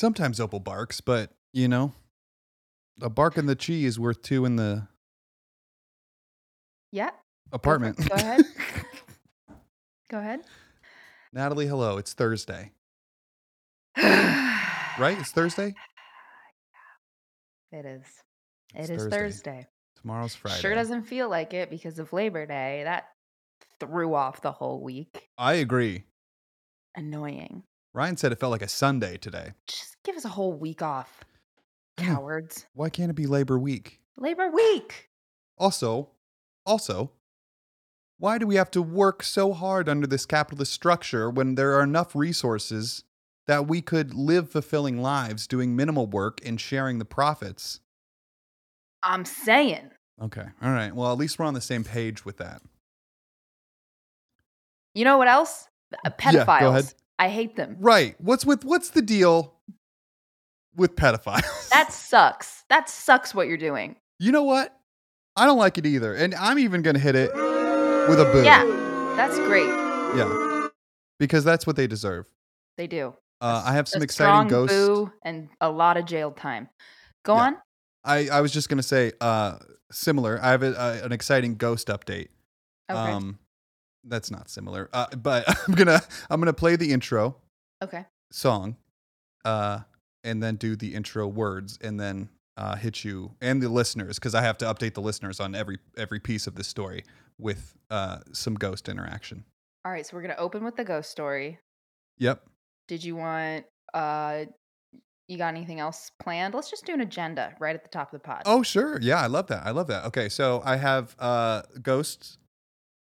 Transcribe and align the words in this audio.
Sometimes 0.00 0.38
Opal 0.38 0.60
barks, 0.60 1.00
but 1.00 1.32
you 1.52 1.66
know, 1.66 1.92
a 3.02 3.10
bark 3.10 3.36
in 3.36 3.46
the 3.46 3.56
chi 3.56 3.72
is 3.74 3.98
worth 3.98 4.22
two 4.22 4.44
in 4.44 4.56
the 4.56 4.86
Yeah. 6.92 7.10
apartment. 7.52 7.96
Go 8.08 8.14
ahead. 8.14 8.44
Go 10.10 10.18
ahead. 10.18 10.40
Natalie, 11.32 11.66
hello. 11.66 11.98
It's 11.98 12.14
Thursday, 12.14 12.72
right? 13.96 15.18
It's 15.18 15.32
Thursday. 15.32 15.74
It 17.72 17.84
is. 17.84 18.04
It's 18.74 18.88
It 18.88 18.92
is 18.94 19.02
Thursday. 19.02 19.18
Thursday. 19.18 19.66
Tomorrow's 20.00 20.34
Friday. 20.34 20.60
Sure 20.60 20.74
doesn't 20.74 21.02
feel 21.02 21.28
like 21.28 21.52
it 21.52 21.70
because 21.70 21.98
of 21.98 22.12
Labor 22.12 22.46
Day. 22.46 22.82
That 22.84 23.08
threw 23.80 24.14
off 24.14 24.40
the 24.42 24.52
whole 24.52 24.80
week. 24.82 25.28
I 25.36 25.54
agree. 25.54 26.04
Annoying. 26.94 27.64
Ryan 27.94 28.16
said 28.16 28.32
it 28.32 28.40
felt 28.40 28.52
like 28.52 28.62
a 28.62 28.68
Sunday 28.68 29.16
today. 29.16 29.52
Just 29.66 29.96
give 30.04 30.16
us 30.16 30.24
a 30.24 30.28
whole 30.30 30.52
week 30.52 30.82
off. 30.82 31.24
Cowards. 31.96 32.66
Why 32.74 32.90
can't 32.90 33.10
it 33.10 33.14
be 33.14 33.26
Labor 33.26 33.58
Week? 33.58 34.00
Labor 34.16 34.50
Week. 34.50 35.08
Also, 35.56 36.10
also, 36.64 37.10
why 38.18 38.38
do 38.38 38.46
we 38.46 38.56
have 38.56 38.70
to 38.72 38.82
work 38.82 39.22
so 39.22 39.52
hard 39.52 39.88
under 39.88 40.06
this 40.06 40.26
capitalist 40.26 40.72
structure 40.72 41.28
when 41.30 41.54
there 41.54 41.74
are 41.74 41.82
enough 41.82 42.14
resources 42.14 43.04
that 43.46 43.66
we 43.66 43.80
could 43.80 44.14
live 44.14 44.50
fulfilling 44.50 45.00
lives 45.00 45.46
doing 45.46 45.74
minimal 45.74 46.06
work 46.06 46.40
and 46.44 46.60
sharing 46.60 46.98
the 46.98 47.04
profits? 47.04 47.80
I'm 49.02 49.24
saying. 49.24 49.90
Okay. 50.22 50.46
All 50.62 50.70
right. 50.70 50.94
Well, 50.94 51.10
at 51.12 51.18
least 51.18 51.38
we're 51.38 51.46
on 51.46 51.54
the 51.54 51.60
same 51.60 51.84
page 51.84 52.24
with 52.24 52.36
that. 52.38 52.60
You 54.94 55.04
know 55.04 55.18
what 55.18 55.28
else? 55.28 55.68
Yeah, 55.92 56.10
go 56.10 56.16
Pedophiles. 56.16 56.68
ahead. 56.68 56.94
I 57.18 57.28
hate 57.28 57.56
them. 57.56 57.76
Right. 57.80 58.14
What's 58.20 58.44
with 58.46 58.64
what's 58.64 58.90
the 58.90 59.02
deal 59.02 59.54
with 60.76 60.94
pedophiles? 60.96 61.68
That 61.70 61.92
sucks. 61.92 62.64
That 62.70 62.88
sucks 62.88 63.34
what 63.34 63.46
you're 63.48 63.56
doing. 63.56 63.96
You 64.18 64.32
know 64.32 64.42
what? 64.42 64.74
I 65.36 65.46
don't 65.46 65.58
like 65.58 65.78
it 65.78 65.86
either. 65.86 66.14
And 66.14 66.34
I'm 66.34 66.58
even 66.58 66.82
going 66.82 66.94
to 66.94 67.00
hit 67.00 67.14
it 67.14 67.32
with 68.08 68.18
a 68.20 68.28
boo. 68.32 68.42
Yeah. 68.42 68.64
That's 69.16 69.36
great. 69.40 69.68
Yeah. 70.16 70.68
Because 71.20 71.44
that's 71.44 71.66
what 71.66 71.76
they 71.76 71.86
deserve. 71.86 72.26
They 72.76 72.86
do. 72.86 73.14
Uh, 73.40 73.62
I 73.64 73.74
have 73.74 73.86
some 73.86 74.00
a 74.02 74.04
exciting 74.04 74.48
strong 74.48 74.48
ghost. 74.48 74.72
boo 74.72 75.12
and 75.22 75.48
a 75.60 75.70
lot 75.70 75.96
of 75.96 76.04
jail 76.06 76.32
time. 76.32 76.68
Go 77.24 77.34
Yeah. 77.36 77.42
on. 77.42 77.56
I, 78.04 78.28
I 78.28 78.40
was 78.40 78.52
just 78.52 78.68
gonna 78.68 78.82
say 78.82 79.12
uh 79.20 79.58
similar. 79.92 80.40
I 80.42 80.50
have 80.50 80.62
a, 80.62 80.80
uh, 80.80 81.00
an 81.04 81.12
exciting 81.12 81.56
ghost 81.56 81.88
update. 81.88 82.28
Okay. 82.90 82.98
Um, 82.98 83.38
that's 84.08 84.30
not 84.30 84.48
similar. 84.48 84.88
Uh, 84.92 85.06
but 85.16 85.44
I'm 85.68 85.74
gonna 85.74 86.00
I'm 86.30 86.40
gonna 86.40 86.52
play 86.52 86.76
the 86.76 86.92
intro 86.92 87.36
okay. 87.82 88.06
song, 88.30 88.76
uh, 89.44 89.80
and 90.24 90.42
then 90.42 90.56
do 90.56 90.76
the 90.76 90.94
intro 90.94 91.26
words, 91.26 91.78
and 91.82 91.98
then 91.98 92.28
uh, 92.58 92.74
hit 92.74 93.04
you 93.04 93.30
and 93.40 93.62
the 93.62 93.68
listeners 93.68 94.18
because 94.18 94.34
I 94.34 94.42
have 94.42 94.58
to 94.58 94.64
update 94.64 94.94
the 94.94 95.00
listeners 95.00 95.38
on 95.38 95.54
every 95.54 95.78
every 95.96 96.18
piece 96.18 96.48
of 96.48 96.56
this 96.56 96.66
story 96.66 97.04
with 97.38 97.76
uh 97.90 98.18
some 98.32 98.54
ghost 98.54 98.88
interaction. 98.88 99.44
All 99.84 99.92
right. 99.92 100.04
So 100.04 100.16
we're 100.16 100.22
gonna 100.22 100.34
open 100.38 100.64
with 100.64 100.76
the 100.76 100.84
ghost 100.84 101.10
story. 101.10 101.60
Yep. 102.18 102.42
Did 102.88 103.04
you 103.04 103.14
want 103.14 103.64
uh 103.94 104.46
you 105.28 105.38
got 105.38 105.54
anything 105.54 105.78
else 105.78 106.10
planned? 106.18 106.54
Let's 106.54 106.68
just 106.68 106.84
do 106.84 106.94
an 106.94 107.00
agenda 107.00 107.54
right 107.60 107.76
at 107.76 107.84
the 107.84 107.90
top 107.90 108.12
of 108.12 108.20
the 108.20 108.26
pod. 108.26 108.42
Oh 108.44 108.64
sure. 108.64 108.98
Yeah, 109.00 109.20
I 109.20 109.28
love 109.28 109.46
that. 109.48 109.64
I 109.64 109.70
love 109.70 109.86
that. 109.86 110.04
Okay, 110.06 110.28
so 110.28 110.60
I 110.64 110.76
have 110.76 111.14
uh 111.20 111.62
ghosts. 111.80 112.37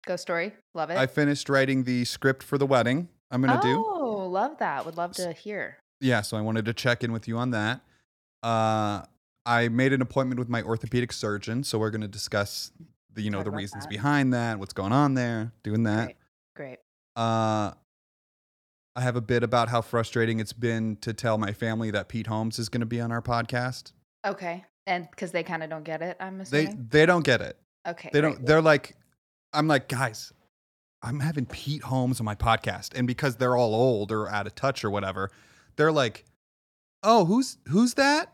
Ghost 0.06 0.22
story. 0.22 0.52
Love 0.74 0.90
it. 0.90 0.96
I 0.96 1.06
finished 1.06 1.48
writing 1.48 1.84
the 1.84 2.04
script 2.04 2.42
for 2.42 2.58
the 2.58 2.66
wedding. 2.66 3.08
I'm 3.30 3.40
gonna 3.42 3.60
do. 3.62 3.84
Oh, 3.86 4.26
love 4.28 4.58
that. 4.58 4.84
Would 4.86 4.96
love 4.96 5.12
to 5.12 5.32
hear. 5.32 5.78
yeah, 6.00 6.20
so 6.20 6.36
I 6.36 6.40
wanted 6.40 6.64
to 6.66 6.72
check 6.74 7.02
in 7.02 7.12
with 7.12 7.26
you 7.26 7.36
on 7.38 7.50
that. 7.50 7.80
Uh, 8.42 9.02
I 9.46 9.68
made 9.68 9.92
an 9.92 10.02
appointment 10.02 10.38
with 10.38 10.48
my 10.48 10.62
orthopedic 10.62 11.12
surgeon, 11.12 11.64
so 11.64 11.78
we're 11.78 11.90
going 11.90 12.00
to 12.02 12.08
discuss 12.08 12.72
the 13.12 13.22
you 13.22 13.30
know 13.30 13.38
Talk 13.38 13.44
the 13.46 13.50
reasons 13.52 13.84
that. 13.84 13.90
behind 13.90 14.32
that, 14.34 14.58
what's 14.58 14.72
going 14.72 14.92
on 14.92 15.14
there, 15.14 15.52
doing 15.62 15.84
that. 15.84 16.04
Great. 16.04 16.16
Great. 16.56 16.78
Uh, 17.16 17.72
I 18.96 19.00
have 19.00 19.16
a 19.16 19.20
bit 19.20 19.42
about 19.42 19.68
how 19.70 19.80
frustrating 19.80 20.38
it's 20.38 20.52
been 20.52 20.96
to 21.00 21.12
tell 21.12 21.36
my 21.38 21.52
family 21.52 21.90
that 21.90 22.08
Pete 22.08 22.28
Holmes 22.28 22.58
is 22.58 22.68
going 22.68 22.80
to 22.80 22.86
be 22.86 23.00
on 23.00 23.10
our 23.10 23.22
podcast. 23.22 23.92
Okay. 24.24 24.64
And 24.86 25.08
because 25.10 25.32
they 25.32 25.42
kind 25.42 25.62
of 25.64 25.70
don't 25.70 25.82
get 25.84 26.00
it, 26.02 26.16
I'm 26.20 26.40
assuming. 26.40 26.86
they 26.90 27.00
they 27.00 27.06
don't 27.06 27.24
get 27.24 27.40
it. 27.40 27.56
okay. 27.88 28.10
They 28.12 28.20
great. 28.20 28.34
don't. 28.36 28.46
They're 28.46 28.62
like, 28.62 28.94
I'm 29.54 29.68
like, 29.68 29.88
guys, 29.88 30.32
I'm 31.02 31.20
having 31.20 31.46
Pete 31.46 31.82
Holmes 31.82 32.20
on 32.20 32.24
my 32.24 32.34
podcast, 32.34 32.96
and 32.96 33.06
because 33.06 33.36
they're 33.36 33.56
all 33.56 33.74
old 33.74 34.10
or 34.10 34.28
out 34.28 34.46
of 34.46 34.54
touch 34.54 34.84
or 34.84 34.90
whatever, 34.90 35.30
they're 35.76 35.92
like, 35.92 36.24
oh, 37.02 37.24
who's 37.24 37.58
who's 37.68 37.94
that? 37.94 38.32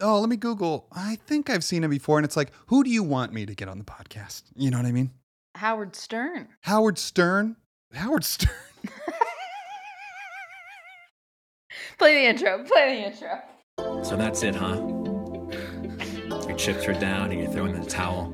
Oh, 0.00 0.20
let 0.20 0.28
me 0.28 0.36
Google. 0.36 0.88
I 0.92 1.16
think 1.26 1.48
I've 1.48 1.64
seen 1.64 1.84
him 1.84 1.90
before, 1.90 2.18
and 2.18 2.24
it's 2.24 2.36
like, 2.36 2.50
who 2.66 2.82
do 2.84 2.90
you 2.90 3.02
want 3.02 3.32
me 3.32 3.46
to 3.46 3.54
get 3.54 3.68
on 3.68 3.78
the 3.78 3.84
podcast? 3.84 4.42
You 4.54 4.70
know 4.70 4.78
what 4.78 4.86
I 4.86 4.92
mean? 4.92 5.10
Howard 5.54 5.94
Stern. 5.96 6.48
Howard 6.62 6.98
Stern. 6.98 7.56
Howard 7.94 8.24
Stern. 8.26 8.50
Play 11.98 12.14
the 12.14 12.28
intro. 12.28 12.64
Play 12.64 12.96
the 12.96 13.06
intro. 13.06 14.04
So 14.04 14.16
that's 14.16 14.42
it, 14.42 14.54
huh? 14.54 14.76
Your 16.46 16.56
chips 16.56 16.86
are 16.86 16.92
down 16.94 17.30
and 17.30 17.40
you're 17.40 17.50
throwing 17.50 17.74
in 17.74 17.80
the 17.80 17.88
towel? 17.88 18.32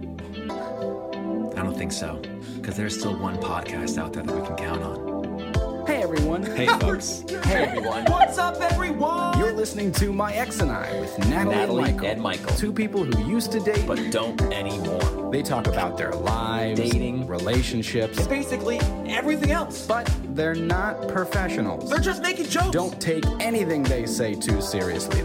I 1.63 1.65
don't 1.65 1.79
think 1.79 1.93
so, 1.93 2.21
because 2.57 2.77
there's 2.77 2.99
still 2.99 3.17
one 3.17 3.37
podcast 3.37 3.97
out 3.97 4.13
there 4.13 4.25
that 4.25 4.35
we 4.35 4.45
can 4.45 4.57
count 4.57 4.83
on. 4.83 5.87
Hey 5.87 6.03
everyone. 6.03 6.43
Hey, 6.43 6.67
folks. 6.67 7.23
Hey 7.45 7.67
everyone. 7.67 8.05
What's 8.07 8.37
up, 8.37 8.61
everyone? 8.61 9.39
You're 9.39 9.53
listening 9.53 9.93
to 9.93 10.13
My 10.13 10.33
Ex 10.33 10.59
and 10.59 10.73
I 10.73 10.99
with 11.01 11.17
Natalie, 11.21 11.55
Natalie 11.55 11.85
and, 11.85 11.93
Michael. 11.95 12.09
and 12.09 12.21
Michael. 12.21 12.57
Two 12.57 12.73
people 12.73 13.05
who 13.05 13.31
used 13.31 13.53
to 13.53 13.61
date, 13.61 13.85
But 13.87 14.11
don't 14.11 14.41
anymore. 14.53 15.31
they 15.31 15.41
talk 15.43 15.69
about 15.69 15.97
their 15.97 16.11
lives, 16.11 16.81
Dating. 16.81 17.29
relationships, 17.29 18.19
It's 18.19 18.27
basically 18.27 18.81
everything 19.07 19.53
else. 19.53 19.87
but 19.87 20.11
they're 20.35 20.57
not 20.57 21.07
professionals. 21.07 21.89
They're 21.91 22.01
just 22.01 22.25
making 22.25 22.47
jokes. 22.49 22.71
Don't 22.73 23.01
take 23.01 23.25
anything 23.39 23.85
they 23.85 24.05
say 24.07 24.35
too 24.35 24.61
seriously. 24.61 25.23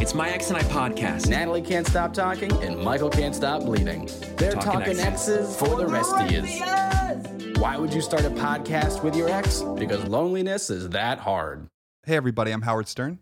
It's 0.00 0.14
my 0.14 0.28
ex 0.30 0.48
and 0.48 0.56
I 0.56 0.62
podcast. 0.62 1.28
Natalie 1.28 1.62
can't 1.62 1.86
stop 1.86 2.12
talking, 2.12 2.52
and 2.62 2.78
Michael 2.78 3.10
can't 3.10 3.34
stop 3.34 3.62
bleeding. 3.62 4.08
They're 4.36 4.52
Talking 4.52 4.72
talking, 4.72 5.00
exes. 5.00 5.38
exes 5.38 5.56
for 5.56 5.76
the 5.76 5.86
rest 5.86 6.12
of 6.14 6.30
yous. 6.30 6.56
Yes. 6.56 7.26
Why 7.58 7.76
would 7.78 7.94
you 7.94 8.00
start 8.00 8.24
a 8.24 8.30
podcast 8.30 9.02
with 9.02 9.16
your 9.16 9.28
ex? 9.28 9.62
Because 9.78 10.04
loneliness 10.06 10.70
is 10.70 10.88
that 10.90 11.18
hard. 11.18 11.68
Hey, 12.04 12.16
everybody. 12.16 12.50
I'm 12.50 12.62
Howard 12.62 12.88
Stern. 12.88 13.18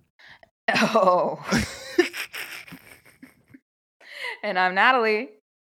Oh. 0.75 1.44
and 4.43 4.59
I'm 4.59 4.75
Natalie. 4.75 5.31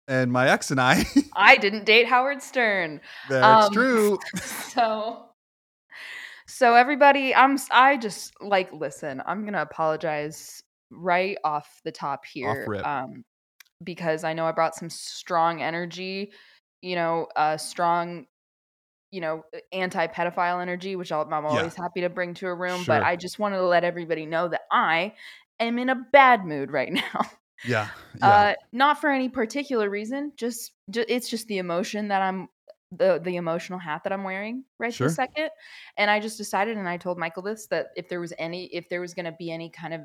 And 0.08 0.32
my 0.32 0.48
ex 0.48 0.70
and 0.70 0.80
I. 0.80 1.04
I 1.36 1.56
didn't 1.56 1.84
date 1.84 2.06
Howard 2.06 2.42
Stern. 2.42 3.00
That's 3.28 3.68
Um, 3.68 3.72
true. 3.72 4.18
so 4.36 5.24
so 6.50 6.74
everybody 6.74 7.34
i'm 7.34 7.58
I 7.70 7.98
just 7.98 8.32
like 8.40 8.72
listen 8.72 9.22
i'm 9.26 9.44
gonna 9.44 9.60
apologize 9.60 10.62
right 10.90 11.36
off 11.44 11.80
the 11.84 11.92
top 11.92 12.24
here 12.24 12.66
um 12.84 13.24
because 13.84 14.24
i 14.24 14.32
know 14.32 14.44
i 14.46 14.52
brought 14.52 14.74
some 14.74 14.90
strong 14.90 15.62
energy 15.62 16.32
you 16.82 16.94
know 16.96 17.26
uh 17.36 17.56
strong 17.56 18.26
you 19.10 19.20
know 19.20 19.42
anti-pedophile 19.72 20.60
energy 20.60 20.96
which 20.96 21.12
I'll, 21.12 21.22
i'm 21.32 21.46
always 21.46 21.74
happy 21.74 22.00
to 22.02 22.08
bring 22.08 22.34
to 22.34 22.46
a 22.46 22.54
room 22.54 22.84
but 22.86 23.02
i 23.02 23.16
just 23.16 23.38
wanted 23.38 23.56
to 23.56 23.66
let 23.66 23.84
everybody 23.84 24.26
know 24.26 24.48
that 24.48 24.62
i 24.72 25.14
am 25.60 25.78
in 25.78 25.88
a 25.90 25.94
bad 26.12 26.44
mood 26.44 26.70
right 26.70 26.92
now 27.02 27.20
Yeah. 27.64 27.88
Yeah. 28.20 28.28
uh, 28.28 28.54
not 28.72 29.00
for 29.00 29.10
any 29.10 29.28
particular 29.28 29.90
reason. 29.90 30.32
Just, 30.36 30.72
ju- 30.90 31.04
it's 31.08 31.28
just 31.28 31.46
the 31.48 31.58
emotion 31.58 32.08
that 32.08 32.22
I'm 32.22 32.48
the 32.90 33.20
the 33.22 33.36
emotional 33.36 33.78
hat 33.78 34.02
that 34.04 34.12
I'm 34.12 34.24
wearing 34.24 34.64
right 34.78 34.94
Sure. 34.94 35.08
this 35.08 35.16
second. 35.16 35.50
And 35.96 36.10
I 36.10 36.20
just 36.20 36.38
decided, 36.38 36.76
and 36.78 36.88
I 36.88 36.96
told 36.96 37.18
Michael 37.18 37.42
this 37.42 37.66
that 37.66 37.88
if 37.96 38.08
there 38.08 38.20
was 38.20 38.32
any, 38.38 38.66
if 38.66 38.88
there 38.88 39.00
was 39.00 39.12
going 39.14 39.26
to 39.26 39.32
be 39.38 39.50
any 39.50 39.70
kind 39.70 39.92
of, 39.92 40.00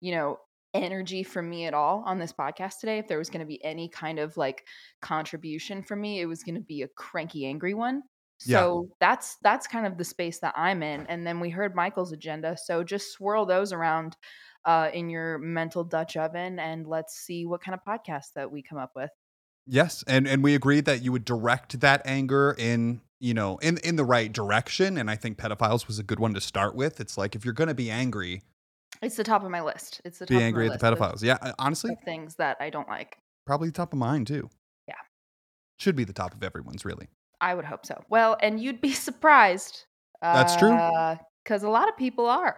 you 0.00 0.12
know, 0.12 0.38
energy 0.74 1.22
from 1.22 1.48
me 1.48 1.66
at 1.66 1.74
all 1.74 2.02
on 2.06 2.18
this 2.18 2.32
podcast 2.32 2.80
today, 2.80 2.98
if 2.98 3.08
there 3.08 3.18
was 3.18 3.30
going 3.30 3.40
to 3.40 3.46
be 3.46 3.62
any 3.64 3.88
kind 3.88 4.18
of 4.18 4.36
like 4.36 4.64
contribution 5.00 5.82
from 5.82 6.00
me, 6.00 6.20
it 6.20 6.26
was 6.26 6.42
going 6.42 6.54
to 6.54 6.60
be 6.60 6.82
a 6.82 6.88
cranky, 6.88 7.46
angry 7.46 7.74
one. 7.74 8.02
Yeah. 8.44 8.58
So 8.58 8.88
that's 9.00 9.36
that's 9.42 9.66
kind 9.66 9.86
of 9.86 9.98
the 9.98 10.04
space 10.04 10.38
that 10.40 10.54
I'm 10.56 10.82
in. 10.82 11.06
And 11.08 11.26
then 11.26 11.40
we 11.40 11.50
heard 11.50 11.74
Michael's 11.74 12.12
agenda, 12.12 12.56
so 12.56 12.84
just 12.84 13.12
swirl 13.12 13.46
those 13.46 13.72
around 13.72 14.16
uh, 14.64 14.90
in 14.92 15.10
your 15.10 15.38
mental 15.38 15.82
Dutch 15.82 16.16
oven, 16.16 16.58
and 16.58 16.86
let's 16.86 17.14
see 17.14 17.46
what 17.46 17.62
kind 17.62 17.74
of 17.74 17.80
podcast 17.84 18.34
that 18.34 18.50
we 18.50 18.62
come 18.62 18.78
up 18.78 18.92
with. 18.94 19.10
Yes, 19.66 20.04
and 20.06 20.28
and 20.28 20.44
we 20.44 20.54
agreed 20.54 20.84
that 20.84 21.02
you 21.02 21.10
would 21.10 21.24
direct 21.24 21.80
that 21.80 22.02
anger 22.04 22.54
in 22.56 23.00
you 23.18 23.34
know 23.34 23.58
in 23.58 23.78
in 23.78 23.96
the 23.96 24.04
right 24.04 24.32
direction, 24.32 24.96
and 24.98 25.10
I 25.10 25.16
think 25.16 25.36
pedophiles 25.36 25.86
was 25.86 25.98
a 25.98 26.02
good 26.04 26.20
one 26.20 26.34
to 26.34 26.40
start 26.40 26.74
with. 26.74 27.00
It's 27.00 27.18
like 27.18 27.34
if 27.34 27.44
you're 27.44 27.54
going 27.54 27.68
to 27.68 27.74
be 27.74 27.90
angry, 27.90 28.42
It's 29.02 29.16
the 29.16 29.24
top 29.24 29.44
of 29.44 29.50
my 29.50 29.60
list. 29.62 30.00
It's 30.04 30.18
the 30.18 30.26
top 30.26 30.30
be 30.30 30.36
of 30.36 30.42
angry 30.42 30.68
my 30.68 30.74
at 30.74 30.80
the 30.80 30.90
list 30.90 31.00
of- 31.02 31.12
pedophiles. 31.12 31.22
Yeah, 31.22 31.38
uh, 31.40 31.52
honestly, 31.58 31.92
of 31.92 32.00
things 32.04 32.36
that 32.36 32.56
I 32.60 32.70
don't 32.70 32.88
like. 32.88 33.18
probably 33.46 33.70
top 33.70 33.92
of 33.92 33.98
mine 33.98 34.24
too. 34.24 34.48
Yeah. 34.86 34.94
should 35.78 35.96
be 35.96 36.04
the 36.04 36.12
top 36.12 36.34
of 36.34 36.42
everyone's 36.42 36.84
really. 36.84 37.08
I 37.40 37.54
would 37.54 37.64
hope 37.64 37.86
so. 37.86 38.02
Well, 38.08 38.36
and 38.42 38.58
you'd 38.60 38.80
be 38.80 38.92
surprised. 39.08 39.84
That's 40.20 40.56
true. 40.56 40.76
Because 41.44 41.62
a 41.62 41.68
lot 41.68 41.88
of 41.88 41.96
people 41.96 42.26
are. 42.26 42.56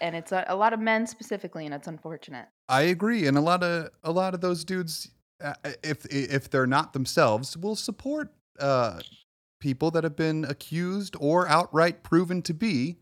and 0.00 0.14
it's 0.16 0.32
a, 0.32 0.44
a 0.48 0.56
lot 0.56 0.72
of 0.72 0.80
men 0.80 1.06
specifically, 1.06 1.64
and 1.66 1.74
it's 1.74 1.88
unfortunate. 1.88 2.46
I 2.68 2.82
agree, 2.82 3.26
and 3.26 3.36
a 3.36 3.40
lot 3.40 3.62
of 3.62 3.90
a 4.04 4.12
lot 4.12 4.34
of 4.34 4.40
those 4.40 4.64
dudes, 4.64 5.10
uh, 5.42 5.54
if 5.82 6.06
if 6.06 6.48
they're 6.48 6.66
not 6.66 6.92
themselves, 6.92 7.56
will 7.58 7.76
support 7.76 8.32
uh, 8.60 9.00
people 9.60 9.90
that 9.90 10.04
have 10.04 10.16
been 10.16 10.44
accused 10.44 11.14
or 11.20 11.46
outright 11.48 12.02
proven 12.04 12.40
to 12.42 12.54
be 12.54 12.98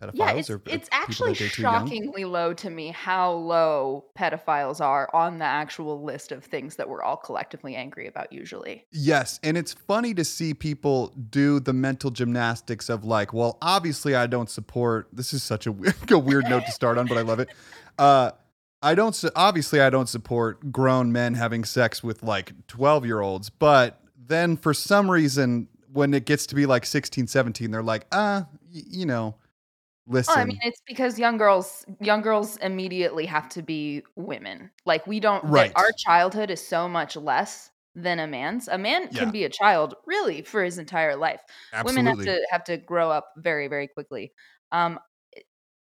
pedophiles. 0.00 0.12
Yeah, 0.14 0.30
it's 0.32 0.50
or 0.50 0.56
uh, 0.56 0.58
it's 0.70 0.88
actually 0.92 1.32
that 1.32 1.38
they're 1.40 1.48
too 1.48 1.62
young. 1.62 1.86
shockingly 1.86 2.24
low 2.24 2.54
to 2.54 2.70
me 2.70 2.88
how 2.88 3.32
low 3.32 4.04
pedophiles 4.18 4.80
are 4.80 5.08
on 5.14 5.38
the 5.38 5.44
actual 5.44 6.02
list 6.04 6.32
of 6.32 6.44
things 6.44 6.76
that 6.76 6.88
we're 6.88 7.02
all 7.02 7.16
collectively 7.16 7.74
angry 7.74 8.06
about. 8.06 8.32
Usually, 8.32 8.84
Yes, 8.92 9.40
and 9.42 9.56
it's 9.56 9.72
funny 9.72 10.14
to 10.14 10.24
see 10.24 10.54
people 10.54 11.12
do 11.30 11.60
the 11.60 11.72
mental 11.72 12.10
gymnastics 12.10 12.88
of 12.88 13.04
like, 13.04 13.32
well, 13.32 13.58
obviously 13.62 14.14
I 14.14 14.26
don't 14.26 14.50
support. 14.50 15.08
This 15.12 15.32
is 15.32 15.42
such 15.42 15.66
a 15.66 15.72
weird, 15.72 16.10
a 16.10 16.18
weird 16.18 16.48
note 16.48 16.64
to 16.66 16.72
start 16.72 16.96
on, 16.98 17.06
but 17.06 17.18
I 17.18 17.22
love 17.22 17.40
it. 17.40 17.48
Uh, 17.98 18.30
I 18.80 18.94
don't. 18.94 19.12
su- 19.12 19.30
Obviously, 19.34 19.80
I 19.80 19.90
don't 19.90 20.08
support 20.08 20.70
grown 20.70 21.10
men 21.10 21.34
having 21.34 21.64
sex 21.64 22.00
with 22.04 22.22
like 22.22 22.52
twelve 22.68 23.04
year 23.04 23.20
olds. 23.20 23.50
But 23.50 24.00
then, 24.16 24.56
for 24.56 24.72
some 24.72 25.10
reason, 25.10 25.66
when 25.92 26.14
it 26.14 26.24
gets 26.24 26.46
to 26.46 26.54
be 26.54 26.64
like 26.64 26.86
16, 26.86 27.26
17, 27.26 27.72
they're 27.72 27.82
like, 27.82 28.06
uh, 28.12 28.42
y- 28.72 28.82
you 28.88 29.04
know, 29.04 29.34
listen. 30.08 30.34
Oh, 30.36 30.40
I 30.40 30.44
mean, 30.44 30.58
it's 30.62 30.80
because 30.86 31.18
young 31.18 31.38
girls 31.38 31.84
young 32.00 32.22
girls 32.22 32.56
immediately 32.58 33.26
have 33.26 33.48
to 33.50 33.62
be 33.62 34.02
women. 34.16 34.70
Like 34.86 35.06
we 35.06 35.20
don't 35.20 35.44
Right. 35.44 35.72
our 35.76 35.90
childhood 35.98 36.50
is 36.50 36.66
so 36.66 36.88
much 36.88 37.16
less 37.16 37.70
than 37.94 38.18
a 38.18 38.26
man's. 38.26 38.68
A 38.68 38.78
man 38.78 39.08
Yeah. 39.10 39.20
can 39.20 39.30
be 39.30 39.44
a 39.44 39.48
child 39.48 39.94
really 40.06 40.42
for 40.42 40.62
his 40.62 40.78
entire 40.78 41.16
life. 41.16 41.40
Women 41.84 42.06
have 42.06 42.18
to 42.22 42.46
have 42.50 42.64
to 42.64 42.76
grow 42.76 43.10
up 43.10 43.32
very 43.36 43.68
very 43.68 43.88
quickly. 43.88 44.32
Um 44.72 44.98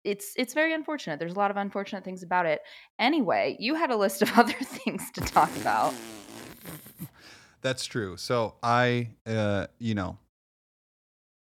it's 0.04 0.34
it's 0.38 0.54
very 0.54 0.74
unfortunate. 0.74 1.20
There's 1.20 1.34
a 1.34 1.40
lot 1.40 1.52
of 1.52 1.58
unfortunate 1.58 2.04
things 2.04 2.24
about 2.24 2.46
it. 2.46 2.62
Anyway, 3.00 3.58
you 3.60 3.76
had 3.76 3.90
a 3.92 3.98
list 3.98 4.22
of 4.22 4.32
other 4.38 4.54
things 4.54 5.12
to 5.12 5.22
talk 5.22 5.50
about. 5.58 5.94
That's 7.62 7.86
true. 7.86 8.16
So 8.18 8.56
I, 8.62 9.10
uh, 9.26 9.68
you 9.80 9.96
know, 9.96 10.20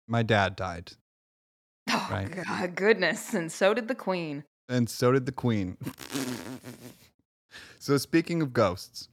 my 0.07 0.23
dad 0.23 0.57
died. 0.57 0.93
Oh 1.91 2.09
Right. 2.11 2.45
God, 2.45 2.75
goodness, 2.75 3.35
and 3.35 3.51
so 3.51 3.75
did 3.75 3.89
the 3.89 3.95
queen. 3.95 4.45
And 4.69 4.89
so 4.89 5.13
did 5.13 5.27
the 5.27 5.33
queen. 5.33 5.77
so 7.79 7.97
speaking 7.97 8.43
of 8.43 8.53
ghosts, 8.53 9.09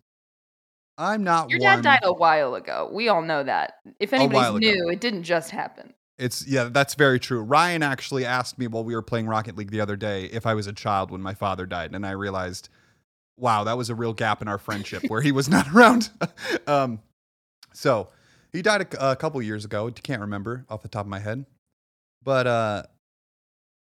I'm 0.97 1.23
not 1.23 1.49
Your 1.49 1.59
dad 1.59 1.81
died 1.81 1.99
a 2.03 2.13
while 2.13 2.55
ago. 2.55 2.89
We 2.91 3.07
all 3.07 3.21
know 3.21 3.43
that. 3.43 3.75
If 3.99 4.13
anybody's 4.13 4.59
new, 4.59 4.89
it 4.89 4.99
didn't 4.99 5.23
just 5.23 5.49
happen. 5.49 5.93
It's 6.17 6.45
yeah, 6.45 6.65
that's 6.65 6.95
very 6.95 7.17
true. 7.17 7.41
Ryan 7.41 7.81
actually 7.81 8.25
asked 8.25 8.59
me 8.59 8.67
while 8.67 8.83
we 8.83 8.93
were 8.93 9.01
playing 9.01 9.27
Rocket 9.27 9.55
League 9.55 9.71
the 9.71 9.79
other 9.79 9.95
day 9.95 10.25
if 10.25 10.45
I 10.45 10.53
was 10.53 10.67
a 10.67 10.73
child 10.73 11.09
when 11.09 11.21
my 11.21 11.33
father 11.33 11.65
died, 11.65 11.95
and 11.95 12.05
I 12.05 12.11
realized, 12.11 12.67
wow, 13.37 13.63
that 13.63 13.77
was 13.77 13.89
a 13.89 13.95
real 13.95 14.13
gap 14.13 14.41
in 14.41 14.49
our 14.49 14.57
friendship 14.57 15.03
where 15.07 15.21
he 15.21 15.31
was 15.31 15.47
not 15.47 15.67
around. 15.73 16.09
um, 16.67 16.99
so 17.73 18.09
he 18.51 18.61
died 18.61 18.93
a, 18.93 19.11
a 19.11 19.15
couple 19.15 19.41
years 19.41 19.63
ago. 19.63 19.89
Can't 19.89 20.19
remember 20.19 20.65
off 20.69 20.81
the 20.81 20.89
top 20.89 21.05
of 21.05 21.09
my 21.09 21.19
head, 21.19 21.45
but 22.23 22.47
uh, 22.47 22.83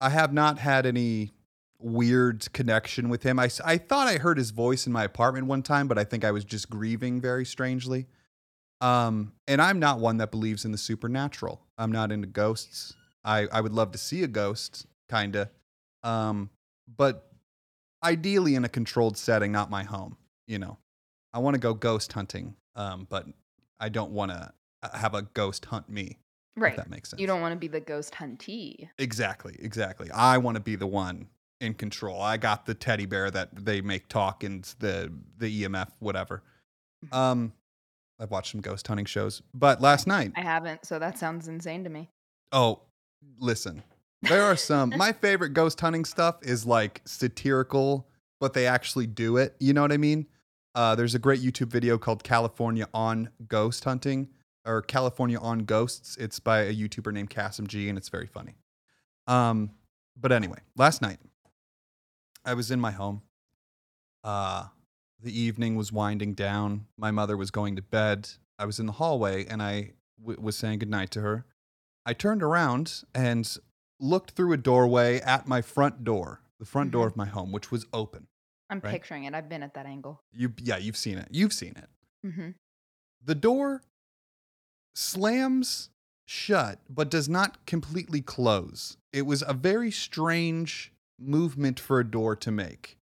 I 0.00 0.10
have 0.10 0.32
not 0.32 0.58
had 0.58 0.86
any 0.86 1.32
weird 1.78 2.52
connection 2.52 3.08
with 3.08 3.22
him. 3.22 3.38
I, 3.38 3.50
I 3.64 3.78
thought 3.78 4.06
I 4.06 4.19
heard 4.19 4.38
his 4.38 4.50
voice 4.50 4.86
in 4.86 4.92
my 4.92 5.04
apartment 5.04 5.46
one 5.46 5.62
time, 5.62 5.88
but 5.88 5.98
I 5.98 6.04
think 6.04 6.24
I 6.24 6.30
was 6.30 6.44
just 6.44 6.70
grieving 6.70 7.20
very 7.20 7.44
strangely. 7.44 8.06
Um, 8.80 9.32
and 9.46 9.60
I'm 9.60 9.78
not 9.78 10.00
one 10.00 10.16
that 10.19 10.30
believes 10.30 10.64
in 10.64 10.72
the 10.72 10.78
supernatural. 10.78 11.60
I'm 11.78 11.92
not 11.92 12.10
into 12.10 12.26
ghosts. 12.26 12.94
I, 13.24 13.46
I 13.52 13.60
would 13.60 13.72
love 13.72 13.92
to 13.92 13.98
see 13.98 14.22
a 14.22 14.28
ghost, 14.28 14.86
kinda. 15.08 15.50
Um, 16.02 16.50
but 16.96 17.30
ideally 18.02 18.54
in 18.54 18.64
a 18.64 18.69
controlled 18.69 19.16
setting, 19.16 19.52
not 19.52 19.70
my 19.70 19.84
home. 19.84 20.16
You 20.46 20.58
know, 20.58 20.78
I 21.32 21.38
want 21.38 21.54
to 21.54 21.60
go 21.60 21.74
ghost 21.74 22.12
hunting, 22.12 22.56
um, 22.74 23.06
but 23.08 23.26
I 23.78 23.88
don't 23.88 24.10
want 24.10 24.32
to 24.32 24.52
have 24.92 25.14
a 25.14 25.22
ghost 25.22 25.66
hunt 25.66 25.88
me. 25.88 26.19
Right. 26.56 26.72
If 26.72 26.76
that 26.76 26.90
makes 26.90 27.10
sense. 27.10 27.20
You 27.20 27.26
don't 27.26 27.40
want 27.40 27.52
to 27.52 27.58
be 27.58 27.69
the 27.69 27.81
ghost 27.81 28.14
huntee. 28.14 28.88
Exactly, 28.99 29.56
exactly. 29.58 30.10
I 30.10 30.38
want 30.38 30.56
to 30.56 30.62
be 30.62 30.76
the 30.76 30.87
one 30.87 31.28
in 31.60 31.75
control. 31.75 32.20
I 32.20 32.37
got 32.37 32.66
the 32.66 32.75
teddy 32.75 33.06
bear 33.06 33.31
that 33.31 33.64
they 33.64 33.81
make 33.81 34.08
talk 34.08 34.44
and 34.44 34.64
the 34.78 35.12
the 35.38 35.62
EMF 35.62 35.88
whatever. 36.00 36.43
Mm-hmm. 37.06 37.14
Um 37.14 37.52
I've 38.20 38.31
watched 38.31 38.52
some 38.52 38.60
ghost 38.60 38.87
hunting 38.87 39.06
shows, 39.06 39.43
but 39.52 39.81
last 39.81 40.06
night, 40.06 40.32
I 40.37 40.43
haven't, 40.43 40.84
so 40.87 40.99
that 41.00 41.19
sounds 41.19 41.49
insane 41.49 41.82
to 41.84 41.90
me. 41.90 42.08
oh, 42.52 42.82
listen. 43.38 43.82
There 44.22 44.44
are 44.44 44.55
some 44.55 44.93
my 44.96 45.12
favorite 45.25 45.50
ghost 45.50 45.81
hunting 45.81 46.05
stuff 46.05 46.37
is 46.43 46.64
like 46.64 47.00
satirical, 47.05 48.06
but 48.40 48.52
they 48.52 48.66
actually 48.66 49.08
do 49.08 49.38
it. 49.38 49.56
You 49.58 49.72
know 49.72 49.82
what 49.82 49.90
I 49.90 49.96
mean? 49.96 50.26
Uh, 50.75 50.94
there's 50.94 51.14
a 51.14 51.19
great 51.19 51.40
YouTube 51.40 51.69
video 51.69 51.98
called 51.98 52.22
California 52.22 52.88
on 52.94 53.31
Ghost 53.48 53.84
Hunting 53.84 54.28
or 54.64 54.82
California 54.82 55.38
on 55.38 55.60
Ghosts. 55.60 56.16
It's 56.16 56.38
by 56.40 56.60
a 56.60 56.74
YouTuber 56.74 57.12
named 57.12 57.30
Kasim 57.30 57.66
G, 57.66 57.88
and 57.88 57.98
it's 57.98 58.08
very 58.08 58.26
funny. 58.26 58.54
Um, 59.26 59.70
but 60.16 60.32
anyway, 60.32 60.58
last 60.76 61.02
night 61.02 61.18
I 62.44 62.54
was 62.54 62.70
in 62.70 62.80
my 62.80 62.90
home. 62.90 63.22
Uh, 64.24 64.66
the 65.20 65.38
evening 65.38 65.76
was 65.76 65.92
winding 65.92 66.34
down. 66.34 66.86
My 66.96 67.10
mother 67.10 67.36
was 67.36 67.50
going 67.50 67.76
to 67.76 67.82
bed. 67.82 68.28
I 68.58 68.64
was 68.66 68.78
in 68.78 68.86
the 68.86 68.92
hallway, 68.92 69.44
and 69.46 69.62
I 69.62 69.92
w- 70.20 70.40
was 70.40 70.56
saying 70.56 70.80
goodnight 70.80 71.10
to 71.12 71.20
her. 71.20 71.46
I 72.04 72.12
turned 72.12 72.42
around 72.42 73.02
and 73.14 73.56
looked 74.00 74.32
through 74.32 74.52
a 74.52 74.56
doorway 74.56 75.20
at 75.20 75.46
my 75.46 75.62
front 75.62 76.02
door, 76.04 76.42
the 76.58 76.64
front 76.64 76.90
door 76.90 77.04
Mhm. 77.06 77.10
of 77.12 77.16
my 77.16 77.26
home, 77.26 77.52
which 77.52 77.70
was 77.70 77.86
open. 77.92 78.26
I'm 78.68 78.80
Right. 78.80 78.90
picturing 78.90 79.24
it. 79.24 79.34
I've 79.34 79.48
been 79.48 79.62
at 79.62 79.74
that 79.74 79.86
angle. 79.86 80.22
You, 80.32 80.52
yeah, 80.58 80.76
you've 80.78 80.96
seen 80.96 81.18
it. 81.18 81.28
You've 81.30 81.52
seen 81.52 81.74
it. 81.76 81.88
Mm-hmm. 82.26 82.50
The 83.24 83.34
door 83.36 83.82
slams 84.94 85.90
shut, 86.26 86.78
but 86.88 87.10
does 87.10 87.28
not 87.28 87.64
completely 87.66 88.20
close. 88.20 88.96
It 89.12 89.22
was 89.22 89.42
a 89.46 89.52
very 89.52 89.90
strange 89.90 90.92
movement 91.18 91.78
for 91.78 92.00
a 92.00 92.04
door 92.04 92.36
to 92.36 92.50
make. 92.50 92.98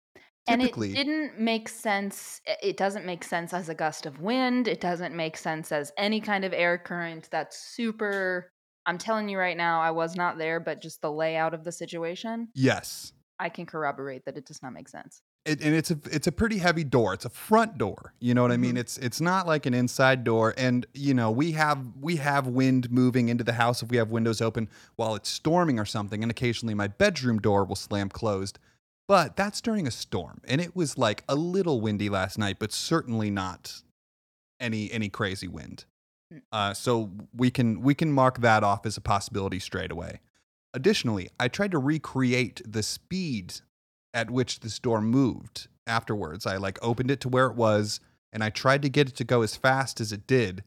And 0.49 0.63
it 0.63 0.75
didn't 0.75 1.39
make 1.39 1.69
sense. 1.69 2.41
It 2.61 2.77
doesn't 2.77 3.07
make 3.07 3.23
sense 3.23 3.55
as 3.55 3.69
a 3.69 3.75
gust 3.75 4.05
of 4.05 4.21
wind. 4.21 4.67
It 4.67 4.81
doesn't 4.81 5.15
make 5.15 5.37
sense 5.37 5.71
as 5.71 5.93
any 5.97 6.21
kind 6.21 6.45
of 6.45 6.53
air 6.53 6.77
current. 6.77 7.29
That's 7.31 7.57
super. 7.57 8.51
I'm 8.85 8.99
telling 8.99 9.29
you 9.29 9.39
right 9.39 9.57
now, 9.57 9.81
I 9.81 9.93
was 9.93 10.17
not 10.17 10.39
there, 10.39 10.59
but 10.59 10.83
just 10.83 11.03
the 11.03 11.13
layout 11.13 11.55
of 11.55 11.63
the 11.63 11.71
situation, 11.71 12.49
yes. 12.55 13.13
I 13.39 13.49
can 13.49 13.65
corroborate 13.67 14.25
that 14.25 14.37
it 14.37 14.47
does 14.47 14.63
not 14.63 14.73
make 14.73 14.89
sense. 14.89 15.23
It, 15.45 15.63
and 15.63 15.75
it's 15.75 15.91
a 15.91 15.99
it's 16.11 16.27
a 16.27 16.33
pretty 16.33 16.59
heavy 16.59 16.85
door. 16.85 17.15
It's 17.15 17.25
a 17.25 17.31
front 17.31 17.79
door. 17.79 18.13
You 18.21 18.35
know 18.35 18.43
what 18.43 18.53
I 18.53 18.57
mean? 18.57 18.75
Mhm. 18.75 18.81
It's 18.81 18.99
it's 18.99 19.21
not 19.21 19.47
like 19.47 19.67
an 19.67 19.75
inside 19.75 20.23
door. 20.25 20.55
And 20.57 20.87
you 20.95 21.15
know 21.15 21.31
we 21.31 21.53
have 21.53 21.83
we 22.01 22.17
have 22.17 22.47
wind 22.47 22.91
moving 22.91 23.29
into 23.29 23.45
the 23.45 23.55
house 23.55 23.83
if 23.83 23.91
we 23.91 23.97
have 23.97 24.11
windows 24.11 24.41
open 24.41 24.69
while 24.97 25.15
it's 25.15 25.29
storming 25.29 25.79
or 25.79 25.87
something. 25.87 26.23
And 26.23 26.31
occasionally 26.31 26.75
my 26.75 26.89
bedroom 26.89 27.39
door 27.39 27.65
will 27.65 27.77
slam 27.77 28.09
closed. 28.11 28.59
But 29.09 29.35
that's 29.37 29.61
during 29.61 29.89
a 29.89 29.91
storm, 29.91 30.41
and 30.47 30.61
it 30.61 30.77
was 30.77 30.97
like 30.97 31.25
a 31.29 31.35
little 31.35 31.81
windy 31.81 32.09
last 32.09 32.39
night, 32.39 32.59
but 32.61 32.71
certainly 32.71 33.29
not 33.29 33.83
any 34.61 34.93
any 34.93 35.09
crazy 35.09 35.49
wind. 35.49 35.85
Mm. 36.33 36.43
Uh, 36.53 36.75
so 36.75 37.11
we 37.35 37.51
can 37.51 37.81
we 37.81 37.95
can 37.95 38.13
mark 38.13 38.41
that 38.41 38.63
off 38.63 38.87
as 38.87 38.97
a 38.97 39.01
possibility 39.01 39.59
straight 39.59 39.91
away. 39.91 40.21
Additionally, 40.73 41.29
I 41.41 41.49
tried 41.49 41.73
to 41.73 41.79
recreate 41.79 42.63
the 42.65 42.85
speed 42.85 43.55
at 44.13 44.31
which 44.31 44.61
this 44.61 44.79
door 44.79 45.01
moved 45.01 45.69
afterwards. 45.87 46.47
I 46.47 46.57
like 46.57 46.79
opened 46.83 47.11
it 47.11 47.21
to 47.21 47.29
where 47.29 47.47
it 47.47 47.57
was 47.57 48.01
and 48.33 48.45
I 48.45 48.51
tried 48.51 48.83
to 48.83 48.89
get 48.89 49.09
it 49.09 49.17
to 49.17 49.25
go 49.25 49.43
as 49.43 49.57
fast 49.57 50.01
as 50.01 50.13
it 50.13 50.27
did, 50.27 50.63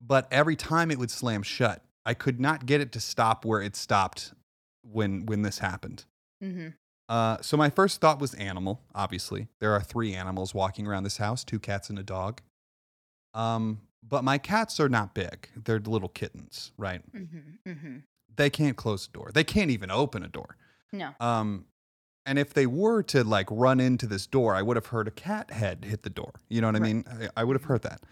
but 0.00 0.26
every 0.30 0.56
time 0.56 0.90
it 0.90 0.98
would 0.98 1.10
slam 1.10 1.42
shut. 1.42 1.82
I 2.06 2.14
could 2.14 2.40
not 2.40 2.64
get 2.64 2.80
it 2.80 2.92
to 2.92 3.00
stop 3.00 3.44
where 3.44 3.60
it 3.60 3.76
stopped 3.76 4.32
when 4.82 5.26
when 5.26 5.42
this 5.42 5.58
happened. 5.58 6.06
hmm 6.42 6.68
Uh, 7.08 7.36
so 7.42 7.56
my 7.56 7.68
first 7.70 8.00
thought 8.00 8.20
was 8.20 8.32
animal. 8.34 8.80
Obviously, 8.94 9.48
there 9.60 9.72
are 9.72 9.82
three 9.82 10.14
animals 10.14 10.54
walking 10.54 10.86
around 10.86 11.02
this 11.04 11.18
house: 11.18 11.44
two 11.44 11.58
cats 11.58 11.90
and 11.90 11.98
a 11.98 12.02
dog. 12.02 12.40
Um, 13.34 13.82
but 14.02 14.24
my 14.24 14.38
cats 14.38 14.80
are 14.80 14.88
not 14.88 15.12
big; 15.14 15.48
they're 15.54 15.80
little 15.80 16.08
kittens, 16.08 16.72
right? 16.78 17.02
Mm-hmm, 17.12 17.70
mm-hmm. 17.70 17.96
They 18.36 18.48
can't 18.48 18.76
close 18.76 19.06
a 19.06 19.10
door. 19.10 19.30
They 19.34 19.44
can't 19.44 19.70
even 19.70 19.90
open 19.90 20.22
a 20.22 20.28
door. 20.28 20.56
No. 20.92 21.10
Um, 21.20 21.66
and 22.28 22.38
if 22.38 22.54
they 22.54 22.66
were 22.66 23.02
to 23.04 23.24
like 23.24 23.48
run 23.50 23.80
into 23.80 24.06
this 24.06 24.26
door, 24.26 24.54
I 24.54 24.62
would 24.62 24.76
have 24.76 24.86
heard 24.86 25.08
a 25.08 25.10
cat 25.10 25.50
head 25.50 25.84
hit 25.84 26.02
the 26.02 26.10
door. 26.10 26.34
You 26.48 26.60
know 26.60 26.68
what 26.68 26.76
I 26.76 26.80
mean? 26.80 27.04
I, 27.10 27.28
I 27.40 27.44
would 27.44 27.56
have 27.56 27.64
heard 27.64 27.82
that. 27.82 28.02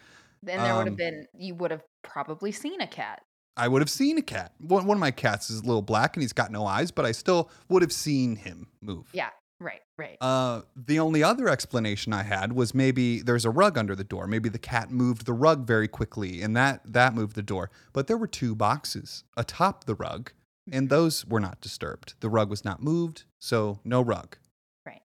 Then 0.42 0.58
there 0.58 0.74
would 0.74 0.80
Um, 0.82 0.86
have 0.88 0.96
been. 0.96 1.26
You 1.34 1.54
would 1.56 1.70
have 1.70 1.82
probably 2.02 2.52
seen 2.52 2.80
a 2.80 2.86
cat. 2.86 3.22
I 3.56 3.68
would 3.68 3.80
have 3.80 3.90
seen 3.90 4.18
a 4.18 4.22
cat. 4.22 4.52
One, 4.58 4.86
one 4.86 4.96
of 4.96 5.00
my 5.00 5.10
cats 5.10 5.48
is 5.50 5.60
a 5.60 5.64
little 5.64 5.82
black 5.82 6.16
and 6.16 6.22
he's 6.22 6.32
got 6.32 6.50
no 6.50 6.66
eyes, 6.66 6.90
but 6.90 7.06
I 7.06 7.12
still 7.12 7.50
would 7.68 7.82
have 7.82 7.92
seen 7.92 8.36
him 8.36 8.68
move. 8.80 9.06
Yeah. 9.12 9.30
Right. 9.58 9.80
Right. 9.96 10.18
Uh, 10.20 10.60
the 10.76 10.98
only 11.00 11.22
other 11.22 11.48
explanation 11.48 12.12
I 12.12 12.22
had 12.22 12.52
was 12.52 12.74
maybe 12.74 13.22
there's 13.22 13.46
a 13.46 13.50
rug 13.50 13.78
under 13.78 13.96
the 13.96 14.04
door. 14.04 14.26
Maybe 14.26 14.50
the 14.50 14.58
cat 14.58 14.90
moved 14.90 15.24
the 15.24 15.32
rug 15.32 15.66
very 15.66 15.88
quickly, 15.88 16.42
and 16.42 16.54
that 16.54 16.82
that 16.84 17.14
moved 17.14 17.34
the 17.34 17.42
door. 17.42 17.70
But 17.94 18.06
there 18.06 18.18
were 18.18 18.26
two 18.26 18.54
boxes 18.54 19.24
atop 19.38 19.84
the 19.84 19.94
rug, 19.94 20.32
and 20.70 20.88
those 20.88 21.24
were 21.26 21.40
not 21.40 21.60
disturbed. 21.60 22.14
The 22.20 22.28
rug 22.28 22.50
was 22.50 22.64
not 22.64 22.82
moved, 22.82 23.24
so 23.40 23.80
no 23.84 24.00
rug. 24.02 24.36
Right. 24.84 25.02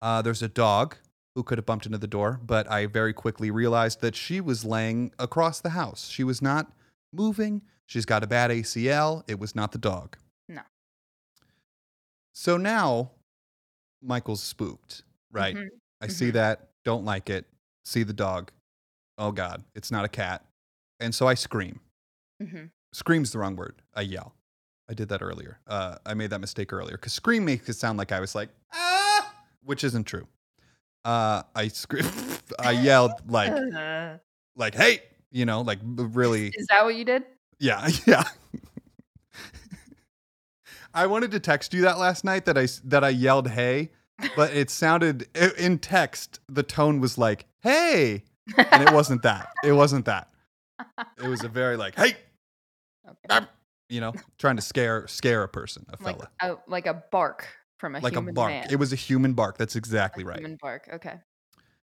Uh, 0.00 0.22
there's 0.22 0.42
a 0.42 0.48
dog 0.48 0.96
who 1.34 1.42
could 1.42 1.58
have 1.58 1.66
bumped 1.66 1.86
into 1.86 1.98
the 1.98 2.06
door, 2.06 2.40
but 2.44 2.70
I 2.70 2.86
very 2.86 3.12
quickly 3.12 3.50
realized 3.50 4.00
that 4.00 4.14
she 4.16 4.40
was 4.40 4.64
laying 4.64 5.12
across 5.18 5.60
the 5.60 5.70
house. 5.70 6.08
She 6.08 6.24
was 6.24 6.42
not 6.42 6.72
moving. 7.12 7.62
She's 7.86 8.04
got 8.06 8.22
a 8.22 8.26
bad 8.26 8.50
ACL. 8.50 9.22
It 9.28 9.38
was 9.38 9.54
not 9.54 9.72
the 9.72 9.78
dog. 9.78 10.16
No. 10.48 10.62
So 12.34 12.56
now 12.56 13.10
Michael's 14.02 14.42
spooked, 14.42 15.02
right? 15.30 15.54
Mhm. 15.56 15.68
I 16.00 16.08
see 16.08 16.30
that, 16.32 16.68
don't 16.84 17.04
like 17.04 17.30
it, 17.30 17.46
see 17.84 18.02
the 18.02 18.12
dog. 18.12 18.50
Oh 19.18 19.30
God, 19.32 19.62
it's 19.74 19.90
not 19.90 20.04
a 20.04 20.08
cat. 20.08 20.44
And 21.00 21.14
so 21.14 21.26
I 21.28 21.34
scream. 21.34 21.80
Mhm. 22.42 22.70
Scream's 22.92 23.32
the 23.32 23.38
wrong 23.38 23.56
word. 23.56 23.80
I 23.94 24.02
yell. 24.02 24.34
I 24.88 24.94
did 24.94 25.08
that 25.10 25.22
earlier. 25.22 25.58
Uh, 25.66 25.96
I 26.04 26.14
made 26.14 26.30
that 26.30 26.40
mistake 26.40 26.72
earlier 26.72 26.96
because 26.96 27.12
scream 27.12 27.44
makes 27.44 27.68
it 27.68 27.74
sound 27.74 27.98
like 27.98 28.12
I 28.12 28.20
was 28.20 28.34
like, 28.34 28.50
ah, 28.74 29.32
which 29.64 29.84
isn't 29.84 30.04
true. 30.04 30.26
Uh, 31.04 31.42
I 31.54 31.68
screamed. 31.68 32.12
I 32.58 32.72
yelled 32.72 33.12
like, 33.28 33.52
like, 34.56 34.74
hey, 34.74 35.02
you 35.30 35.46
know, 35.46 35.62
like 35.62 35.78
really, 35.84 36.48
Is 36.48 36.66
that 36.68 36.84
what 36.84 36.94
you 36.94 37.04
did? 37.04 37.24
yeah, 37.58 37.88
yeah. 38.06 38.24
I 40.94 41.06
wanted 41.06 41.30
to 41.30 41.40
text 41.40 41.72
you 41.72 41.82
that 41.82 41.98
last 41.98 42.22
night 42.22 42.44
that 42.44 42.58
I 42.58 42.68
that 42.84 43.02
I 43.02 43.08
yelled 43.08 43.48
hey, 43.48 43.90
but 44.36 44.52
it 44.52 44.68
sounded 44.68 45.26
in 45.58 45.78
text 45.78 46.40
the 46.48 46.62
tone 46.62 47.00
was 47.00 47.16
like 47.16 47.46
hey, 47.62 48.24
and 48.58 48.82
it 48.82 48.92
wasn't 48.92 49.22
that. 49.22 49.48
It 49.64 49.72
wasn't 49.72 50.04
that. 50.04 50.28
It 51.16 51.26
was 51.26 51.44
a 51.44 51.48
very 51.48 51.78
like 51.78 51.94
hey, 51.94 52.14
Okay. 53.08 53.46
Ah," 53.92 53.94
you 53.94 54.00
know, 54.00 54.12
trying 54.38 54.56
to 54.56 54.62
scare 54.62 55.06
scare 55.06 55.42
a 55.42 55.48
person, 55.48 55.84
a 55.88 56.02
Like 56.02 56.16
fella, 56.16 56.30
a, 56.40 56.56
like 56.70 56.86
a 56.86 57.04
bark 57.12 57.46
from 57.78 57.94
a 57.94 58.00
like 58.00 58.16
a 58.16 58.22
bark. 58.22 58.50
man. 58.50 58.66
It 58.70 58.76
was 58.76 58.92
a 58.92 58.96
human 58.96 59.34
bark. 59.34 59.58
That's 59.58 59.76
exactly 59.76 60.22
A 60.24 60.26
right. 60.26 60.38
Human 60.38 60.56
bark. 60.60 60.88
Okay. 60.92 61.20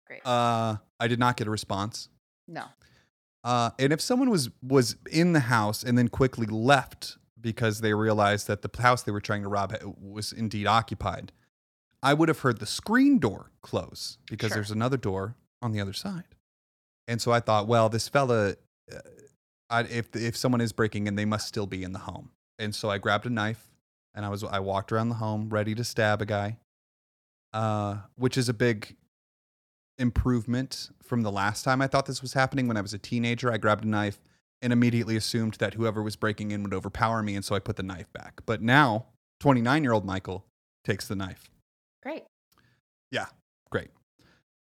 Great. 0.06 0.20
Uh, 0.26 0.76
I 1.00 1.08
did 1.08 1.18
not 1.18 1.36
get 1.36 1.46
a 1.46 1.50
response. 1.50 2.08
no. 2.48 2.64
Uh, 3.44 3.70
and 3.80 3.92
if 3.92 4.00
someone 4.00 4.30
was 4.30 4.50
was 4.62 4.94
in 5.10 5.32
the 5.32 5.40
house 5.40 5.82
and 5.82 5.98
then 5.98 6.06
quickly 6.08 6.46
left 6.46 7.18
because 7.40 7.80
they 7.80 7.92
realized 7.92 8.46
that 8.46 8.62
the 8.62 8.70
house 8.80 9.02
they 9.02 9.10
were 9.10 9.20
trying 9.20 9.42
to 9.42 9.48
rob 9.48 9.74
was 10.00 10.32
indeed 10.32 10.66
occupied, 10.68 11.32
I 12.04 12.14
would 12.14 12.28
have 12.28 12.38
heard 12.38 12.58
the 12.60 12.66
screen 12.66 13.18
door 13.18 13.50
close 13.60 14.18
because 14.30 14.50
Sure. 14.50 14.58
there's 14.58 14.70
another 14.70 14.96
door 14.96 15.34
on 15.60 15.72
the 15.72 15.80
other 15.80 15.92
side. 15.92 16.36
And 17.08 17.20
so 17.20 17.32
I 17.32 17.40
thought, 17.40 17.66
well, 17.66 17.88
this 17.88 18.08
fella, 18.08 18.50
uh, 18.94 18.98
I, 19.72 19.80
if 19.82 20.14
if 20.14 20.36
someone 20.36 20.60
is 20.60 20.72
breaking 20.72 21.06
in, 21.06 21.16
they 21.16 21.24
must 21.24 21.48
still 21.48 21.66
be 21.66 21.82
in 21.82 21.92
the 21.92 22.00
home. 22.00 22.30
And 22.58 22.74
so 22.74 22.90
I 22.90 22.98
grabbed 22.98 23.26
a 23.26 23.30
knife 23.30 23.70
and 24.14 24.24
I 24.24 24.28
was 24.28 24.44
I 24.44 24.60
walked 24.60 24.92
around 24.92 25.08
the 25.08 25.16
home 25.16 25.48
ready 25.48 25.74
to 25.74 25.82
stab 25.82 26.20
a 26.20 26.26
guy, 26.26 26.58
uh, 27.52 27.96
which 28.16 28.36
is 28.36 28.48
a 28.48 28.54
big 28.54 28.96
improvement 29.98 30.90
from 31.02 31.22
the 31.22 31.32
last 31.32 31.62
time 31.64 31.80
I 31.80 31.86
thought 31.86 32.06
this 32.06 32.22
was 32.22 32.34
happening 32.34 32.68
when 32.68 32.76
I 32.76 32.82
was 32.82 32.94
a 32.94 32.98
teenager. 32.98 33.50
I 33.50 33.56
grabbed 33.56 33.84
a 33.84 33.88
knife 33.88 34.20
and 34.60 34.72
immediately 34.72 35.16
assumed 35.16 35.54
that 35.54 35.74
whoever 35.74 36.02
was 36.02 36.16
breaking 36.16 36.50
in 36.50 36.62
would 36.62 36.74
overpower 36.74 37.22
me, 37.22 37.34
and 37.34 37.44
so 37.44 37.54
I 37.54 37.58
put 37.58 37.76
the 37.76 37.82
knife 37.82 38.12
back. 38.12 38.42
But 38.46 38.62
now, 38.62 39.06
29 39.40 39.82
year 39.82 39.92
old 39.92 40.04
Michael 40.04 40.44
takes 40.84 41.08
the 41.08 41.16
knife. 41.16 41.50
Great. 42.02 42.24
Yeah, 43.10 43.26
great. 43.70 43.90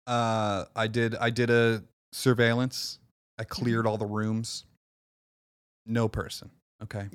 Uh, 0.07 0.65
I 0.75 0.89
did. 0.89 1.15
I 1.17 1.31
did 1.31 1.51
a 1.51 1.85
surveillance. 2.13 2.99
I 3.39 3.45
cleared 3.45 3.87
all 3.87 3.97
the 3.97 4.07
rooms. 4.07 4.65
No 5.89 6.09
person. 6.09 6.51
Okay. 6.83 7.09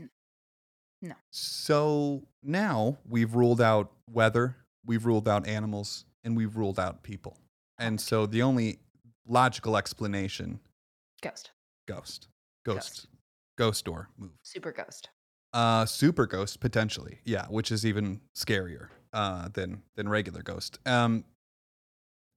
No. 1.01 1.13
So 1.31 2.23
now 2.41 2.97
we've 3.07 3.35
ruled 3.35 3.61
out 3.61 3.91
weather. 4.09 4.57
We've 4.85 5.05
ruled 5.05 5.29
out 5.29 5.47
animals, 5.47 6.05
and 6.23 6.35
we've 6.35 6.55
ruled 6.57 6.79
out 6.79 7.03
people. 7.03 7.37
And 7.77 8.01
so 8.01 8.25
the 8.25 8.41
only 8.41 8.79
logical 9.27 9.77
explanation: 9.77 10.59
Ghost. 11.21 11.51
ghost, 11.87 12.27
ghost, 12.65 12.75
Ghost. 12.75 13.07
ghost 13.57 13.85
door 13.85 14.09
move. 14.17 14.31
Super 14.41 14.71
ghost. 14.71 15.09
Uh, 15.53 15.85
super 15.85 16.25
ghost 16.25 16.59
potentially, 16.59 17.19
yeah, 17.25 17.45
which 17.47 17.71
is 17.71 17.85
even 17.85 18.19
scarier 18.35 18.87
uh, 19.13 19.49
than 19.53 19.83
than 19.95 20.09
regular 20.09 20.41
ghost. 20.41 20.79
Um, 20.85 21.25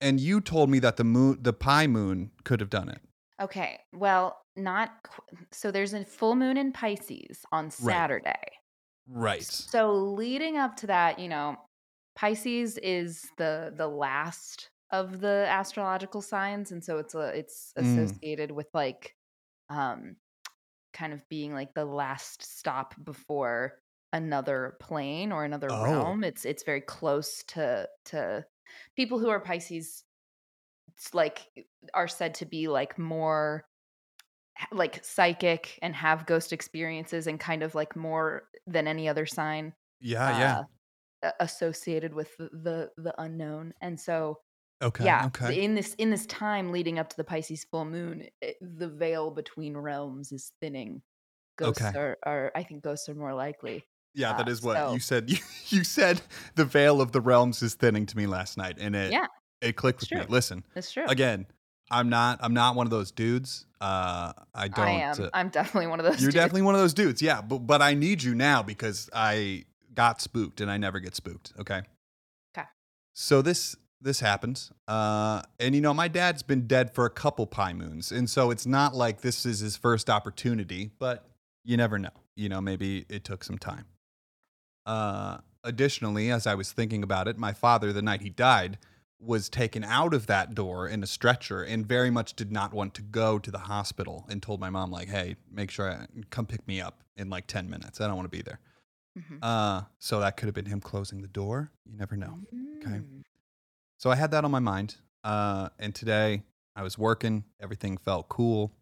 and 0.00 0.20
you 0.20 0.40
told 0.42 0.68
me 0.68 0.78
that 0.80 0.96
the 0.96 1.04
moon, 1.04 1.38
the 1.40 1.54
pie 1.54 1.86
moon, 1.86 2.30
could 2.44 2.60
have 2.60 2.68
done 2.70 2.88
it. 2.90 3.00
Okay. 3.40 3.78
Well, 3.92 4.38
not 4.56 4.90
qu- 5.02 5.36
so. 5.52 5.70
There's 5.70 5.92
a 5.94 6.04
full 6.04 6.34
moon 6.36 6.56
in 6.56 6.72
Pisces 6.72 7.44
on 7.52 7.70
Saturday. 7.70 8.34
Right. 9.08 9.42
So 9.44 9.92
leading 9.94 10.56
up 10.56 10.76
to 10.76 10.86
that, 10.88 11.18
you 11.18 11.28
know, 11.28 11.56
Pisces 12.16 12.78
is 12.78 13.26
the 13.36 13.72
the 13.76 13.86
last 13.88 14.70
of 14.90 15.20
the 15.20 15.44
astrological 15.48 16.22
signs, 16.22 16.72
and 16.72 16.82
so 16.82 16.98
it's 16.98 17.14
a 17.14 17.36
it's 17.38 17.72
Mm. 17.76 18.04
associated 18.06 18.50
with 18.52 18.68
like, 18.72 19.14
um, 19.68 20.16
kind 20.94 21.12
of 21.12 21.28
being 21.28 21.52
like 21.52 21.74
the 21.74 21.84
last 21.84 22.42
stop 22.42 22.94
before 23.04 23.74
another 24.14 24.76
plane 24.80 25.30
or 25.30 25.44
another 25.44 25.68
Oh. 25.70 25.84
realm. 25.84 26.24
It's 26.24 26.46
it's 26.46 26.62
very 26.62 26.80
close 26.80 27.42
to 27.48 27.86
to 28.06 28.46
people 28.96 29.18
who 29.18 29.28
are 29.28 29.40
Pisces. 29.40 30.04
Like 31.12 31.46
are 31.94 32.08
said 32.08 32.34
to 32.36 32.46
be 32.46 32.68
like 32.68 32.98
more 32.98 33.64
like 34.72 35.04
psychic 35.04 35.78
and 35.82 35.94
have 35.94 36.26
ghost 36.26 36.52
experiences 36.52 37.26
and 37.26 37.38
kind 37.38 37.62
of 37.62 37.74
like 37.74 37.94
more 37.94 38.44
than 38.66 38.88
any 38.88 39.08
other 39.08 39.26
sign 39.26 39.74
Yeah. 40.00 40.38
Yeah. 40.38 40.58
uh, 40.58 40.64
a- 41.38 41.44
associated 41.44 42.14
with 42.14 42.34
the, 42.38 42.48
the 42.52 42.90
the 42.96 43.14
unknown 43.20 43.74
and 43.82 44.00
so 44.00 44.38
Okay. 44.82 45.04
yeah 45.04 45.26
Okay. 45.26 45.62
in 45.62 45.74
this 45.74 45.94
in 45.94 46.08
this 46.10 46.24
time 46.26 46.72
leading 46.72 46.98
up 46.98 47.08
to 47.10 47.16
the 47.16 47.24
pisces 47.24 47.64
full 47.70 47.84
moon 47.84 48.28
it, 48.40 48.56
the 48.60 48.88
veil 48.88 49.30
between 49.30 49.76
realms 49.76 50.32
is 50.32 50.52
thinning 50.60 51.02
ghosts 51.58 51.82
Okay. 51.82 51.98
are, 51.98 52.16
are 52.24 52.52
i 52.54 52.62
think 52.62 52.82
ghosts 52.82 53.08
are 53.10 53.14
more 53.14 53.34
likely 53.34 53.84
Yeah, 54.14 54.32
that 54.38 54.48
uh, 54.48 54.50
is 54.50 54.62
what 54.62 54.76
so- 54.78 54.92
you 54.94 55.00
said. 55.00 55.28
You, 55.30 55.36
you 55.68 55.84
said 55.84 56.22
the 56.54 56.64
veil 56.64 57.02
of 57.02 57.12
the 57.12 57.20
realms 57.20 57.62
is 57.62 57.74
thinning 57.74 58.06
to 58.06 58.16
me 58.16 58.26
last 58.26 58.56
night, 58.56 58.76
and 58.80 58.96
it 58.96 59.12
Yeah, 59.12 59.26
it 59.60 59.76
clicked 59.76 60.00
with 60.00 60.10
me. 60.12 60.24
Listen, 60.28 60.64
that's 60.74 60.92
true 60.92 61.06
again, 61.06 61.46
I'm 61.90 62.08
not 62.08 62.38
I'm 62.42 62.54
not 62.54 62.74
one 62.74 62.86
of 62.86 62.90
those 62.90 63.10
dudes. 63.12 63.66
Uh, 63.80 64.32
I 64.54 64.68
don't. 64.68 64.86
i 64.86 64.90
am 64.90 65.22
uh, 65.22 65.28
i'm 65.34 65.48
definitely 65.50 65.86
one 65.86 66.00
of 66.00 66.06
those 66.06 66.20
You're 66.20 66.30
dudes. 66.30 66.34
definitely 66.34 66.62
one 66.62 66.74
of 66.74 66.80
those 66.80 66.94
dudes. 66.94 67.22
Yeah, 67.22 67.42
but 67.42 67.58
but 67.58 67.82
I 67.82 67.94
need 67.94 68.22
you 68.22 68.34
now 68.34 68.62
because 68.62 69.08
I 69.12 69.64
got 69.94 70.20
spooked 70.20 70.60
and 70.60 70.70
I 70.70 70.78
never 70.78 70.98
get 71.00 71.14
spooked. 71.14 71.52
Okay. 71.58 71.82
'Kay. 72.54 72.64
So 73.14 73.42
this 73.42 73.76
this 74.00 74.20
happens, 74.20 74.72
uh, 74.88 75.42
and 75.58 75.74
you 75.74 75.80
know 75.80 75.94
my 75.94 76.08
dad's 76.08 76.42
been 76.42 76.66
dead 76.66 76.94
for 76.94 77.06
a 77.06 77.10
couple 77.10 77.46
pie 77.46 77.72
moons, 77.72 78.10
and 78.12 78.28
so 78.28 78.50
it's 78.50 78.66
not 78.66 78.94
like 78.94 79.20
this 79.20 79.46
is 79.46 79.60
his 79.60 79.76
first 79.76 80.10
opportunity. 80.10 80.90
But 80.98 81.26
you 81.64 81.76
never 81.76 81.98
know. 81.98 82.10
You 82.34 82.48
know, 82.48 82.60
maybe 82.60 83.06
it 83.08 83.24
took 83.24 83.44
some 83.44 83.58
time. 83.58 83.86
Uh, 84.84 85.38
additionally, 85.64 86.30
as 86.30 86.46
I 86.46 86.54
was 86.54 86.72
thinking 86.72 87.02
about 87.02 87.26
it, 87.28 87.38
my 87.38 87.52
father, 87.52 87.92
the 87.92 88.02
night 88.02 88.20
he 88.20 88.30
died, 88.30 88.78
was 89.18 89.48
taken 89.48 89.82
out 89.82 90.12
of 90.12 90.26
that 90.26 90.54
door 90.54 90.86
in 90.88 91.02
a 91.02 91.06
stretcher 91.06 91.62
and 91.62 91.86
very 91.86 92.10
much 92.10 92.34
did 92.34 92.52
not 92.52 92.74
want 92.74 92.92
to 92.94 93.02
go 93.02 93.38
to 93.38 93.50
the 93.50 93.58
hospital 93.58 94.26
and 94.28 94.42
told 94.42 94.60
my 94.60 94.68
mom 94.70 94.90
like 94.90 95.08
hey 95.08 95.36
make 95.50 95.70
sure 95.70 95.90
I 95.90 96.06
come 96.30 96.44
pick 96.46 96.66
me 96.68 96.80
up 96.80 97.02
in 97.16 97.30
like 97.30 97.46
10 97.46 97.68
minutes. 97.70 98.00
I 98.00 98.06
don't 98.06 98.16
want 98.16 98.30
to 98.30 98.36
be 98.36 98.42
there. 98.42 98.60
Mhm. 99.18 99.38
uh 99.42 99.82
so 99.98 100.20
that 100.20 100.36
could 100.36 100.46
have 100.46 100.54
been 100.54 100.66
him 100.66 100.80
closing 100.80 101.22
the 101.22 101.28
door. 101.28 101.72
You 101.86 101.96
never 101.96 102.16
know 102.16 102.38
okay. 102.82 102.96
Mm. 102.98 103.22
so 103.96 104.10
i 104.10 104.14
had 104.16 104.30
that 104.32 104.44
on 104.44 104.50
my 104.50 104.58
mind 104.58 104.96
uh 105.24 105.70
and 105.78 105.94
today 105.94 106.42
i 106.76 106.82
was 106.82 106.98
working. 106.98 107.44
Everything 107.58 107.96
felt 107.96 108.28
cool. 108.28 108.72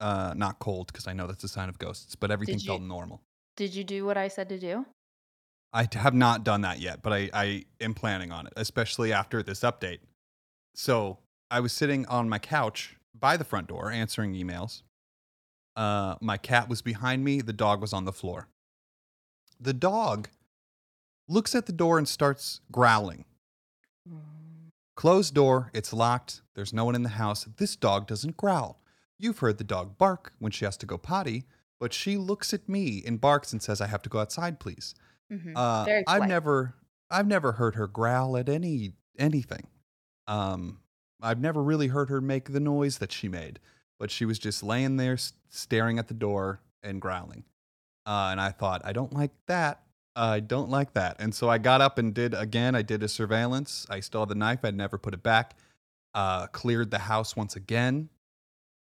Uh 0.00 0.34
not 0.36 0.58
cold 0.58 0.88
because 0.88 1.06
i 1.06 1.12
know 1.14 1.26
that's 1.26 1.42
a 1.44 1.48
sign 1.48 1.68
of 1.70 1.78
ghosts 1.78 2.14
but 2.14 2.30
everything 2.30 2.58
you- 2.58 2.66
felt 2.66 2.82
normal. 2.82 3.22
did 3.56 3.74
you 3.74 3.82
do 3.82 4.04
what 4.04 4.16
i 4.18 4.28
said 4.28 4.48
to 4.50 4.58
do 4.58 4.84
I 5.72 5.86
have 5.92 6.14
not 6.14 6.44
done 6.44 6.62
that 6.62 6.80
yet, 6.80 7.02
but 7.02 7.12
I, 7.12 7.30
I 7.32 7.64
am 7.80 7.94
planning 7.94 8.32
on 8.32 8.46
it, 8.46 8.52
especially 8.56 9.12
after 9.12 9.42
this 9.42 9.60
update. 9.60 9.98
So 10.74 11.18
I 11.50 11.60
was 11.60 11.72
sitting 11.72 12.06
on 12.06 12.28
my 12.28 12.38
couch 12.38 12.96
by 13.18 13.36
the 13.36 13.44
front 13.44 13.68
door 13.68 13.90
answering 13.90 14.34
emails. 14.34 14.82
Uh, 15.76 16.16
my 16.20 16.36
cat 16.36 16.68
was 16.68 16.82
behind 16.82 17.24
me, 17.24 17.40
the 17.40 17.52
dog 17.52 17.80
was 17.80 17.92
on 17.92 18.04
the 18.04 18.12
floor. 18.12 18.48
The 19.60 19.74
dog 19.74 20.28
looks 21.28 21.54
at 21.54 21.66
the 21.66 21.72
door 21.72 21.98
and 21.98 22.08
starts 22.08 22.60
growling. 22.72 23.24
Closed 24.96 25.34
door, 25.34 25.70
it's 25.74 25.92
locked, 25.92 26.42
there's 26.54 26.72
no 26.72 26.84
one 26.84 26.94
in 26.94 27.04
the 27.04 27.10
house. 27.10 27.46
This 27.58 27.76
dog 27.76 28.06
doesn't 28.08 28.36
growl. 28.36 28.80
You've 29.18 29.38
heard 29.38 29.58
the 29.58 29.64
dog 29.64 29.98
bark 29.98 30.32
when 30.38 30.50
she 30.50 30.64
has 30.64 30.76
to 30.78 30.86
go 30.86 30.98
potty, 30.98 31.44
but 31.78 31.92
she 31.92 32.16
looks 32.16 32.52
at 32.52 32.68
me 32.68 33.02
and 33.06 33.20
barks 33.20 33.52
and 33.52 33.62
says, 33.62 33.80
I 33.80 33.86
have 33.86 34.02
to 34.02 34.08
go 34.08 34.18
outside, 34.18 34.58
please. 34.58 34.94
Mhm. 35.30 35.52
Uh, 35.56 35.84
I've 36.06 36.16
polite. 36.16 36.28
never, 36.28 36.74
I've 37.10 37.26
never 37.26 37.52
heard 37.52 37.74
her 37.74 37.86
growl 37.86 38.36
at 38.36 38.48
any 38.48 38.92
anything. 39.18 39.66
Um, 40.26 40.80
I've 41.20 41.40
never 41.40 41.62
really 41.62 41.88
heard 41.88 42.08
her 42.10 42.20
make 42.20 42.52
the 42.52 42.60
noise 42.60 42.98
that 42.98 43.10
she 43.12 43.28
made, 43.28 43.58
but 43.98 44.10
she 44.10 44.24
was 44.24 44.38
just 44.38 44.62
laying 44.62 44.96
there 44.96 45.14
s- 45.14 45.32
staring 45.48 45.98
at 45.98 46.06
the 46.08 46.14
door 46.14 46.60
and 46.82 47.00
growling. 47.00 47.44
Uh, 48.06 48.28
and 48.30 48.40
I 48.40 48.50
thought, 48.50 48.82
I 48.84 48.92
don't 48.92 49.12
like 49.12 49.32
that. 49.46 49.82
I 50.14 50.40
don't 50.40 50.70
like 50.70 50.94
that. 50.94 51.16
And 51.20 51.34
so 51.34 51.48
I 51.48 51.58
got 51.58 51.80
up 51.80 51.98
and 51.98 52.14
did 52.14 52.34
again. 52.34 52.74
I 52.74 52.82
did 52.82 53.02
a 53.02 53.08
surveillance. 53.08 53.86
I 53.90 54.00
stole 54.00 54.26
the 54.26 54.34
knife. 54.34 54.64
I'd 54.64 54.76
never 54.76 54.98
put 54.98 55.14
it 55.14 55.22
back. 55.22 55.56
Uh, 56.14 56.46
cleared 56.48 56.90
the 56.90 56.98
house 56.98 57.36
once 57.36 57.54
again. 57.56 58.08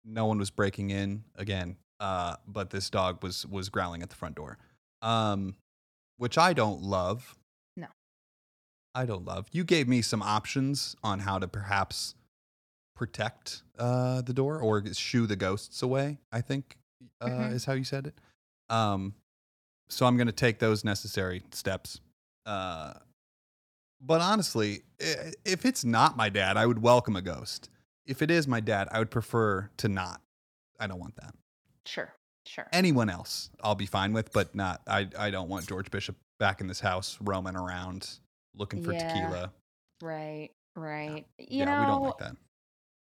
No 0.03 0.25
one 0.27 0.37
was 0.37 0.49
breaking 0.51 0.91
in 0.91 1.23
again. 1.35 1.77
Uh, 1.99 2.35
but 2.47 2.69
this 2.69 2.89
dog 2.89 3.23
was 3.23 3.45
was 3.47 3.69
growling 3.69 4.03
at 4.03 4.09
the 4.09 4.15
front 4.15 4.35
door, 4.35 4.57
um, 5.01 5.55
which 6.17 6.37
I 6.37 6.53
don't 6.53 6.81
love. 6.81 7.35
No. 7.75 7.87
I 8.93 9.05
don't 9.05 9.25
love. 9.25 9.47
You 9.51 9.63
gave 9.63 9.87
me 9.87 10.01
some 10.01 10.21
options 10.21 10.95
on 11.03 11.19
how 11.19 11.39
to 11.39 11.47
perhaps 11.47 12.15
protect 12.95 13.63
uh, 13.77 14.21
the 14.21 14.33
door 14.33 14.59
or 14.59 14.81
shoo 14.93 15.27
the 15.27 15.35
ghosts 15.35 15.81
away. 15.81 16.17
I 16.31 16.41
think 16.41 16.77
uh, 17.21 17.27
Mhm. 17.27 17.51
is 17.53 17.65
how 17.65 17.73
you 17.73 17.83
said 17.83 18.07
it. 18.07 18.15
Um, 18.69 19.13
so 19.89 20.05
I'm 20.05 20.15
going 20.17 20.27
to 20.27 20.33
take 20.33 20.59
those 20.59 20.83
necessary 20.83 21.43
steps. 21.51 21.99
Uh, 22.45 22.93
but 24.01 24.21
honestly, 24.21 24.83
if 24.99 25.65
it's 25.65 25.83
not 25.83 26.15
my 26.17 26.29
dad, 26.29 26.57
I 26.57 26.65
would 26.65 26.81
welcome 26.81 27.15
a 27.15 27.21
ghost. 27.21 27.69
If 28.05 28.21
it 28.21 28.29
is 28.31 28.47
my 28.47 28.59
dad, 28.59 28.87
I 28.91 28.99
would 28.99 29.11
prefer 29.11 29.69
to 29.77 29.87
not. 29.89 30.21
I 30.79 30.87
don't 30.87 30.99
want 30.99 31.15
that. 31.17 31.33
Sure. 31.85 32.13
Sure. 32.47 32.67
Anyone 32.71 33.09
else, 33.09 33.49
I'll 33.61 33.75
be 33.75 33.85
fine 33.85 34.13
with, 34.13 34.31
but 34.33 34.53
not. 34.55 34.81
I 34.87 35.07
I 35.17 35.31
don't 35.31 35.49
want 35.49 35.67
George 35.67 35.89
Bishop 35.91 36.15
back 36.39 36.61
in 36.61 36.67
this 36.67 36.79
house 36.79 37.17
roaming 37.21 37.55
around 37.55 38.09
looking 38.55 38.81
for 38.81 38.93
Yeah. 38.93 38.99
tequila. 39.07 39.53
Right. 40.01 40.49
Right. 40.75 41.25
You 41.37 41.59
yeah, 41.59 41.65
know, 41.65 41.79
we 41.79 41.85
don't 41.85 42.03
like 42.03 42.17
that. 42.19 42.35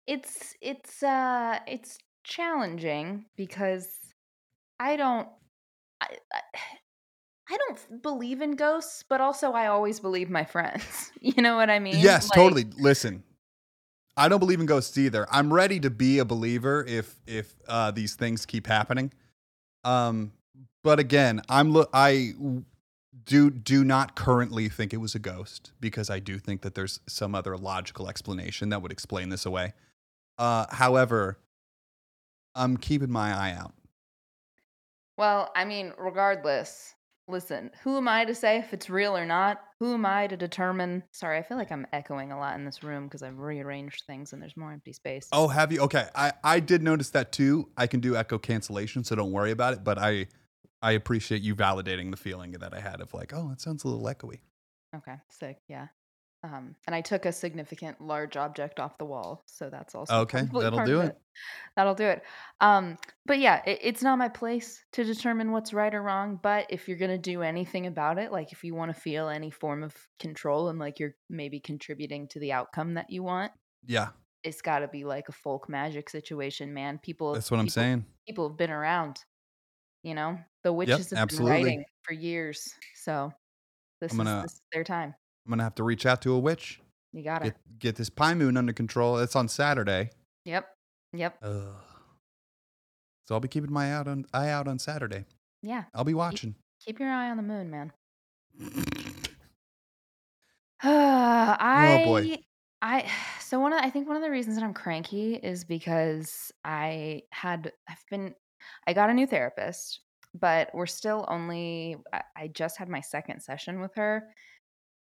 it's 0.08 0.56
it's 0.62 1.02
uh 1.02 1.60
it's 1.68 1.98
challenging 2.24 3.26
because 3.36 3.88
I 4.80 4.96
don't 4.98 5.28
I, 6.02 6.08
I 6.34 6.42
I 7.50 7.58
don't 7.58 8.02
believe 8.02 8.42
in 8.42 8.52
ghosts, 8.52 9.04
but 9.08 9.22
also 9.22 9.52
I 9.52 9.68
always 9.68 10.00
believe 10.00 10.30
my 10.30 10.46
friends. 10.46 11.12
You 11.26 11.42
know 11.42 11.56
what 11.56 11.70
I 11.70 11.80
mean? 11.80 11.96
Yes, 12.02 12.30
Like, 12.30 12.36
totally. 12.36 12.66
Listen, 12.78 13.24
I 14.18 14.28
don't 14.28 14.40
believe 14.40 14.60
in 14.60 14.66
ghosts 14.66 14.98
either. 14.98 15.26
I'm 15.32 15.54
ready 15.54 15.80
to 15.80 15.90
be 15.90 16.20
a 16.20 16.26
believer 16.26 16.84
if 16.88 17.16
if 17.26 17.56
uh, 17.68 17.92
these 17.92 18.16
things 18.16 18.46
keep 18.46 18.68
happening. 18.68 19.14
Um, 19.84 20.32
but 20.84 21.00
again, 21.00 21.42
I'm 21.50 21.74
lo- 21.74 21.90
I 21.94 22.34
do 23.26 23.50
do 23.50 23.84
not 23.84 24.16
currently 24.16 24.70
think 24.70 24.94
it 24.94 24.98
was 24.98 25.16
a 25.16 25.20
ghost 25.20 25.72
because 25.80 26.10
I 26.10 26.20
do 26.20 26.40
think 26.40 26.62
that 26.62 26.76
there's 26.76 27.00
some 27.08 27.36
other 27.36 27.58
logical 27.58 28.10
explanation 28.10 28.70
that 28.70 28.82
would 28.82 28.92
explain 28.92 29.30
this 29.30 29.46
away. 29.46 29.74
Uh, 30.38 30.66
however, 30.70 31.38
I'm 32.56 32.78
keeping 32.78 33.12
my 33.12 33.34
eye 33.34 33.56
out. 33.58 33.74
Well, 35.18 35.52
I 35.56 35.66
mean, 35.66 35.94
regardless, 35.98 36.96
listen, 37.28 37.72
who 37.84 37.98
am 37.98 38.08
I 38.08 38.26
to 38.26 38.36
say 38.36 38.58
if 38.58 38.74
it's 38.74 38.90
real 38.90 39.16
or 39.16 39.26
not? 39.26 39.62
Who 39.80 39.94
am 39.94 40.06
I 40.06 40.28
to 40.28 40.38
determine? 40.38 41.04
Sorry, 41.12 41.38
I 41.38 41.44
feel 41.44 41.58
like 41.58 41.72
I'm 41.72 41.88
echoing 41.94 42.32
a 42.32 42.38
lot 42.38 42.56
in 42.56 42.66
this 42.66 42.84
room 42.84 43.06
because 43.06 43.24
I've 43.24 43.40
rearranged 43.40 44.04
things 44.06 44.34
and 44.34 44.42
there's 44.42 44.58
more 44.58 44.72
empty 44.72 44.94
space. 44.94 45.28
Oh, 45.32 45.48
have 45.48 45.72
you? 45.72 45.82
Okay, 45.82 46.08
I 46.16 46.34
I 46.44 46.60
did 46.60 46.84
notice 46.84 47.10
that 47.12 47.32
too. 47.32 47.70
I 47.78 47.88
can 47.88 48.00
do 48.00 48.16
echo 48.16 48.38
cancellation, 48.38 49.04
so 49.04 49.16
don't 49.16 49.32
worry 49.32 49.52
about 49.52 49.74
it. 49.74 49.84
But 49.84 49.98
I 49.98 50.28
I 50.82 50.92
appreciate 50.92 51.42
you 51.42 51.56
validating 51.56 52.12
the 52.12 52.18
feeling 52.18 52.52
that 52.54 52.74
I 52.74 52.80
had 52.80 53.02
of 53.02 53.14
like, 53.14 53.34
oh, 53.34 53.52
it 53.52 53.62
sounds 53.62 53.84
a 53.84 53.88
little 53.88 54.06
echoey. 54.06 54.40
Okay, 54.96 55.16
sick. 55.30 55.58
Yeah. 55.68 55.88
Um, 56.44 56.76
and 56.88 56.94
I 56.94 57.00
took 57.00 57.26
a 57.26 57.32
significant 57.32 58.02
large 58.02 58.36
object 58.36 58.78
off 58.78 58.98
the 58.98 59.06
wall, 59.06 59.44
so 59.46 59.70
that's 59.70 59.96
also 59.96 60.14
Okay, 60.22 60.42
that'll 60.52 60.84
do 60.84 61.00
of 61.00 61.06
it. 61.06 61.18
That'll 61.78 61.96
do 61.96 62.04
it. 62.04 62.22
Um, 62.60 62.98
but 63.26 63.40
yeah, 63.40 63.62
it, 63.66 63.80
it's 63.82 64.04
not 64.04 64.18
my 64.18 64.28
place 64.28 64.84
to 64.92 65.06
determine 65.06 65.54
what's 65.54 65.74
right 65.74 65.94
or 65.96 66.04
wrong. 66.04 66.38
But 66.44 66.66
if 66.70 66.88
you're 66.88 66.98
gonna 66.98 67.18
do 67.18 67.44
anything 67.44 67.88
about 67.88 68.18
it, 68.18 68.32
like 68.32 68.52
if 68.52 68.64
you 68.64 68.76
want 68.76 68.94
to 68.94 69.00
feel 69.00 69.30
any 69.30 69.52
form 69.52 69.84
of 69.84 69.96
control 70.20 70.68
and 70.68 70.80
like 70.80 71.00
you're 71.00 71.16
maybe 71.30 71.62
contributing 71.62 72.28
to 72.30 72.40
the 72.40 72.52
outcome 72.52 72.96
that 72.96 73.10
you 73.10 73.24
want, 73.24 73.54
Yeah, 73.86 74.10
it's 74.44 74.62
got 74.62 74.80
to 74.80 74.90
be 74.90 75.06
like 75.06 75.30
a 75.30 75.34
folk 75.34 75.70
magic 75.70 76.10
situation, 76.10 76.74
man. 76.74 77.00
People, 77.02 77.34
that's 77.34 77.52
what 77.52 77.62
I'm 77.62 77.70
saying. 77.70 78.06
People 78.28 78.50
have 78.50 78.58
been 78.58 78.72
around. 78.72 79.18
You 80.04 80.16
know, 80.16 80.38
the 80.64 80.74
witches 80.74 81.12
have 81.12 81.20
absolutely. 81.20 81.54
been 81.54 81.64
writing 81.64 81.86
for 82.04 82.14
years, 82.14 82.68
so 82.96 83.32
this, 84.02 84.12
gonna- 84.12 84.40
is, 84.40 84.44
this 84.44 84.54
is 84.54 84.62
their 84.74 84.84
time. 84.84 85.16
I'm 85.46 85.52
gonna 85.52 85.64
have 85.64 85.76
to 85.76 85.84
reach 85.84 86.06
out 86.06 86.22
to 86.22 86.34
a 86.34 86.40
witch. 86.40 86.80
You 87.12 87.24
got 87.24 87.46
it. 87.46 87.56
Get 87.80 87.96
this 87.96 88.10
pie 88.10 88.34
moon 88.34 88.58
under 88.58 88.74
control. 88.74 89.18
It's 89.18 89.36
on 89.36 89.48
Saturday. 89.48 90.10
Yep. 90.46 90.68
Yep. 91.14 91.38
Ugh. 91.44 91.76
So 93.26 93.36
I'll 93.36 93.42
be 93.42 93.48
keeping 93.48 93.72
my 93.72 93.94
out 93.94 94.08
on 94.08 94.26
eye 94.34 94.50
out 94.50 94.68
on 94.68 94.80
Saturday. 94.80 95.26
Yeah. 95.62 95.84
I'll 95.94 96.04
be 96.04 96.14
watching. 96.14 96.56
Keep 96.84 97.00
your 97.00 97.10
eye 97.10 97.30
on 97.30 97.38
the 97.38 97.44
moon, 97.44 97.70
man. 97.70 97.92
Oh, 100.86 100.90
I 101.60 102.02
Oh, 102.02 102.06
boy. 102.06 102.38
I 102.82 103.10
so 103.40 103.60
one 103.60 103.72
of 103.72 103.80
the, 103.80 103.86
I 103.86 103.90
think 103.90 104.08
one 104.08 104.18
of 104.18 104.22
the 104.22 104.30
reasons 104.30 104.56
that 104.56 104.64
I'm 104.66 104.74
cranky 104.74 105.36
is 105.36 105.64
because 105.64 106.52
I 106.66 107.22
had 107.32 107.72
I've 107.90 108.04
been 108.12 108.36
I 108.86 108.92
got 108.94 109.10
a 109.10 109.14
new 109.14 109.26
therapist, 109.26 110.02
but 110.34 110.70
we're 110.74 110.86
still 110.86 111.26
only 111.30 111.96
I, 112.12 112.22
I 112.36 112.48
just 112.50 112.78
had 112.78 112.90
my 112.90 113.00
second 113.00 113.42
session 113.42 113.80
with 113.80 113.96
her 113.96 114.28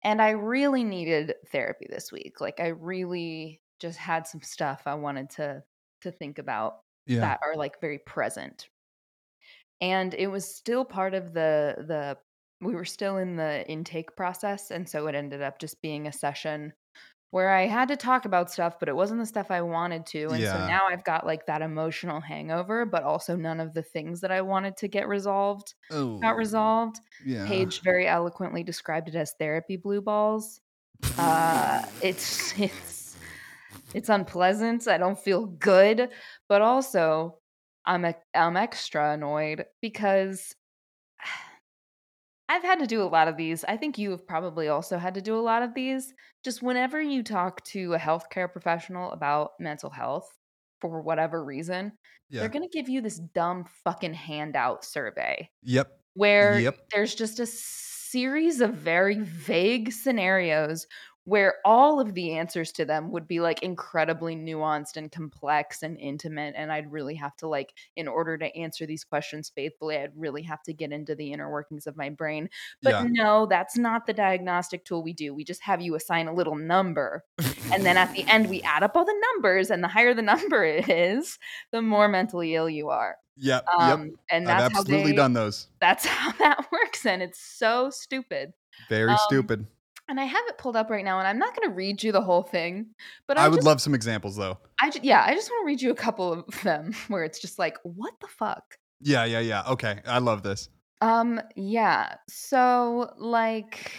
and 0.03 0.21
I 0.21 0.31
really 0.31 0.83
needed 0.83 1.35
therapy 1.47 1.87
this 1.89 2.11
week. 2.11 2.41
Like 2.41 2.59
I 2.59 2.67
really 2.69 3.61
just 3.79 3.97
had 3.99 4.27
some 4.27 4.41
stuff 4.41 4.83
I 4.85 4.95
wanted 4.95 5.29
to 5.31 5.63
to 6.01 6.11
think 6.11 6.39
about 6.39 6.81
Yeah. 7.05 7.31
that 7.31 7.39
are 7.43 7.55
like 7.55 7.81
very 7.81 7.99
present 7.99 8.69
and 9.81 10.13
it 10.13 10.27
was 10.27 10.53
still 10.53 10.85
part 10.85 11.13
of 11.13 11.33
the 11.33 11.75
the 11.87 12.17
we 12.61 12.75
were 12.75 12.85
still 12.85 13.17
in 13.17 13.37
the 13.37 13.65
intake 13.69 14.15
process 14.15 14.69
and 14.71 14.89
so 14.89 15.07
it 15.07 15.15
ended 15.15 15.41
up 15.41 15.59
just 15.59 15.81
being 15.81 16.07
a 16.07 16.11
session 16.11 16.73
where 17.31 17.49
i 17.49 17.65
had 17.65 17.87
to 17.87 17.95
talk 17.95 18.25
about 18.25 18.51
stuff 18.51 18.79
but 18.79 18.89
it 18.89 18.95
wasn't 18.95 19.19
the 19.19 19.25
stuff 19.25 19.51
i 19.51 19.61
wanted 19.61 20.05
to 20.05 20.27
and 20.29 20.43
so 20.43 20.67
now 20.67 20.87
i've 20.87 21.03
got 21.03 21.25
like 21.25 21.45
that 21.45 21.61
emotional 21.61 22.19
hangover 22.19 22.85
but 22.85 23.03
also 23.03 23.35
none 23.35 23.59
of 23.59 23.73
the 23.73 23.83
things 23.83 24.21
that 24.21 24.31
i 24.31 24.41
wanted 24.41 24.75
to 24.75 24.87
get 24.87 25.07
resolved 25.07 25.73
oh, 25.91 26.17
got 26.19 26.35
resolved. 26.35 26.99
Yeah. 27.25 27.45
paige 27.47 27.81
very 27.81 28.07
eloquently 28.07 28.63
described 28.63 29.09
it 29.09 29.15
as 29.15 29.33
therapy 29.37 29.77
blue 29.77 30.01
balls. 30.01 30.61
Uh 31.17 31.83
it's 32.01 32.57
it's 32.59 33.17
it's 33.93 34.09
unpleasant 34.09 34.87
i 34.87 34.97
don't 34.97 35.19
feel 35.19 35.45
good 35.45 36.09
but 36.47 36.61
also 36.61 37.37
i'm 37.85 38.05
i 38.05 38.15
i'm 38.33 38.57
extra 38.57 39.13
annoyed 39.13 39.65
because 39.81 40.55
i've 42.49 42.63
had 42.63 42.79
to 42.79 42.87
do 42.87 43.01
a 43.01 43.05
lot 43.05 43.27
of 43.27 43.37
these 43.37 43.63
i 43.65 43.77
think 43.77 43.97
you 43.97 44.11
have 44.11 44.27
probably 44.27 44.67
also 44.67 44.97
had 44.97 45.13
to 45.13 45.21
do 45.21 45.37
a 45.37 45.41
lot 45.41 45.63
of 45.63 45.73
these 45.73 46.13
just 46.43 46.61
whenever 46.61 47.01
you 47.01 47.23
talk 47.23 47.63
to 47.63 47.93
a 47.93 47.99
healthcare 47.99 48.51
professional 48.51 49.11
about 49.11 49.51
mental 49.59 49.89
health 49.89 50.27
for 50.81 51.01
whatever 51.01 51.43
reason 51.43 51.91
yeah. 52.29 52.39
they're 52.41 52.49
going 52.49 52.67
to 52.67 52.77
give 52.77 52.89
you 52.89 53.01
this 53.01 53.19
dumb 53.33 53.65
fucking 53.83 54.13
handout 54.13 54.83
survey 54.83 55.49
Yep. 55.63 55.91
where 56.15 56.59
Yep. 56.59 56.77
there's 56.93 57.15
just 57.15 57.39
a 57.39 57.45
series 57.45 58.59
of 58.61 58.73
very 58.73 59.19
vague 59.19 59.91
scenarios 59.91 60.87
where 61.29 61.55
all 61.63 61.99
of 61.99 62.15
the 62.15 62.31
answers 62.33 62.71
to 62.71 62.85
them 62.85 63.11
would 63.11 63.27
be 63.27 63.39
like 63.39 63.61
incredibly 63.61 64.35
nuanced 64.35 64.97
and 64.97 65.11
complex 65.11 65.83
and 65.83 65.95
intimate 65.99 66.55
and 66.57 66.71
I'd 66.71 66.91
really 66.91 67.13
have 67.15 67.35
to 67.37 67.47
like 67.47 67.71
in 67.95 68.07
order 68.07 68.35
to 68.37 68.55
answer 68.57 68.87
these 68.87 69.03
questions 69.03 69.51
faithfully 69.53 69.97
I'd 69.97 70.11
really 70.15 70.41
have 70.43 70.63
to 70.63 70.73
get 70.73 70.91
into 70.91 71.13
the 71.13 71.31
inner 71.31 71.51
workings 71.51 71.85
of 71.85 71.95
my 71.95 72.09
brain 72.09 72.49
but 72.81 72.93
Yeah. 72.93 73.05
no 73.09 73.45
that's 73.45 73.77
not 73.77 74.07
the 74.07 74.13
diagnostic 74.13 74.85
tool 74.85 75.03
we 75.03 75.13
do 75.13 75.33
we 75.33 75.43
just 75.43 75.61
have 75.63 75.81
you 75.81 75.93
assign 75.95 76.27
a 76.27 76.33
little 76.33 76.55
number 76.55 77.23
and 77.71 77.85
then 77.85 77.95
at 77.97 78.11
the 78.13 78.25
end 78.27 78.49
we 78.49 78.63
add 78.63 78.81
up 78.81 78.97
all 78.97 79.05
the 79.05 79.23
numbers 79.35 79.69
and 79.69 79.83
the 79.83 79.87
higher 79.87 80.15
the 80.15 80.21
number 80.33 80.63
is 80.63 81.37
the 81.71 81.81
more 81.81 82.07
mentally 82.07 82.55
ill 82.55 82.69
you 82.69 82.89
are 82.89 83.15
Yep. 83.37 83.67
um 83.77 84.01
yep. 84.05 84.09
and 84.31 84.47
that's 84.47 84.63
I've 84.63 84.71
absolutely 84.71 84.99
how 85.01 85.07
they, 85.09 85.15
done 85.15 85.33
those. 85.33 85.67
that's 85.79 86.05
how 86.17 86.31
that 86.39 86.65
works 86.71 87.05
and 87.05 87.21
it's 87.21 87.39
so 87.39 87.89
stupid 87.91 88.53
Very 88.89 89.11
um, 89.11 89.17
stupid. 89.27 89.67
And 90.09 90.19
i 90.19 90.25
have 90.25 90.43
it 90.47 90.57
pulled 90.57 90.75
up 90.75 90.89
right 90.89 91.05
now 91.05 91.19
and 91.19 91.27
i'm 91.27 91.39
not 91.39 91.55
going 91.55 91.69
to 91.69 91.73
read 91.75 92.01
you 92.03 92.11
the 92.11 92.21
whole 92.21 92.43
thing 92.43 92.87
but 93.27 93.37
i, 93.37 93.45
I 93.45 93.47
would 93.47 93.57
just, 93.57 93.65
love 93.65 93.79
some 93.81 93.93
examples 93.95 94.35
though. 94.35 94.57
I 94.81 94.89
ju- 94.89 94.99
yeah 95.03 95.23
i 95.25 95.33
just 95.33 95.49
want 95.49 95.61
to 95.63 95.65
read 95.67 95.81
you 95.81 95.91
a 95.91 95.95
couple 95.95 96.33
of 96.33 96.61
them 96.63 96.93
where 97.07 97.23
it's 97.23 97.39
just 97.39 97.57
like 97.59 97.77
what 97.83 98.13
the 98.21 98.27
fuck 98.27 98.77
Yeah, 99.01 99.23
yeah, 99.25 99.39
yeah. 99.39 99.63
Okay. 99.67 100.01
I 100.05 100.17
love 100.19 100.43
this. 100.43 100.69
um 101.01 101.39
yeah 101.55 102.15
so 102.27 103.13
like 103.17 103.91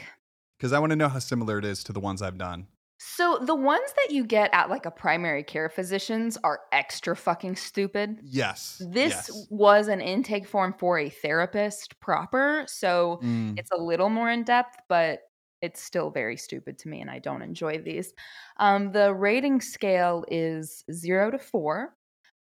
Because 0.59 0.73
I 0.75 0.79
want 0.79 0.91
to 0.91 0.97
know 0.97 1.09
how 1.09 1.19
similar 1.21 1.59
it 1.59 1.65
is 1.65 1.83
to 1.85 1.93
the 1.95 2.01
ones 2.01 2.21
I've 2.21 2.37
done. 2.37 2.67
so 2.99 3.39
the 3.41 3.55
ones 3.55 3.91
that 3.97 4.15
you 4.15 4.25
get 4.27 4.51
at 4.53 4.69
like 4.69 4.85
a 4.85 4.91
primary 4.91 5.43
care 5.43 5.71
physician's 5.71 6.37
are 6.45 6.61
extra 6.71 7.17
fucking 7.17 7.57
stupid 7.57 8.19
Yes. 8.23 8.83
this 8.93 9.13
yes. 9.13 9.47
was 9.49 9.89
an 9.89 10.01
intake 10.03 10.47
form 10.47 10.75
for 10.79 10.99
a 10.99 11.09
therapist 11.09 11.99
proper 12.01 12.65
so 12.69 13.21
Mm, 13.23 13.59
it's 13.59 13.71
a 13.71 13.81
little 13.81 14.11
more 14.11 14.31
in 14.31 14.45
depth, 14.45 14.77
but 14.89 15.21
it's 15.63 15.83
still 15.83 16.11
very 16.11 16.37
stupid 16.37 16.79
to 16.79 16.89
me, 16.89 17.01
and 17.01 17.11
I 17.11 17.19
don't 17.19 17.43
enjoy 17.43 17.79
these. 17.79 18.13
Um, 18.59 18.93
the 18.93 19.13
rating 19.15 19.61
scale 19.61 20.25
is 20.29 20.85
zero 20.93 21.31
to 21.31 21.39
four. 21.39 21.95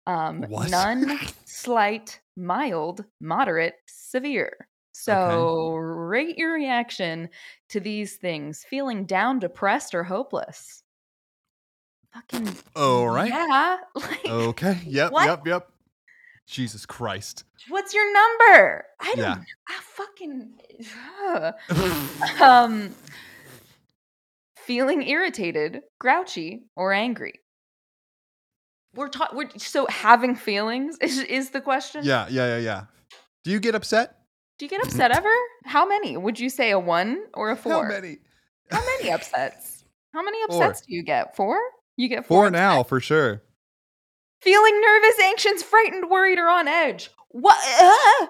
Um? 0.07 0.45
None, 0.49 1.19
slight, 1.45 2.21
mild, 2.37 3.05
moderate, 3.21 3.75
severe. 3.87 4.69
So 4.93 5.75
rate 5.75 6.39
your 6.39 6.53
reaction 6.53 7.29
to 7.71 7.81
these 7.81 8.17
things. 8.17 8.65
Feeling 8.69 9.07
down, 9.07 9.41
depressed, 9.41 9.95
or 9.95 10.05
hopeless. 10.05 10.83
Fucking 12.13 12.57
All 12.77 13.09
right. 13.09 13.29
yeah. 13.29 13.79
Like, 13.97 14.27
Okay. 14.27 14.79
Yep. 14.87 15.13
What? 15.13 15.27
Yep. 15.27 15.47
Yep. 15.47 15.73
Jesus 16.47 16.85
Christ. 16.87 17.45
what's 17.69 17.95
your 17.95 18.05
number? 18.13 18.85
I 19.01 19.15
don't. 19.15 19.19
Yeah. 19.19 19.37
I 19.69 19.81
fucking. 19.81 20.51
um, 22.43 22.95
feeling 24.57 25.03
irritated, 25.07 25.81
grouchy, 25.99 26.65
or 26.77 26.93
angry. 26.93 27.41
We're 28.95 29.09
talking. 29.09 29.37
We're 29.37 29.49
so 29.57 29.87
having 29.89 30.37
feelings 30.37 30.99
is 31.01 31.19
is 31.21 31.51
the 31.51 31.61
question. 31.61 32.05
yeah. 32.05 32.27
Yeah. 32.31 32.57
Yeah. 32.57 32.59
Yeah. 32.59 32.85
Do 33.45 33.51
you 33.51 33.59
get 33.61 33.75
upset? 33.75 34.19
Do 34.59 34.65
you 34.67 34.71
get 34.71 34.83
upset 34.85 35.11
ever? 35.11 35.33
How 35.65 35.87
many? 35.87 36.17
Would 36.17 36.39
you 36.39 36.49
say 36.49 36.71
a 36.71 36.79
one 36.79 37.25
or 37.35 37.51
a 37.51 37.57
four? 37.57 37.85
How 37.87 37.91
many? 37.91 38.19
How 38.71 38.81
many 38.85 39.11
upsets? 39.11 39.85
How 40.13 40.23
many 40.23 40.39
Four. 40.49 40.65
upsets 40.65 40.87
do 40.87 40.95
you 40.95 41.03
get? 41.03 41.35
Four? 41.37 41.59
You 41.97 42.09
get 42.09 42.27
four. 42.27 42.45
Four 42.45 42.51
now 42.51 42.83
for 42.83 43.01
sure. 43.01 43.43
Feeling 44.45 44.79
nervous, 44.79 45.19
anxious, 45.23 45.63
frightened, 45.63 46.11
worried, 46.11 46.39
or 46.39 46.51
on 46.51 46.69
edge. 46.69 47.11
What? 47.31 47.57
Ah! 47.81 48.29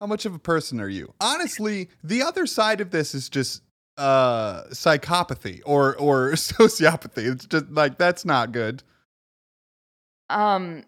How 0.00 0.06
much 0.06 0.24
of 0.24 0.32
a 0.32 0.38
person 0.38 0.80
are 0.80 0.88
you? 0.88 1.12
Honestly, 1.20 1.88
the 2.04 2.22
other 2.22 2.46
side 2.46 2.80
of 2.80 2.92
this 2.92 3.16
is 3.16 3.28
just 3.28 3.62
uh 3.98 4.62
psychopathy 4.68 5.60
or 5.66 5.96
or 5.96 6.30
sociopathy. 6.34 7.32
It's 7.32 7.46
just 7.46 7.68
like 7.70 7.98
that's 7.98 8.24
not 8.24 8.52
good. 8.52 8.84
Um, 10.30 10.84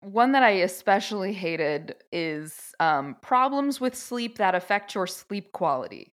one 0.00 0.30
that 0.30 0.44
I 0.44 0.50
especially 0.50 1.32
hated 1.32 1.96
is 2.12 2.72
um, 2.78 3.16
problems 3.20 3.80
with 3.80 3.96
sleep 3.96 4.38
that 4.38 4.54
affect 4.54 4.94
your 4.94 5.08
sleep 5.08 5.50
quality. 5.50 6.12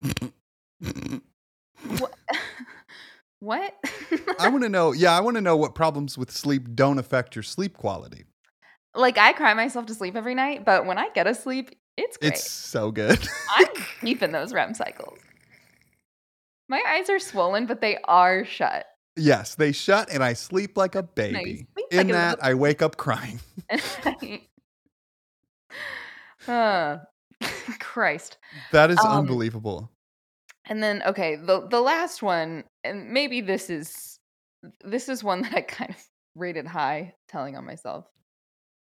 What? 1.98 2.14
what? 3.40 3.74
I 4.38 4.48
want 4.48 4.62
to 4.64 4.68
know. 4.76 4.92
Yeah, 4.92 5.16
I 5.16 5.20
want 5.20 5.36
to 5.36 5.40
know 5.40 5.56
what 5.56 5.74
problems 5.74 6.16
with 6.18 6.30
sleep 6.30 6.74
don't 6.74 6.98
affect 6.98 7.34
your 7.34 7.42
sleep 7.42 7.76
quality. 7.76 8.24
like 8.94 9.18
I 9.18 9.32
cry 9.32 9.54
myself 9.54 9.86
to 9.86 9.94
sleep 9.94 10.16
every 10.16 10.34
night, 10.34 10.64
but 10.64 10.86
when 10.86 10.98
I 10.98 11.08
get 11.14 11.26
a 11.26 11.34
sleep, 11.34 11.70
it's 11.96 12.16
great. 12.16 12.34
It's 12.34 12.50
so 12.50 12.90
good. 12.90 13.18
I'm 13.56 13.66
keeping 14.00 14.32
those 14.32 14.52
REM 14.52 14.74
cycles. 14.74 15.18
My 16.68 16.82
eyes 16.86 17.10
are 17.10 17.18
swollen, 17.18 17.66
but 17.66 17.80
they 17.80 17.98
are 18.04 18.44
shut. 18.44 18.86
yes, 19.16 19.54
they 19.56 19.72
shut 19.72 20.08
and 20.12 20.22
I 20.22 20.34
sleep 20.34 20.76
like 20.76 20.94
a 20.94 21.02
baby. 21.02 21.66
In 21.90 22.06
like 22.06 22.12
that, 22.12 22.44
I 22.44 22.54
wake 22.54 22.80
up 22.80 22.96
crying. 22.96 23.40
uh, 26.48 26.98
Christ. 27.80 28.38
That 28.72 28.90
is 28.90 28.98
Um, 28.98 29.18
unbelievable. 29.20 29.90
And 30.70 30.82
then 30.82 31.02
okay, 31.04 31.36
the 31.36 31.68
the 31.68 31.82
last 31.82 32.22
one, 32.22 32.64
and 32.84 33.10
maybe 33.12 33.42
this 33.42 33.70
is 33.70 34.20
this 34.82 35.08
is 35.08 35.24
one 35.24 35.42
that 35.44 35.54
I 35.54 35.62
kind 35.62 35.90
of 35.90 36.04
rated 36.36 36.66
high, 36.66 37.14
telling 37.28 37.56
on 37.56 37.66
myself. 37.66 38.06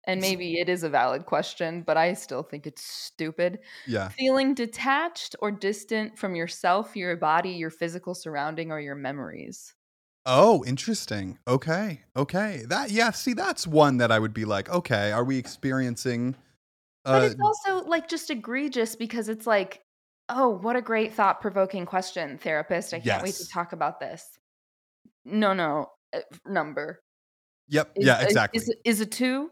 And 0.06 0.22
maybe 0.22 0.60
it 0.60 0.70
is 0.70 0.84
a 0.84 0.90
valid 0.90 1.26
question, 1.28 1.84
but 1.84 1.98
I 1.98 2.14
still 2.14 2.44
think 2.44 2.68
it's 2.68 2.84
stupid. 2.84 3.60
Yeah. 3.86 4.14
Feeling 4.18 4.56
detached 4.56 5.36
or 5.42 5.52
distant 5.52 6.20
from 6.20 6.36
yourself, 6.36 6.96
your 6.96 7.18
body, 7.18 7.52
your 7.52 7.72
physical 7.72 8.16
surrounding, 8.16 8.72
or 8.72 8.80
your 8.82 8.96
memories. 8.96 9.76
Oh, 10.26 10.64
interesting. 10.66 11.40
Okay. 11.48 12.04
Okay. 12.16 12.64
That 12.68 12.92
yeah, 12.92 13.12
see 13.12 13.34
that's 13.34 13.66
one 13.66 13.98
that 13.98 14.12
I 14.12 14.20
would 14.20 14.34
be 14.34 14.46
like, 14.46 14.70
okay, 14.70 15.12
are 15.12 15.24
we 15.24 15.38
experiencing 15.38 16.36
But 17.12 17.24
uh 17.24 17.30
it's 17.32 17.36
also 17.42 17.86
like 17.88 18.08
just 18.08 18.30
egregious 18.30 18.96
because 18.96 19.30
it's 19.30 19.48
like, 19.48 19.82
oh, 20.30 20.50
what 20.50 20.76
a 20.76 20.82
great 20.82 21.14
thought 21.14 21.42
provoking 21.42 21.86
question, 21.86 22.38
therapist. 22.38 22.94
I 22.94 23.00
can't 23.00 23.24
wait 23.24 23.36
to 23.36 23.48
talk 23.48 23.74
about 23.74 24.00
this. 24.00 24.38
No, 25.26 25.54
no, 25.54 25.92
uh, 26.14 26.20
number. 26.46 27.02
Yep. 27.70 27.92
Is- 27.96 28.06
yeah, 28.06 28.20
is- 28.20 28.26
exactly. 28.26 28.58
Is, 28.60 28.76
is 28.86 29.02
a 29.02 29.06
two? 29.06 29.52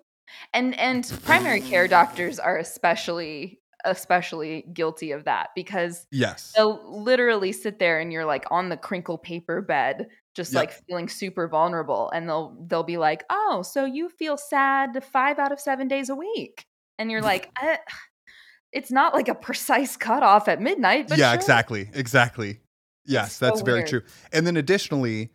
And 0.53 0.77
and 0.79 1.07
primary 1.23 1.61
care 1.61 1.87
doctors 1.87 2.39
are 2.39 2.57
especially 2.57 3.59
especially 3.85 4.65
guilty 4.73 5.11
of 5.11 5.25
that 5.25 5.49
because 5.55 6.07
yes. 6.11 6.51
they'll 6.55 6.81
literally 7.03 7.51
sit 7.51 7.77
there 7.77 7.99
and 7.99 8.11
you're 8.11 8.25
like 8.25 8.45
on 8.49 8.69
the 8.69 8.77
crinkle 8.77 9.17
paper 9.17 9.61
bed 9.61 10.07
just 10.35 10.51
Yep. 10.53 10.59
like 10.59 10.71
feeling 10.87 11.07
super 11.07 11.47
vulnerable 11.47 12.09
and 12.09 12.27
they'll 12.27 12.57
they'll 12.67 12.83
be 12.83 12.97
like 12.97 13.23
oh 13.29 13.61
so 13.61 13.85
you 13.85 14.09
feel 14.09 14.37
sad 14.37 15.03
five 15.13 15.37
out 15.37 15.51
of 15.51 15.59
seven 15.59 15.87
days 15.87 16.09
a 16.09 16.15
week 16.15 16.65
and 16.97 17.11
you're 17.11 17.21
like 17.21 17.51
eh, 17.61 17.77
it's 18.71 18.91
not 18.91 19.13
like 19.13 19.27
a 19.27 19.35
precise 19.35 19.97
cutoff 19.97 20.47
at 20.47 20.61
midnight 20.61 21.07
but 21.07 21.17
yeah, 21.17 21.31
sure. 21.31 21.39
exactly. 21.39 21.89
Exactly. 21.93 22.59
Yes, 23.05 23.33
so 23.33 23.45
that's 23.45 23.61
very 23.61 23.83
true. 23.83 24.01
And 24.33 24.45
then 24.47 24.57
additionally, 24.57 25.29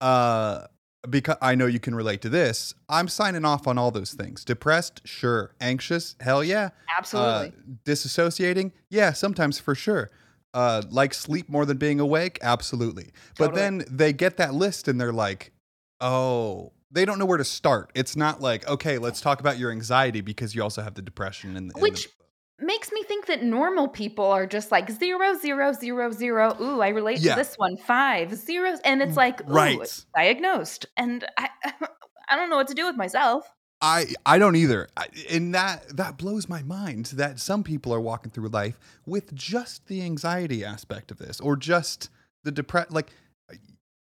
uh 0.00 0.66
because 1.10 1.36
I 1.42 1.54
know 1.56 1.66
you 1.66 1.80
can 1.80 1.94
relate 1.94 2.20
to 2.22 2.28
this, 2.28 2.74
I'm 2.88 3.08
signing 3.08 3.44
off 3.44 3.66
on 3.66 3.76
all 3.76 3.90
those 3.90 4.12
things. 4.12 4.44
Depressed, 4.44 5.02
sure. 5.04 5.54
Anxious, 5.60 6.14
hell 6.20 6.44
yeah. 6.44 6.70
absolutely 6.96 7.48
Uh, 7.48 7.74
disassociating, 7.84 8.72
yeah, 8.88 9.12
sometimes 9.12 9.58
for 9.58 9.74
sure. 9.74 10.10
Uh, 10.54 10.82
like 10.90 11.14
sleep 11.14 11.48
more 11.48 11.64
than 11.64 11.78
being 11.78 11.98
awake, 11.98 12.38
absolutely. 12.42 13.10
But 13.38 13.54
then 13.54 13.84
they 13.90 14.12
get 14.12 14.36
that 14.36 14.54
list 14.54 14.86
and 14.86 15.00
they're 15.00 15.12
like, 15.12 15.52
oh, 16.00 16.72
they 16.90 17.04
don't 17.04 17.18
know 17.18 17.24
where 17.24 17.38
to 17.38 17.44
start. 17.44 17.90
It's 17.94 18.16
not 18.16 18.40
like, 18.40 18.68
okay, 18.68 18.98
let's 18.98 19.20
talk 19.20 19.40
about 19.40 19.58
your 19.58 19.70
anxiety 19.70 20.20
because 20.20 20.54
you 20.54 20.62
also 20.62 20.82
have 20.82 20.94
the 20.94 21.02
depression 21.02 21.56
and, 21.56 21.72
and 21.72 21.82
Which 21.82 22.08
makes 22.58 22.92
me 22.92 23.02
think 23.04 23.26
that 23.26 23.42
normal 23.42 23.88
people 23.88 24.24
are 24.24 24.46
just 24.46 24.70
like 24.70 24.90
zero 24.90 25.34
zero 25.34 25.72
zero 25.72 26.10
zero. 26.10 26.56
Ooh, 26.60 26.80
I 26.80 26.88
relate 26.88 27.20
Yeah. 27.20 27.34
to 27.34 27.40
this 27.40 27.54
one. 27.56 27.76
Five 27.76 28.34
zeros, 28.34 28.78
and 28.84 29.02
it's 29.02 29.12
mm, 29.14 29.16
like 29.16 29.40
ooh, 29.42 29.52
Right. 29.52 30.04
diagnosed, 30.16 30.86
and 30.96 31.26
I 31.38 31.48
I 32.28 32.36
don't 32.36 32.50
know 32.50 32.56
what 32.56 32.68
to 32.68 32.74
do 32.74 32.86
with 32.86 32.96
myself. 32.96 33.50
I 33.80 34.06
I 34.24 34.38
don't 34.38 34.54
either, 34.54 34.88
I, 34.96 35.08
and 35.28 35.54
that 35.54 35.96
that 35.96 36.16
blows 36.16 36.48
my 36.48 36.62
mind 36.62 37.06
that 37.06 37.40
some 37.40 37.64
people 37.64 37.92
are 37.92 38.00
walking 38.00 38.30
through 38.30 38.48
life 38.48 38.78
with 39.06 39.34
just 39.34 39.88
the 39.88 40.02
anxiety 40.02 40.64
aspect 40.64 41.10
of 41.10 41.18
this, 41.18 41.40
or 41.40 41.56
just 41.56 42.08
the 42.44 42.52
depressed. 42.52 42.92
Like 42.92 43.10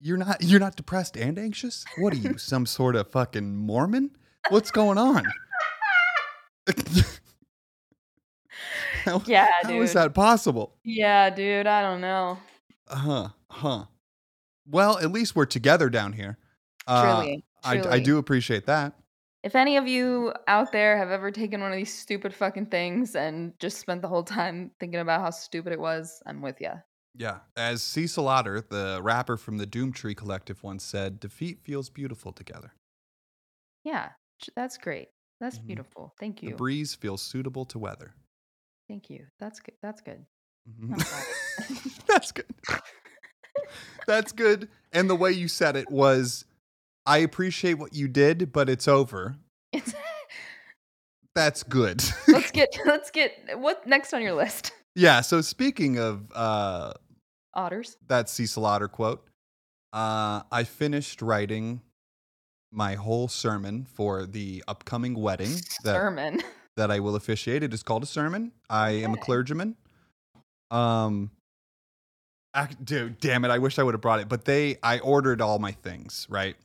you're 0.00 0.18
not 0.18 0.42
you're 0.42 0.60
not 0.60 0.76
depressed 0.76 1.16
and 1.16 1.38
anxious. 1.38 1.84
What 1.98 2.12
are 2.12 2.16
you, 2.16 2.36
some 2.38 2.66
sort 2.66 2.94
of 2.94 3.08
fucking 3.08 3.56
Mormon? 3.56 4.10
What's 4.50 4.70
going 4.70 4.98
on? 4.98 5.24
how, 9.04 9.22
Yeah, 9.26 9.48
how 9.62 9.68
dude. 9.68 9.82
is 9.82 9.92
that 9.94 10.14
possible? 10.14 10.76
Yeah, 10.84 11.30
dude. 11.30 11.66
I 11.66 11.82
don't 11.82 12.00
know. 12.00 12.38
Huh? 12.88 13.28
Huh? 13.50 13.84
Well, 14.68 14.98
at 14.98 15.10
least 15.12 15.34
we're 15.36 15.46
together 15.46 15.88
down 15.90 16.12
here. 16.12 16.38
Uh, 16.86 17.22
Truly, 17.22 17.44
I, 17.64 17.80
I 17.96 17.98
do 18.00 18.18
appreciate 18.18 18.66
that. 18.66 18.94
If 19.42 19.56
any 19.56 19.76
of 19.78 19.88
you 19.88 20.34
out 20.48 20.70
there 20.70 20.98
have 20.98 21.10
ever 21.10 21.30
taken 21.30 21.60
one 21.62 21.72
of 21.72 21.76
these 21.76 21.92
stupid 21.92 22.34
fucking 22.34 22.66
things 22.66 23.16
and 23.16 23.58
just 23.58 23.78
spent 23.78 24.02
the 24.02 24.08
whole 24.08 24.22
time 24.22 24.70
thinking 24.78 25.00
about 25.00 25.20
how 25.22 25.30
stupid 25.30 25.72
it 25.72 25.80
was, 25.80 26.22
I'm 26.26 26.42
with 26.42 26.60
you. 26.60 26.72
Yeah. 27.16 27.38
As 27.56 27.82
Cecil 27.82 28.28
Otter, 28.28 28.60
the 28.60 29.00
rapper 29.02 29.36
from 29.36 29.56
the 29.58 29.66
Doomtree 29.66 30.16
Collective, 30.16 30.62
once 30.62 30.84
said, 30.84 31.18
defeat 31.20 31.60
feels 31.64 31.88
beautiful 31.90 32.32
together. 32.32 32.74
Yeah, 33.82 34.10
that's 34.54 34.76
great. 34.78 35.08
That's 35.40 35.58
Mhm. 35.58 35.66
beautiful. 35.68 36.14
Thank 36.20 36.42
you. 36.42 36.50
The 36.50 36.56
breeze 36.56 36.94
feels 36.94 37.22
suitable 37.22 37.64
to 37.66 37.78
weather. 37.78 38.14
Thank 38.90 39.08
you. 39.08 39.24
That's 39.38 39.60
good. 39.60 39.74
That's 39.80 40.00
good. 40.00 40.26
Mhm. 40.68 42.06
That's 42.08 42.32
good. 42.32 42.46
That's 44.08 44.32
good. 44.32 44.68
And 44.92 45.08
the 45.08 45.14
way 45.14 45.30
you 45.30 45.46
said 45.46 45.76
it 45.76 45.88
was, 45.92 46.44
I 47.06 47.18
appreciate 47.18 47.74
what 47.74 47.94
you 47.94 48.08
did, 48.08 48.52
but 48.52 48.68
it's 48.68 48.88
over. 48.88 49.36
It's, 49.72 49.94
That's 51.36 51.62
good. 51.62 52.02
let's 52.26 52.50
get 52.52 52.76
let's 52.84 53.12
get 53.12 53.32
what 53.60 53.86
next 53.86 54.12
on 54.12 54.22
your 54.22 54.34
list? 54.34 54.72
yeah. 54.96 55.20
So 55.20 55.40
speaking 55.40 55.96
of 56.00 56.28
uh, 56.34 56.94
Otters. 57.54 57.96
that 58.08 58.28
Cecil 58.28 58.66
Otter 58.66 58.88
quote, 58.88 59.24
uh, 59.92 60.42
I 60.50 60.64
finished 60.64 61.22
writing 61.22 61.80
my 62.72 62.94
whole 62.96 63.28
sermon 63.28 63.84
for 63.84 64.26
the 64.26 64.64
upcoming 64.66 65.14
wedding 65.14 65.52
that 65.84 65.94
Sermon. 65.94 66.42
that 66.76 66.90
I 66.90 67.00
will 67.00 67.16
officiate. 67.16 67.62
It 67.62 67.72
is 67.74 67.82
called 67.82 68.02
a 68.02 68.06
sermon. 68.06 68.52
I 68.68 68.90
am 68.90 69.14
a 69.14 69.16
clergyman. 69.16 69.76
Um, 70.70 71.30
ac- 72.56 72.76
dude, 72.82 73.18
damn 73.20 73.44
it! 73.44 73.50
I 73.50 73.58
wish 73.58 73.78
I 73.78 73.82
would 73.82 73.94
have 73.94 74.00
brought 74.00 74.20
it, 74.20 74.28
but 74.28 74.44
they, 74.44 74.78
I 74.82 74.98
ordered 75.00 75.40
all 75.40 75.58
my 75.58 75.72
things. 75.72 76.26
Right, 76.30 76.56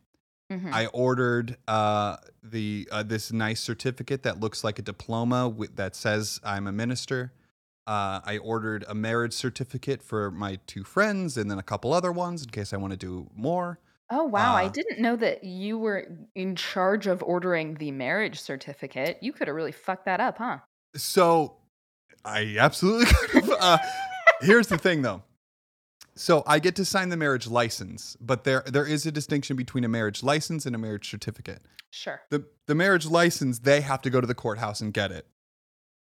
Mhm. 0.51 0.71
I 0.71 0.85
ordered 0.87 1.57
uh 1.67 2.17
the 2.43 2.87
uh, 2.91 3.03
this 3.03 3.31
nice 3.31 3.59
certificate 3.61 4.23
that 4.23 4.39
looks 4.39 4.63
like 4.63 4.77
a 4.79 4.83
diploma 4.83 5.49
with, 5.49 5.75
that 5.75 5.95
says 5.95 6.39
I'm 6.43 6.67
a 6.67 6.71
minister. 6.71 7.33
Uh, 7.87 8.19
I 8.25 8.39
ordered 8.39 8.83
a 8.87 8.95
marriage 8.95 9.33
certificate 9.33 10.01
for 10.01 10.31
my 10.31 10.57
two 10.65 10.83
friends, 10.83 11.37
and 11.37 11.49
then 11.51 11.59
a 11.59 11.63
couple 11.63 11.93
other 11.93 12.11
ones 12.11 12.43
in 12.43 12.49
case 12.49 12.73
I 12.73 12.77
want 12.77 12.91
to 12.91 12.97
do 12.97 13.29
more. 13.35 13.79
Oh 14.09 14.23
wow, 14.25 14.55
I 14.55 14.65
Uh, 14.65 14.69
didn't 14.69 14.99
know 14.99 15.15
that 15.15 15.43
you 15.43 15.77
were 15.77 16.07
in 16.35 16.55
charge 16.55 17.07
of 17.07 17.23
ordering 17.23 17.75
the 17.75 17.91
marriage 17.91 18.39
certificate. 18.39 19.17
You 19.21 19.33
could 19.33 19.47
have 19.47 19.55
really 19.55 19.71
fucked 19.71 20.05
that 20.05 20.19
up, 20.19 20.37
huh? 20.37 20.59
So 20.95 21.57
I 22.23 22.57
absolutely 22.59 23.05
could 23.27 23.43
have. 23.45 23.51
Uh, 23.59 23.77
here's 24.41 24.67
the 24.67 24.77
thing 24.77 25.01
though. 25.01 25.23
So 26.17 26.43
I 26.47 26.59
get 26.59 26.75
to 26.77 26.85
sign 26.85 27.09
the 27.09 27.17
marriage 27.17 27.47
license, 27.47 28.15
but 28.21 28.43
there 28.43 28.63
there 28.67 28.85
is 28.85 29.05
a 29.05 29.11
distinction 29.11 29.55
between 29.57 29.83
a 29.83 29.89
marriage 29.89 30.23
license 30.23 30.65
and 30.65 30.75
a 30.75 30.79
marriage 30.79 31.09
certificate. 31.09 31.61
Sure. 31.91 32.21
The 32.29 32.45
the 32.67 32.75
marriage 32.75 33.05
license, 33.05 33.59
they 33.59 33.81
have 33.81 34.01
to 34.03 34.09
go 34.09 34.21
to 34.21 34.27
the 34.27 34.35
courthouse 34.35 34.81
and 34.81 34.93
get 34.93 35.11
it 35.11 35.27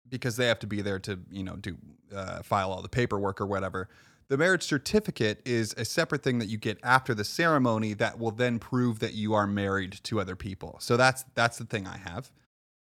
because 0.09 0.37
they 0.37 0.47
have 0.47 0.59
to 0.61 0.67
be 0.67 0.81
there 0.81 0.99
to, 1.01 1.19
you 1.31 1.43
know, 1.43 1.57
do 1.57 1.77
uh, 2.15 2.43
file 2.43 2.73
all 2.73 2.81
the 2.81 2.89
paperwork 2.89 3.41
or 3.41 3.47
whatever. 3.47 3.89
The 4.29 4.37
marriage 4.37 4.63
certificate 4.63 5.41
is 5.47 5.75
a 5.79 5.85
separate 5.85 6.23
thing 6.23 6.39
that 6.39 6.47
you 6.49 6.59
get 6.59 6.79
after 6.83 7.15
the 7.15 7.25
ceremony 7.25 7.95
that 7.95 8.19
will 8.19 8.31
then 8.31 8.59
prove 8.59 8.99
that 8.99 9.15
you 9.15 9.33
are 9.35 9.47
married 9.47 9.93
to 10.05 10.21
other 10.21 10.37
people. 10.37 10.77
So 10.81 10.97
that's 10.97 11.25
that's 11.35 11.57
the 11.59 11.65
thing 11.65 11.87
I 11.87 11.97
have. 11.97 12.31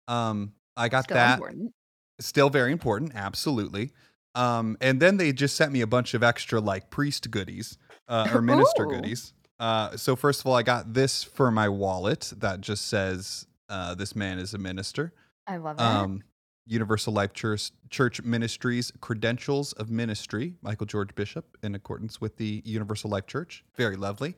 Um 0.08 0.52
I 0.76 0.88
got 0.88 1.04
Still 1.04 1.16
that 1.16 1.34
important. 1.38 1.72
still 2.20 2.50
very 2.50 2.70
important 2.72 3.12
absolutely 3.14 3.90
um 4.36 4.76
and 4.80 5.00
then 5.00 5.16
they 5.16 5.32
just 5.32 5.56
sent 5.56 5.72
me 5.72 5.80
a 5.80 5.86
bunch 5.86 6.14
of 6.14 6.22
extra 6.22 6.60
like 6.60 6.88
priest 6.90 7.30
goodies 7.30 7.76
uh, 8.08 8.28
or 8.32 8.40
minister 8.40 8.84
Ooh. 8.86 8.88
goodies 8.90 9.32
uh 9.58 9.96
so 9.96 10.14
first 10.14 10.40
of 10.40 10.46
all 10.46 10.54
i 10.54 10.62
got 10.62 10.94
this 10.94 11.24
for 11.24 11.50
my 11.50 11.68
wallet 11.68 12.32
that 12.36 12.60
just 12.60 12.86
says 12.86 13.46
uh 13.68 13.94
this 13.96 14.14
man 14.14 14.38
is 14.38 14.54
a 14.54 14.58
minister 14.58 15.12
I 15.46 15.56
love 15.56 15.76
that. 15.76 15.82
um 15.84 16.22
universal 16.66 17.12
life 17.12 17.32
church 17.32 17.70
church 17.90 18.22
ministries 18.22 18.92
credentials 19.00 19.72
of 19.74 19.90
ministry 19.90 20.54
michael 20.62 20.86
george 20.86 21.14
bishop 21.14 21.56
in 21.62 21.74
accordance 21.74 22.20
with 22.20 22.36
the 22.36 22.62
universal 22.64 23.10
life 23.10 23.26
church 23.26 23.64
very 23.76 23.96
lovely 23.96 24.34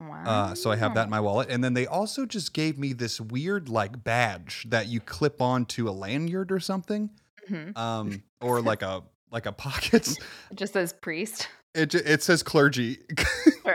wow. 0.00 0.22
uh, 0.24 0.54
so 0.54 0.70
I 0.70 0.76
have 0.76 0.94
that 0.94 1.04
in 1.04 1.10
my 1.10 1.20
wallet. 1.20 1.50
And 1.50 1.62
then 1.62 1.74
they 1.74 1.86
also 1.86 2.24
just 2.24 2.54
gave 2.54 2.78
me 2.78 2.92
this 2.94 3.20
weird 3.20 3.68
like 3.68 4.02
badge 4.02 4.66
that 4.70 4.86
you 4.88 4.98
clip 5.00 5.42
onto 5.42 5.88
a 5.88 5.92
lanyard 5.92 6.50
or 6.50 6.58
something, 6.60 7.10
Mhm. 7.48 7.76
um, 7.76 8.22
or 8.40 8.60
like 8.62 8.80
a 8.82 9.02
like 9.30 9.44
a 9.46 9.52
pocket. 9.52 10.08
It 10.08 10.56
just 10.56 10.72
says 10.72 10.92
priest. 10.94 11.48
It 11.74 11.94
it 11.94 12.22
says 12.22 12.42
clergy. 12.42 12.98
Sure. 13.62 13.74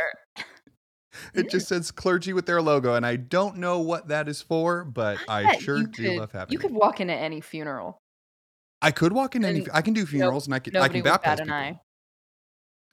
it 1.45 1.49
just 1.49 1.67
says 1.67 1.91
clergy 1.91 2.33
with 2.33 2.45
their 2.45 2.61
logo, 2.61 2.95
and 2.95 3.05
I 3.05 3.15
don't 3.15 3.57
know 3.57 3.79
what 3.79 4.07
that 4.09 4.27
is 4.27 4.41
for, 4.41 4.83
but 4.83 5.19
I 5.27 5.43
bet 5.45 5.61
sure 5.61 5.83
do 5.83 6.03
could- 6.03 6.17
love 6.17 6.31
having. 6.31 6.53
You 6.53 6.59
it. 6.59 6.61
could 6.61 6.73
walk 6.73 6.99
into 7.01 7.13
any 7.13 7.41
funeral. 7.41 7.97
I 8.81 8.91
could 8.91 9.13
walk 9.13 9.35
in 9.35 9.43
any. 9.45 9.65
I 9.73 9.81
can 9.81 9.93
do 9.93 10.05
funerals, 10.05 10.45
and 10.45 10.53
I 10.53 10.59
can 10.59 10.75
I 10.77 10.87
can 10.87 11.01
baptize 11.01 11.39
people. 11.39 11.53
eye. 11.53 11.79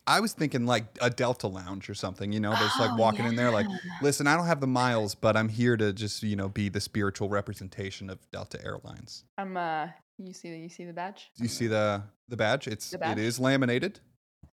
I 0.05 0.18
was 0.18 0.33
thinking 0.33 0.66
like 0.66 0.87
a 1.00 1.11
Delta 1.11 1.46
lounge 1.46 1.88
or 1.88 1.94
something. 1.94 2.33
You 2.33 2.40
know, 2.40 2.50
there's 2.59 2.78
like 2.81 2.90
Oh, 2.92 2.96
walking 2.96 3.24
in 3.24 3.37
there 3.37 3.50
like, 3.52 3.66
listen, 4.00 4.26
I 4.26 4.37
don't 4.37 4.46
have 4.46 4.61
the 4.61 4.66
miles, 4.66 5.14
but 5.14 5.37
I'm 5.37 5.48
here 5.48 5.76
to 5.76 5.92
just 5.92 6.22
you 6.24 6.35
know 6.35 6.48
be 6.48 6.68
the 6.68 6.81
spiritual 6.81 7.28
representation 7.28 8.11
of 8.11 8.18
Delta 8.33 8.59
Airlines. 8.64 9.24
I'm 9.38 9.57
uh 9.57 9.88
you 10.18 10.33
see 10.33 10.50
the 10.50 10.59
you 10.59 10.68
see 10.68 10.85
the 10.85 10.92
badge? 10.92 11.31
You 11.37 11.46
see 11.48 11.66
the 11.68 12.02
the 12.28 12.37
badge? 12.37 12.66
It's 12.68 12.90
The 12.90 12.98
badge? 12.98 13.18
it 13.18 13.24
is 13.24 13.38
laminated, 13.38 14.00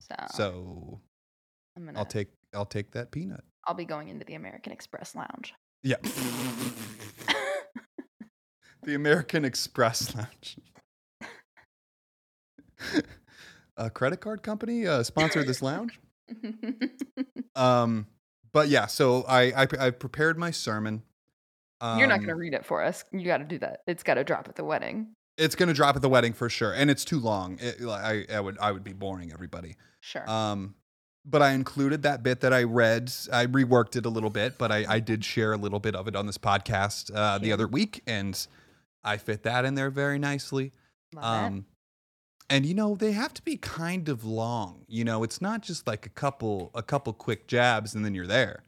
So, 0.01 0.15
so 0.35 1.01
I'm 1.77 1.87
gonna 1.87 1.99
I'll 1.99 2.05
take 2.05 2.29
I'll 2.55 2.67
take 2.67 2.91
that 2.93 3.11
peanut. 3.11 3.45
I'll 3.69 3.75
be 3.75 3.85
going 3.85 4.09
into 4.09 4.25
the 4.25 4.35
American 4.35 4.73
Express 4.73 5.15
lounge. 5.15 5.53
Yeah. 5.83 5.97
the 8.83 8.95
American 8.95 9.45
Express 9.45 10.15
Lounge. 10.15 10.57
A 13.77 13.91
credit 13.91 14.21
card 14.21 14.43
company 14.43 14.87
uh, 14.87 15.03
sponsored 15.03 15.47
this 15.47 15.63
lounge. 15.63 16.01
Um, 17.57 18.07
but 18.53 18.69
yeah, 18.69 18.87
so 18.87 19.25
I 19.29 19.65
I, 19.65 19.67
I 19.81 19.91
prepared 19.91 20.39
my 20.39 20.53
sermon. 20.53 21.03
Um, 21.81 21.99
You're 21.99 22.07
not 22.07 22.21
gonna 22.21 22.37
read 22.37 22.55
it 22.55 22.65
for 22.65 22.85
us. 22.85 23.05
You 23.11 23.25
got 23.25 23.39
to 23.39 23.45
do 23.45 23.59
that. 23.59 23.81
It's 23.89 24.05
got 24.05 24.15
to 24.15 24.23
drop 24.23 24.47
at 24.49 24.55
the 24.55 24.63
wedding. 24.63 25.09
It's 25.37 25.57
gonna 25.57 25.75
drop 25.75 25.97
at 25.97 26.03
the 26.03 26.09
wedding 26.09 26.35
for 26.35 26.49
sure, 26.49 26.73
and 26.73 26.89
it's 26.89 27.05
too 27.05 27.19
long. 27.19 27.59
It, 27.61 27.83
I 27.83 28.27
I 28.33 28.39
would 28.39 28.59
I 28.61 28.71
would 28.71 28.85
be 28.85 28.93
boring 28.93 29.33
everybody. 29.33 29.75
Sure. 30.01 30.29
Um, 30.31 30.77
but 31.29 31.43
I 31.43 31.53
included 31.53 32.03
that 32.03 32.23
bit 32.23 32.41
that 32.41 32.53
I 32.53 32.63
read. 32.63 33.13
I 33.33 33.47
reworked 33.47 33.97
it 33.97 34.07
a 34.07 34.09
little 34.09 34.31
bit, 34.31 34.57
but 34.59 34.71
I, 34.73 34.85
I 34.89 35.01
did 35.01 35.25
share 35.25 35.53
a 35.53 35.57
little 35.57 35.81
bit 35.81 35.95
of 35.95 36.09
it 36.09 36.17
on 36.17 36.27
this 36.27 36.39
podcast 36.39 37.11
uh, 37.15 37.39
the 37.39 37.53
other 37.53 37.67
week, 37.67 38.03
and 38.07 38.47
I 39.05 39.17
fit 39.17 39.43
that 39.43 39.65
in 39.65 39.75
there 39.75 39.91
very 39.91 40.19
nicely. 40.19 40.73
Um, 41.17 41.67
and 42.51 42.65
you 42.67 42.75
know 42.75 42.95
they 42.95 43.13
have 43.13 43.35
to 43.35 43.43
be 43.43 43.57
kind 43.57 44.09
of 44.09 44.25
long. 44.25 44.85
You 44.89 45.05
know, 45.05 45.23
it's 45.23 45.41
not 45.41 45.63
just 45.63 45.87
like 45.87 46.07
a 46.07 46.11
couple 46.11 46.71
a 46.75 46.83
couple 46.83 47.13
quick 47.13 47.47
jabs 47.47 47.95
and 47.95 48.05
then 48.05 48.15
you're 48.15 48.27
there. 48.27 48.63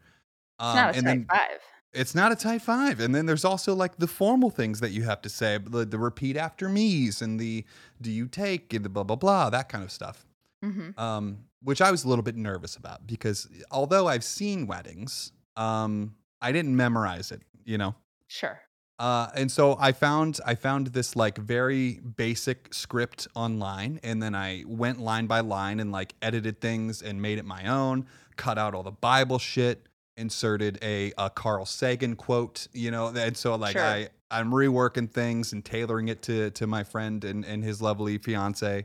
It's 0.58 0.64
Um, 0.66 0.76
not 0.76 0.94
a 0.94 0.98
and 0.98 1.06
type 1.06 1.14
then 1.16 1.26
five. 1.28 1.58
it's 1.92 2.14
not 2.14 2.30
a 2.32 2.36
type 2.36 2.62
five. 2.62 3.00
And 3.00 3.14
then 3.14 3.24
there's 3.26 3.44
also 3.44 3.74
like 3.74 3.96
the 3.96 4.06
formal 4.06 4.50
things 4.50 4.80
that 4.80 4.90
you 4.90 5.02
have 5.04 5.22
to 5.22 5.28
say, 5.30 5.58
the, 5.58 5.84
the 5.86 5.98
repeat 5.98 6.36
after 6.36 6.68
me's 6.68 7.22
and 7.22 7.40
the 7.40 7.64
do 8.00 8.10
you 8.10 8.26
take 8.28 8.72
and 8.74 8.84
the 8.84 8.88
blah 8.90 9.02
blah 9.04 9.16
blah 9.16 9.48
that 9.50 9.68
kind 9.68 9.82
of 9.84 9.90
stuff 9.90 10.26
Mm-hmm. 10.62 11.00
um, 11.00 11.38
which 11.62 11.80
I 11.80 11.90
was 11.90 12.04
a 12.04 12.08
little 12.08 12.22
bit 12.22 12.36
nervous 12.36 12.76
about 12.76 13.06
because 13.06 13.48
although 13.70 14.08
I've 14.08 14.24
seen 14.24 14.66
weddings, 14.66 15.32
um, 15.56 16.14
I 16.40 16.52
didn't 16.52 16.74
memorize 16.76 17.30
it, 17.30 17.42
you 17.64 17.78
know. 17.78 17.94
Sure. 18.28 18.60
Uh, 18.98 19.30
and 19.34 19.50
so 19.50 19.76
I 19.80 19.92
found 19.92 20.40
I 20.44 20.54
found 20.54 20.88
this 20.88 21.16
like 21.16 21.38
very 21.38 22.00
basic 22.00 22.72
script 22.74 23.28
online, 23.34 23.98
and 24.02 24.22
then 24.22 24.34
I 24.34 24.64
went 24.66 25.00
line 25.00 25.26
by 25.26 25.40
line 25.40 25.80
and 25.80 25.90
like 25.90 26.14
edited 26.20 26.60
things 26.60 27.00
and 27.00 27.20
made 27.22 27.38
it 27.38 27.46
my 27.46 27.66
own. 27.66 28.06
Cut 28.36 28.58
out 28.58 28.74
all 28.74 28.82
the 28.82 28.90
Bible 28.90 29.38
shit, 29.38 29.86
inserted 30.18 30.78
a, 30.82 31.12
a 31.16 31.30
Carl 31.30 31.64
Sagan 31.64 32.14
quote, 32.14 32.68
you 32.74 32.90
know. 32.90 33.08
And 33.08 33.34
so 33.34 33.54
like 33.54 33.72
Sure. 33.72 33.82
I 33.82 34.08
I'm 34.30 34.50
reworking 34.50 35.10
things 35.10 35.54
and 35.54 35.64
tailoring 35.64 36.08
it 36.08 36.20
to 36.22 36.50
to 36.50 36.66
my 36.66 36.84
friend 36.84 37.24
and 37.24 37.42
and 37.44 37.64
his 37.64 37.80
lovely 37.80 38.18
fiance. 38.18 38.84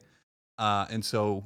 Uh, 0.57 0.85
and 0.89 1.03
so 1.03 1.43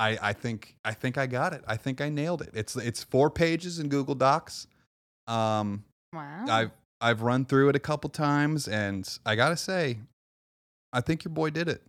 I 0.00 0.18
I 0.30 0.32
think 0.32 0.76
I 0.84 0.92
think 0.94 1.18
I 1.18 1.26
got 1.26 1.52
it. 1.52 1.62
I 1.68 1.76
think 1.76 2.00
I 2.00 2.08
nailed 2.08 2.42
it. 2.42 2.50
It's 2.54 2.74
it's 2.76 3.04
four 3.04 3.30
pages 3.30 3.78
in 3.78 3.88
Google 3.88 4.14
Docs. 4.16 4.66
Um, 5.28 5.84
Wow. 6.12 6.44
I've 6.48 6.70
I've 7.00 7.22
run 7.22 7.44
through 7.44 7.68
it 7.68 7.76
a 7.76 7.80
couple 7.80 8.10
times, 8.10 8.66
and 8.66 9.08
I 9.24 9.36
gotta 9.36 9.56
say, 9.56 10.00
I 10.92 11.00
think 11.00 11.24
your 11.24 11.32
boy 11.32 11.50
did 11.50 11.68
it. 11.68 11.82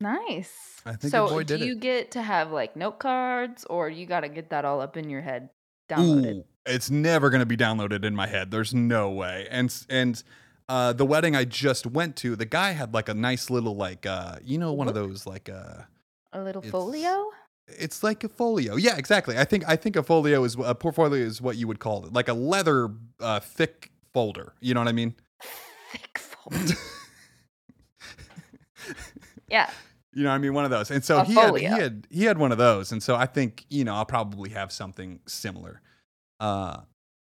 nice. 0.00 0.80
I 0.84 0.92
think 0.94 1.10
so 1.12 1.26
your 1.26 1.28
boy 1.38 1.44
do 1.44 1.58
you 1.58 1.76
get 1.76 2.10
to 2.12 2.22
have 2.22 2.50
like 2.50 2.74
note 2.74 2.98
cards, 2.98 3.64
or 3.66 3.88
you 3.88 4.06
got 4.06 4.20
to 4.20 4.28
get 4.28 4.50
that 4.50 4.64
all 4.64 4.80
up 4.80 4.96
in 4.96 5.08
your 5.10 5.20
head, 5.20 5.50
downloaded? 5.88 6.38
Ooh, 6.38 6.44
it's 6.64 6.90
never 6.90 7.30
gonna 7.30 7.46
be 7.46 7.56
downloaded 7.56 8.04
in 8.04 8.16
my 8.16 8.26
head. 8.26 8.50
There's 8.50 8.74
no 8.74 9.10
way. 9.10 9.46
And 9.50 9.72
and 9.88 10.22
uh, 10.68 10.92
the 10.92 11.06
wedding 11.06 11.36
I 11.36 11.44
just 11.44 11.86
went 11.86 12.16
to, 12.16 12.34
the 12.34 12.46
guy 12.46 12.72
had 12.72 12.92
like 12.92 13.08
a 13.08 13.14
nice 13.14 13.48
little 13.48 13.76
like 13.76 14.06
uh, 14.06 14.36
you 14.42 14.58
know, 14.58 14.72
one 14.72 14.88
of 14.88 14.94
those 14.94 15.24
like 15.26 15.48
uh, 15.48 15.82
A 16.36 16.42
little 16.42 16.60
it's- 16.60 16.70
folio. 16.70 17.30
it's 17.66 18.02
like 18.02 18.24
a 18.24 18.28
folio. 18.28 18.76
Yeah, 18.76 18.96
exactly. 18.96 19.38
I 19.38 19.44
think 19.44 19.66
I 19.66 19.76
think 19.76 19.96
a 19.96 20.02
folio 20.02 20.44
is 20.44 20.56
a 20.62 20.74
portfolio 20.74 21.24
is 21.24 21.40
what 21.40 21.56
you 21.56 21.66
would 21.66 21.80
call 21.80 22.04
it, 22.04 22.12
like 22.12 22.28
a 22.28 22.34
leather 22.34 22.90
uh, 23.20 23.40
thick 23.40 23.90
folder. 24.12 24.52
You 24.60 24.74
know 24.74 24.80
what 24.80 24.88
I 24.88 24.92
mean? 24.92 25.14
Thick 25.92 26.18
folder. 26.18 26.74
yeah. 29.48 29.70
You 30.12 30.22
know, 30.22 30.30
what 30.30 30.36
I 30.36 30.38
mean, 30.38 30.54
one 30.54 30.64
of 30.64 30.70
those. 30.70 30.90
And 30.90 31.04
so 31.04 31.18
A 31.18 31.24
he 31.24 31.34
had, 31.34 31.56
he 31.56 31.64
had 31.64 32.06
he 32.10 32.24
had 32.24 32.38
one 32.38 32.52
of 32.52 32.58
those, 32.58 32.92
and 32.92 33.02
so 33.02 33.16
I 33.16 33.26
think 33.26 33.66
you 33.68 33.84
know 33.84 33.94
I'll 33.94 34.06
probably 34.06 34.50
have 34.50 34.72
something 34.72 35.20
similar. 35.26 35.82
Uh, 36.40 36.78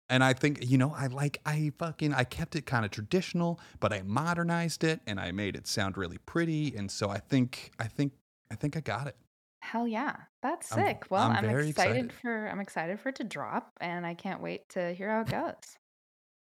and 0.10 0.24
I 0.24 0.34
think 0.34 0.70
you 0.70 0.78
know 0.78 0.94
I 0.96 1.08
like 1.08 1.42
I 1.46 1.72
fucking 1.78 2.14
I 2.14 2.24
kept 2.24 2.56
it 2.56 2.66
kind 2.66 2.86
of 2.86 2.92
traditional, 2.92 3.60
but 3.80 3.92
I 3.92 4.02
modernized 4.04 4.84
it 4.84 5.02
and 5.06 5.20
I 5.20 5.32
made 5.32 5.56
it 5.56 5.68
sound 5.68 5.98
really 5.98 6.20
pretty, 6.20 6.76
and 6.76 6.90
so 6.90 7.10
I 7.10 7.20
think 7.20 7.72
I 7.80 7.88
think 7.88 8.14
I 8.52 8.56
think 8.56 8.78
I 8.78 8.82
got 8.82 9.08
it. 9.08 9.16
Hell 9.62 9.88
yeah. 9.88 10.16
That's 10.42 10.72
I'm- 10.72 10.86
sick. 10.86 11.06
Well, 11.10 11.24
I'm 11.24 11.38
I'm, 11.38 11.46
very 11.46 11.70
excited, 11.70 11.96
excited. 11.96 12.14
for 12.22 12.48
I'm 12.48 12.60
excited 12.60 13.00
for 13.00 13.10
it 13.10 13.16
to 13.16 13.24
drop 13.24 13.72
and 13.82 14.06
I 14.06 14.14
can't 14.14 14.42
wait 14.42 14.70
to 14.70 14.94
hear 14.94 15.10
how 15.10 15.22
it 15.22 15.30
goes. 15.30 15.78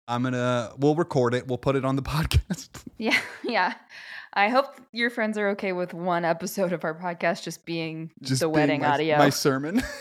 I'm 0.08 0.24
gonna 0.24 0.72
we'll 0.78 0.96
record 0.96 1.34
it, 1.36 1.48
we'll 1.48 1.58
put 1.60 1.76
it 1.76 1.86
on 1.86 1.96
the 1.96 2.02
podcast. 2.02 2.70
Yeah, 2.98 3.18
yeah. 3.44 3.74
I 4.34 4.50
hope 4.50 4.80
your 4.92 5.10
friends 5.10 5.38
are 5.38 5.50
okay 5.50 5.72
with 5.72 5.94
one 5.94 6.26
episode 6.26 6.74
of 6.74 6.84
our 6.84 6.94
podcast 6.94 7.44
just 7.44 7.66
being 7.66 8.12
Just 8.22 8.42
the 8.42 8.48
being 8.48 8.54
wedding 8.54 8.82
my, 8.82 8.88
audio. 8.88 9.18
my 9.18 9.30
sermon. 9.32 9.82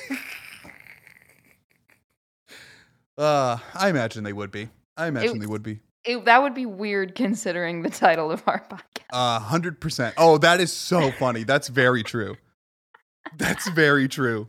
uh, 3.19 3.59
I 3.75 3.89
imagine 3.89 4.25
they 4.25 4.33
would 4.33 4.51
be. 4.51 4.69
I 4.97 5.09
imagine 5.09 5.39
they 5.39 5.47
would 5.47 5.63
be. 5.63 5.81
It- 6.09 6.25
that 6.25 6.43
would 6.43 6.55
be 6.55 6.67
weird 6.67 7.15
considering 7.15 7.83
the 7.83 7.91
title 7.91 8.31
of 8.31 8.43
our 8.47 8.61
podcast. 8.69 9.05
A 9.13 9.39
hundred 9.39 9.81
percent. 9.81 10.15
Oh, 10.17 10.39
that 10.39 10.61
is 10.61 10.73
so 10.73 11.11
funny. 11.13 11.45
That's 11.45 11.69
very 11.69 12.03
true. 12.03 12.37
That's 13.37 13.69
very 13.71 14.09
true. 14.09 14.49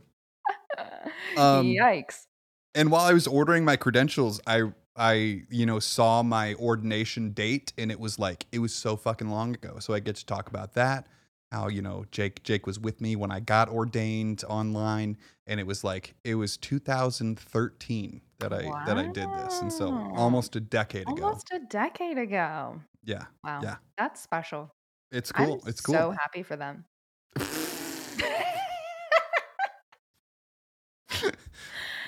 Um, 1.36 1.66
Yikes. 1.66 2.26
And 2.74 2.90
while 2.90 3.04
I 3.04 3.12
was 3.12 3.26
ordering 3.26 3.64
my 3.64 3.76
credentials, 3.76 4.40
I 4.46 4.62
I 4.96 5.42
you 5.50 5.66
know 5.66 5.78
saw 5.78 6.22
my 6.22 6.54
ordination 6.54 7.30
date, 7.32 7.72
and 7.78 7.90
it 7.90 8.00
was 8.00 8.18
like 8.18 8.46
it 8.52 8.58
was 8.60 8.74
so 8.74 8.96
fucking 8.96 9.28
long 9.28 9.54
ago. 9.54 9.76
So 9.80 9.92
I 9.94 10.00
get 10.00 10.16
to 10.16 10.26
talk 10.26 10.48
about 10.48 10.74
that. 10.74 11.06
How 11.52 11.68
you 11.68 11.82
know 11.82 12.04
Jake 12.10 12.42
Jake 12.42 12.66
was 12.66 12.78
with 12.78 13.00
me 13.00 13.16
when 13.16 13.30
I 13.30 13.40
got 13.40 13.68
ordained 13.68 14.44
online, 14.48 15.16
and 15.46 15.58
it 15.60 15.66
was 15.66 15.82
like 15.84 16.14
it 16.24 16.36
was 16.36 16.56
2013 16.56 18.20
that 18.38 18.52
I 18.52 18.62
that 18.86 18.98
I 18.98 19.06
did 19.06 19.28
this, 19.38 19.60
and 19.60 19.72
so 19.72 19.92
almost 20.14 20.54
a 20.56 20.60
decade 20.60 21.02
ago. 21.08 21.24
Almost 21.24 21.50
a 21.52 21.58
decade 21.60 22.18
ago. 22.18 22.80
Yeah, 23.04 23.24
Wow. 23.42 23.60
Yeah. 23.62 23.76
That's 23.98 24.20
special. 24.20 24.70
it's 25.10 25.32
cool. 25.32 25.60
I'm 25.64 25.68
it's 25.68 25.80
cool. 25.80 25.94
so 25.94 26.10
happy 26.12 26.42
for 26.42 26.56
them. 26.56 26.84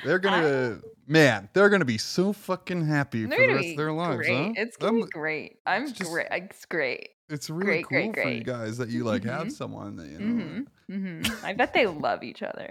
they're 0.05 0.18
gonna 0.18 0.81
man, 1.07 1.48
they're 1.52 1.68
gonna 1.68 1.85
be 1.85 1.98
so 1.98 2.33
fucking 2.33 2.87
happy 2.87 3.24
for 3.24 3.31
the 3.37 3.46
rest 3.55 3.68
of 3.70 3.76
their 3.76 3.92
lives, 3.92 4.16
great. 4.18 4.46
huh? 4.46 4.52
It's 4.57 4.76
gonna 4.76 4.92
I'm- 4.98 5.02
be 5.07 5.11
great. 5.11 5.59
I'm 5.66 5.92
just- 5.92 6.11
great. 6.11 6.26
It's 6.31 6.64
great. 6.66 7.09
It's 7.33 7.49
really 7.49 7.83
Great, 7.83 7.87
cool 7.87 8.12
great, 8.12 8.23
for 8.25 8.31
you 8.31 8.45
guys 8.45 8.77
that 8.77 8.90
you 8.90 9.05
like 9.05 9.25
have 9.25 9.47
Mhm. 9.47 9.53
someone 9.53 9.97
that 9.97 10.07
you 10.09 10.18
know. 10.21 10.66
hmm 10.88 11.23
hmm 11.23 11.45
I 11.45 11.55
bet 11.55 11.73
they 11.73 11.87
love 11.87 12.23
each 12.23 12.42
other. 12.42 12.71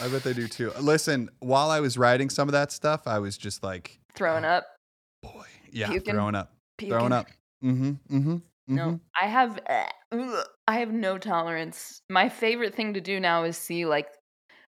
I 0.00 0.08
bet 0.08 0.22
they 0.24 0.32
do 0.32 0.48
too. 0.48 0.72
Listen, 0.80 1.28
while 1.40 1.70
I 1.70 1.80
was 1.80 1.96
writing 1.98 2.30
some 2.30 2.48
of 2.48 2.52
that 2.52 2.72
stuff, 2.72 3.06
I 3.06 3.18
was 3.18 3.36
just 3.36 3.62
like, 3.62 4.00
Throwing 4.14 4.44
up, 4.44 4.64
boy, 5.22 5.44
yeah, 5.70 5.88
Puking. 5.88 6.14
throwing 6.14 6.34
up, 6.34 6.52
puking. 6.78 6.92
throwing 6.96 7.12
up. 7.12 7.26
Mm-hmm. 7.62 8.16
Mm-hmm. 8.16 8.36
No, 8.68 9.00
I 9.20 9.26
have 9.26 9.60
ugh, 10.12 10.46
I 10.66 10.78
have 10.78 10.92
no 10.92 11.18
tolerance. 11.18 12.00
My 12.08 12.28
favorite 12.30 12.74
thing 12.74 12.94
to 12.94 13.00
do 13.00 13.20
now 13.20 13.44
is 13.44 13.56
see 13.58 13.84
like 13.84 14.08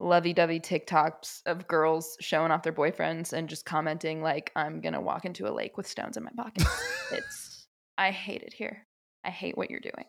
lovey-dovey 0.00 0.60
TikToks 0.60 1.42
of 1.46 1.66
girls 1.66 2.16
showing 2.20 2.50
off 2.52 2.62
their 2.62 2.72
boyfriends 2.72 3.32
and 3.32 3.48
just 3.48 3.64
commenting 3.64 4.22
like 4.22 4.52
I'm 4.54 4.80
gonna 4.80 5.00
walk 5.00 5.24
into 5.24 5.48
a 5.48 5.52
lake 5.52 5.76
with 5.76 5.86
stones 5.88 6.16
in 6.16 6.24
my 6.24 6.30
pocket. 6.36 6.64
it's 7.12 7.66
I 7.98 8.10
hate 8.12 8.42
it 8.42 8.52
here. 8.52 8.86
I 9.24 9.30
hate 9.30 9.56
what 9.58 9.70
you're 9.70 9.80
doing. 9.80 10.04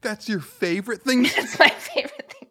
That's 0.00 0.28
your 0.28 0.40
favorite 0.40 1.02
thing. 1.04 1.24
That's 1.24 1.58
my 1.58 1.68
favorite 1.68 2.32
thing. 2.32 2.48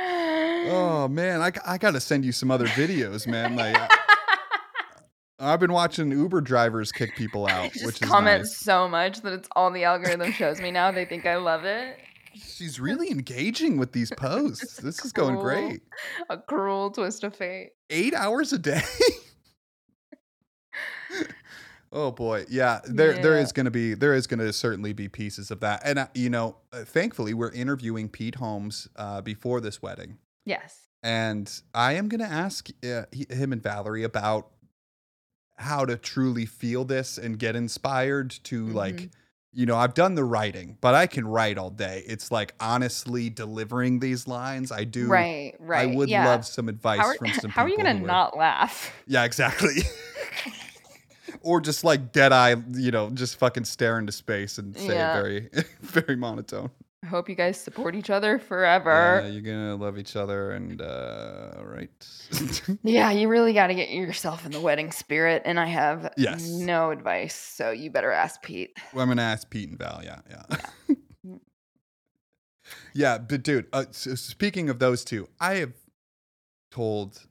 Oh 0.00 1.08
man, 1.10 1.40
I, 1.40 1.50
I 1.66 1.78
got 1.78 1.92
to 1.92 2.00
send 2.00 2.24
you 2.24 2.32
some 2.32 2.50
other 2.50 2.66
videos, 2.66 3.26
man. 3.26 3.56
Like, 3.56 3.76
uh, 3.76 3.88
I've 5.40 5.60
been 5.60 5.72
watching 5.72 6.10
Uber 6.10 6.40
drivers 6.40 6.92
kick 6.92 7.16
people 7.16 7.46
I 7.46 7.52
out, 7.52 7.72
just 7.72 7.84
which 7.86 8.02
is 8.02 8.08
comment 8.08 8.42
nice. 8.42 8.56
so 8.58 8.88
much 8.88 9.22
that 9.22 9.32
it's 9.32 9.48
all 9.56 9.70
the 9.70 9.84
algorithm 9.84 10.30
shows 10.32 10.60
me 10.60 10.70
now. 10.70 10.90
They 10.92 11.04
think 11.04 11.26
I 11.26 11.36
love 11.36 11.64
it. 11.64 11.98
She's 12.46 12.78
really 12.80 13.10
engaging 13.10 13.76
with 13.78 13.92
these 13.92 14.10
posts. 14.16 14.76
This 14.82 15.04
is 15.04 15.12
going 15.12 15.36
great. 15.36 15.80
A 16.30 16.38
cruel 16.38 16.90
twist 16.90 17.24
of 17.24 17.34
fate. 17.34 17.70
Eight 17.90 18.14
hours 18.14 18.52
a 18.52 18.58
day. 18.58 18.82
oh 21.92 22.10
boy, 22.10 22.44
yeah. 22.48 22.80
There, 22.84 23.14
there 23.14 23.36
Yeah. 23.36 23.42
is 23.42 23.52
going 23.52 23.64
to 23.64 23.70
be, 23.70 23.94
there 23.94 24.14
is 24.14 24.26
going 24.26 24.40
to 24.40 24.52
certainly 24.52 24.92
be 24.92 25.08
pieces 25.08 25.50
of 25.50 25.60
that, 25.60 25.82
and 25.84 25.98
uh, 25.98 26.06
you 26.14 26.30
know, 26.30 26.56
uh, 26.72 26.84
thankfully, 26.84 27.34
we're 27.34 27.52
interviewing 27.52 28.08
Pete 28.08 28.36
Holmes 28.36 28.88
uh, 28.96 29.20
before 29.20 29.60
this 29.60 29.82
wedding, 29.82 30.18
Yes. 30.44 30.88
and 31.02 31.50
I 31.74 31.94
am 31.94 32.08
going 32.08 32.20
to 32.20 32.26
ask 32.26 32.68
uh, 32.84 33.04
he- 33.12 33.26
him 33.30 33.52
and 33.52 33.62
Valerie 33.62 34.04
about 34.04 34.48
how 35.56 35.84
to 35.84 35.96
truly 35.96 36.46
feel 36.46 36.84
this 36.84 37.18
and 37.18 37.38
get 37.38 37.56
inspired 37.56 38.30
to 38.44 38.66
like 38.68 38.96
Mhm. 38.96 39.10
You 39.58 39.66
know 39.66 39.76
i've 39.76 39.92
done 39.92 40.14
the 40.14 40.22
writing 40.22 40.76
but 40.80 40.94
i 40.94 41.04
can 41.04 41.26
write 41.26 41.58
all 41.58 41.68
day 41.70 42.04
it's 42.06 42.30
like 42.30 42.54
honestly 42.60 43.28
delivering 43.28 43.98
these 43.98 44.28
lines 44.28 44.70
i 44.70 44.84
do 44.84 45.08
Right, 45.08 45.54
right. 45.58 45.88
i 45.90 45.96
would 45.96 46.08
yeah. 46.08 46.24
love 46.26 46.46
some 46.46 46.68
advice 46.68 47.00
are, 47.00 47.14
from 47.16 47.32
some 47.32 47.50
how 47.56 47.62
are 47.64 47.68
you 47.68 47.76
gonna 47.76 47.96
who 47.98 48.06
not 48.06 48.36
laugh? 48.36 48.92
yeah 49.08 49.24
exactly 49.24 49.82
or 51.42 51.60
just 51.60 51.82
like 51.82 52.12
dead 52.12 52.32
eye 52.32 52.54
you 52.72 52.92
know 52.92 53.10
just 53.10 53.36
fucking 53.38 53.64
stare 53.64 53.98
into 53.98 54.12
space 54.12 54.58
and 54.58 54.76
say 54.76 54.94
Yeah. 54.94 55.18
it 55.18 55.22
very 55.22 55.50
very 55.80 56.16
monotone 56.16 56.70
I 57.04 57.06
hope 57.06 57.28
you 57.28 57.36
guys 57.36 57.56
support 57.60 57.94
each 57.94 58.10
other 58.10 58.38
forever. 58.40 59.20
yeah, 59.22 59.28
you're 59.30 59.40
gonna 59.42 59.76
love 59.76 59.98
each 59.98 60.16
other 60.16 60.50
and 60.50 60.82
uh 60.82 61.52
right 61.62 61.90
Yeah, 62.82 63.10
you 63.12 63.28
really 63.28 63.52
got 63.52 63.68
to 63.68 63.74
get 63.74 63.90
yourself 63.90 64.44
in 64.44 64.50
the 64.52 64.60
wedding 64.60 64.90
spirit, 64.90 65.42
and 65.44 65.60
I 65.60 65.66
have 65.66 66.12
Yes. 66.16 66.48
no 66.48 66.90
advice, 66.90 67.34
so 67.36 67.70
you 67.70 67.90
better 67.90 68.10
ask 68.10 68.42
Pete. 68.42 68.76
Well, 68.92 69.02
I'm 69.02 69.08
gonna 69.08 69.22
ask 69.22 69.48
Pete 69.48 69.68
and 69.68 69.78
Val. 69.78 70.00
Yeah, 70.02 70.20
yeah, 70.28 70.42
yeah. 72.94 73.18
But 73.28 73.42
dude, 73.42 73.66
uh, 73.72 73.84
so 73.92 74.14
speaking 74.14 74.68
of 74.68 74.78
those 74.78 75.04
two, 75.04 75.28
I 75.40 75.54
have 75.56 75.72
told 76.70 77.26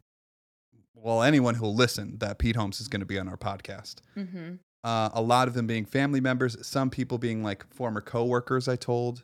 well 0.96 1.22
anyone 1.22 1.56
who'll 1.56 1.76
listen 1.76 2.18
that 2.20 2.40
Pete 2.40 2.56
Holmes 2.56 2.80
is 2.82 2.88
going 2.88 3.02
to 3.02 3.06
be 3.06 3.20
on 3.20 3.28
our 3.28 3.38
podcast. 3.38 3.98
Mm-hmm. 4.18 4.56
Uh, 4.84 5.10
a 5.14 5.22
lot 5.22 5.48
of 5.48 5.54
them 5.54 5.68
being 5.68 5.86
family 5.86 6.20
members, 6.22 6.66
some 6.66 6.90
people 6.90 7.18
being 7.18 7.44
like 7.44 7.68
former 7.74 8.02
coworkers. 8.02 8.68
I 8.68 8.76
told 8.78 9.24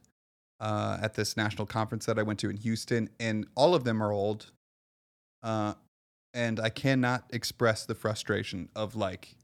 uh, 0.64 0.98
at 1.02 1.14
this 1.16 1.36
national 1.36 1.66
conference 1.68 2.06
that 2.06 2.18
I 2.18 2.24
went 2.24 2.40
to 2.40 2.50
in 2.50 2.56
Houston, 2.56 3.10
and 3.20 3.46
all 3.54 3.76
of 3.76 3.84
them 3.84 4.02
are 4.02 4.14
old. 4.14 4.52
Uh, 5.44 5.74
and 6.34 6.58
I 6.58 6.70
cannot 6.70 7.26
express 7.32 7.86
the 7.86 7.94
frustration 7.94 8.70
of 8.74 8.96
like, 8.96 9.36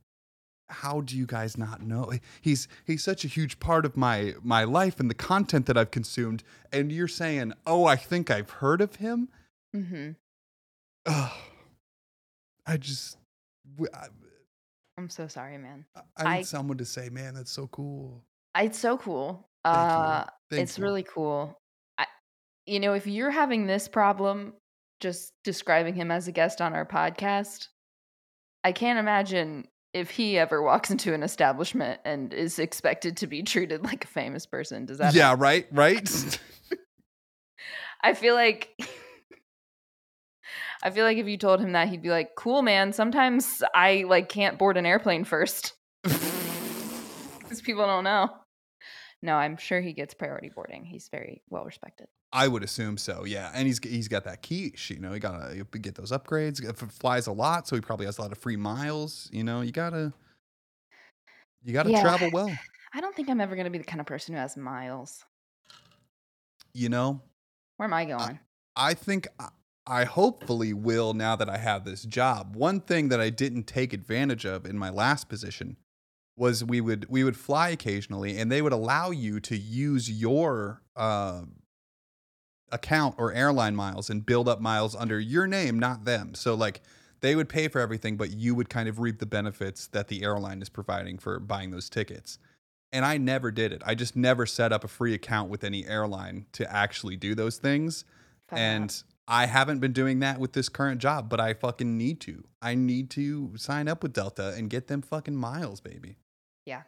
how 0.69 1.01
do 1.01 1.17
you 1.17 1.25
guys 1.25 1.57
not 1.57 1.81
know? 1.81 2.13
He's 2.41 2.69
he's 2.85 3.03
such 3.03 3.25
a 3.25 3.27
huge 3.27 3.59
part 3.59 3.85
of 3.85 3.97
my 3.97 4.35
my 4.41 4.63
life 4.63 4.99
and 5.01 5.09
the 5.09 5.13
content 5.15 5.65
that 5.65 5.77
I've 5.77 5.91
consumed, 5.91 6.41
and 6.71 6.89
you're 6.89 7.07
saying, 7.09 7.51
oh, 7.67 7.83
I 7.85 7.97
think 7.97 8.31
I've 8.31 8.49
heard 8.49 8.79
of 8.79 8.95
him. 8.95 9.27
Mm-hmm. 9.75 10.11
Ugh. 11.05 11.31
I 12.65 12.77
just. 12.77 13.17
I'm 14.97 15.09
so 15.09 15.27
sorry, 15.27 15.57
man. 15.57 15.85
I 16.15 16.23
need 16.35 16.39
I- 16.39 16.41
someone 16.43 16.77
to 16.77 16.85
say, 16.85 17.09
man, 17.09 17.33
that's 17.33 17.51
so 17.51 17.67
cool. 17.67 18.23
It's 18.57 18.79
so 18.79 18.97
cool. 18.97 19.48
Uh, 19.69 20.25
Thank 20.49 20.63
it's 20.63 20.77
you. 20.77 20.83
really 20.83 21.03
cool. 21.03 21.59
I, 21.97 22.05
you 22.65 22.79
know, 22.79 22.93
if 22.93 23.07
you're 23.07 23.31
having 23.31 23.67
this 23.67 23.87
problem, 23.87 24.53
just 24.99 25.33
describing 25.43 25.95
him 25.95 26.11
as 26.11 26.27
a 26.27 26.31
guest 26.31 26.61
on 26.61 26.73
our 26.73 26.85
podcast, 26.85 27.67
I 28.63 28.71
can't 28.71 28.99
imagine 28.99 29.67
if 29.93 30.09
he 30.09 30.37
ever 30.37 30.61
walks 30.63 30.91
into 30.91 31.13
an 31.13 31.23
establishment 31.23 31.99
and 32.05 32.33
is 32.33 32.59
expected 32.59 33.17
to 33.17 33.27
be 33.27 33.43
treated 33.43 33.83
like 33.83 34.03
a 34.03 34.07
famous 34.07 34.45
person. 34.45 34.85
Does 34.85 34.97
that? 34.99 35.13
yeah, 35.13 35.35
right, 35.37 35.67
right. 35.71 36.39
I 38.01 38.13
feel 38.13 38.35
like. 38.35 38.69
I 40.81 40.91
feel 40.91 41.03
like 41.03 41.17
if 41.17 41.27
you 41.27 41.37
told 41.37 41.59
him 41.59 41.73
that, 41.73 41.89
he'd 41.89 42.01
be 42.01 42.09
like, 42.09 42.35
"Cool, 42.37 42.61
man. 42.61 42.93
Sometimes 42.93 43.61
I 43.75 44.05
like 44.07 44.29
can't 44.29 44.57
board 44.57 44.77
an 44.77 44.85
airplane 44.85 45.25
first 45.25 45.73
because 46.03 47.61
people 47.61 47.85
don't 47.85 48.05
know." 48.05 48.29
No, 49.21 49.35
I'm 49.35 49.57
sure 49.57 49.81
he 49.81 49.93
gets 49.93 50.13
priority 50.13 50.49
boarding. 50.49 50.85
He's 50.85 51.09
very 51.09 51.41
well 51.49 51.65
respected. 51.65 52.07
I 52.31 52.47
would 52.47 52.63
assume 52.63 52.97
so, 52.97 53.25
yeah. 53.25 53.51
And 53.53 53.67
he's 53.67 53.79
he's 53.83 54.07
got 54.07 54.23
that 54.25 54.41
quiche, 54.41 54.91
you 54.91 54.99
know. 54.99 55.13
He 55.13 55.19
gotta 55.19 55.65
get 55.81 55.95
those 55.95 56.11
upgrades. 56.11 56.63
If 56.63 56.81
it 56.83 56.91
flies 56.91 57.27
a 57.27 57.31
lot, 57.31 57.67
so 57.67 57.75
he 57.75 57.81
probably 57.81 58.05
has 58.05 58.17
a 58.17 58.21
lot 58.21 58.31
of 58.31 58.37
free 58.37 58.55
miles. 58.55 59.29
You 59.33 59.43
know, 59.43 59.61
you 59.61 59.71
gotta 59.71 60.13
you 61.63 61.73
gotta 61.73 61.89
Yeah. 61.89 62.01
travel 62.01 62.29
well. 62.29 62.57
I 62.93 63.01
don't 63.01 63.15
think 63.15 63.29
I'm 63.29 63.39
ever 63.41 63.55
going 63.55 63.65
to 63.65 63.71
be 63.71 63.77
the 63.77 63.83
kind 63.83 63.99
of 64.01 64.07
person 64.07 64.33
who 64.33 64.39
has 64.41 64.57
miles. 64.57 65.23
You 66.73 66.89
know, 66.89 67.21
Where 67.77 67.85
am 67.87 67.93
I 67.93 68.05
going? 68.05 68.39
I 68.75 68.93
think 68.93 69.27
I, 69.39 69.49
I 69.85 70.03
hopefully 70.05 70.73
will 70.73 71.13
now 71.13 71.35
that 71.35 71.49
I 71.49 71.57
have 71.57 71.83
this 71.83 72.03
job. 72.03 72.55
One 72.55 72.79
thing 72.79 73.09
that 73.09 73.19
I 73.19 73.29
didn't 73.29 73.63
take 73.65 73.91
advantage 73.93 74.45
of 74.45 74.65
in 74.65 74.77
my 74.77 74.89
last 74.89 75.29
position 75.29 75.77
was 76.39 76.63
we 76.63 76.79
would 76.81 77.05
we 77.09 77.23
would 77.23 77.37
fly 77.37 77.69
occasionally, 77.69 78.37
and 78.37 78.51
they 78.51 78.61
would 78.61 78.71
allow 78.71 79.11
you 79.11 79.39
to 79.41 79.57
use 79.57 80.09
your 80.09 80.81
uh, 80.95 81.41
account 82.71 83.15
or 83.17 83.33
airline 83.33 83.75
miles 83.75 84.09
and 84.09 84.25
build 84.25 84.47
up 84.47 84.61
miles 84.61 84.95
under 84.95 85.19
your 85.19 85.45
name, 85.47 85.77
not 85.77 86.05
them. 86.05 86.33
So 86.33 86.55
like 86.55 86.81
they 87.21 87.35
would 87.35 87.49
pay 87.49 87.67
for 87.67 87.79
everything, 87.79 88.15
but 88.15 88.31
you 88.31 88.55
would 88.55 88.69
kind 88.69 88.87
of 88.87 88.99
reap 88.99 89.19
the 89.19 89.25
benefits 89.25 89.87
that 89.87 90.07
the 90.07 90.23
airline 90.23 90.61
is 90.61 90.69
providing 90.69 91.17
for 91.17 91.39
buying 91.39 91.71
those 91.71 91.89
tickets. 91.89 92.39
And 92.91 93.05
I 93.05 93.17
never 93.17 93.51
did 93.51 93.71
it. 93.71 93.83
I 93.85 93.93
just 93.93 94.15
never 94.15 94.45
set 94.45 94.71
up 94.71 94.83
a 94.83 94.87
free 94.87 95.13
account 95.13 95.49
with 95.49 95.63
any 95.63 95.85
airline 95.85 96.45
to 96.53 96.71
actually 96.73 97.17
do 97.17 97.35
those 97.35 97.57
things. 97.57 98.03
Fuck 98.47 98.57
And 98.57 98.89
that. 98.89 99.03
I 99.27 99.45
haven't 99.45 99.79
been 99.79 99.93
doing 99.93 100.19
that 100.19 100.39
with 100.39 100.53
this 100.53 100.69
current 100.69 100.99
job, 100.99 101.29
but 101.29 101.39
I 101.39 101.53
fucking 101.53 101.97
need 101.97 102.19
to. 102.21 102.45
I 102.63 102.73
need 102.73 103.11
to 103.11 103.51
sign 103.57 103.87
up 103.87 104.01
with 104.01 104.13
Delta 104.13 104.55
and 104.57 104.71
get 104.71 104.87
them 104.87 105.03
fucking 105.03 105.35
miles, 105.35 105.81
baby. 105.81 106.15
Yeah. 106.69 106.83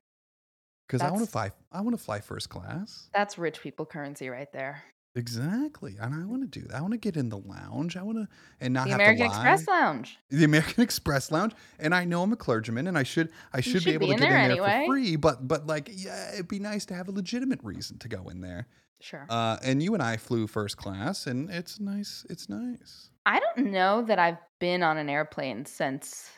Because 0.87 1.01
I 1.01 1.09
want 1.09 1.23
to 1.23 1.31
fly. 1.31 1.51
I 1.71 1.81
want 1.81 1.97
to 1.97 2.03
fly 2.03 2.19
first 2.19 2.49
class. 2.49 3.09
that's 3.13 3.37
rich 3.37 3.61
people 3.61 3.85
currency 3.85 4.29
right 4.29 4.51
there. 4.53 4.83
Exactly, 5.15 5.97
and 5.99 6.13
I 6.13 6.25
want 6.25 6.41
to 6.41 6.59
do 6.59 6.65
that. 6.67 6.77
I 6.77 6.81
want 6.81 6.93
to 6.93 6.97
get 6.97 7.17
in 7.17 7.27
the 7.29 7.37
lounge. 7.37 7.97
I 7.97 8.03
want 8.03 8.17
to 8.17 8.27
and 8.61 8.73
not 8.73 8.87
the 8.87 8.93
American. 8.93 9.25
Express 9.25 9.67
Lounge. 9.67 10.17
the 10.29 10.45
American 10.45 10.83
Express 10.87 11.31
Lounge, 11.31 11.53
and 11.79 11.93
I 11.95 12.05
know 12.05 12.21
I'm 12.23 12.31
a 12.31 12.37
clergyman, 12.37 12.87
and 12.87 12.97
I 12.97 13.03
should 13.03 13.29
I 13.51 13.59
should, 13.59 13.83
be 13.83 13.91
able 13.91 14.07
be 14.07 14.07
to 14.07 14.13
in 14.13 14.19
get 14.19 14.29
there 14.29 14.37
in 14.37 14.49
there 14.49 14.51
anyway. 14.51 14.85
for 14.85 14.93
free. 14.93 15.15
But 15.15 15.47
but 15.47 15.65
like 15.65 15.89
yeah, 15.93 16.33
it'd 16.33 16.47
be 16.47 16.59
nice 16.59 16.85
to 16.85 16.93
have 16.93 17.07
a 17.07 17.11
legitimate 17.11 17.59
reason 17.63 17.97
to 17.99 18.07
go 18.07 18.29
in 18.29 18.41
there. 18.41 18.67
Sure. 19.01 19.25
Uh, 19.29 19.57
and 19.63 19.81
you 19.81 19.93
and 19.95 20.03
I 20.03 20.15
flew 20.17 20.47
first 20.47 20.77
class, 20.77 21.27
and 21.27 21.49
it's 21.49 21.79
nice. 21.79 22.25
It's 22.29 22.47
nice. 22.47 23.09
I 23.25 23.39
don't 23.39 23.71
know 23.71 24.03
that 24.03 24.19
I've 24.19 24.37
been 24.59 24.83
on 24.83 24.97
an 24.97 25.09
airplane 25.09 25.65
since 25.65 26.29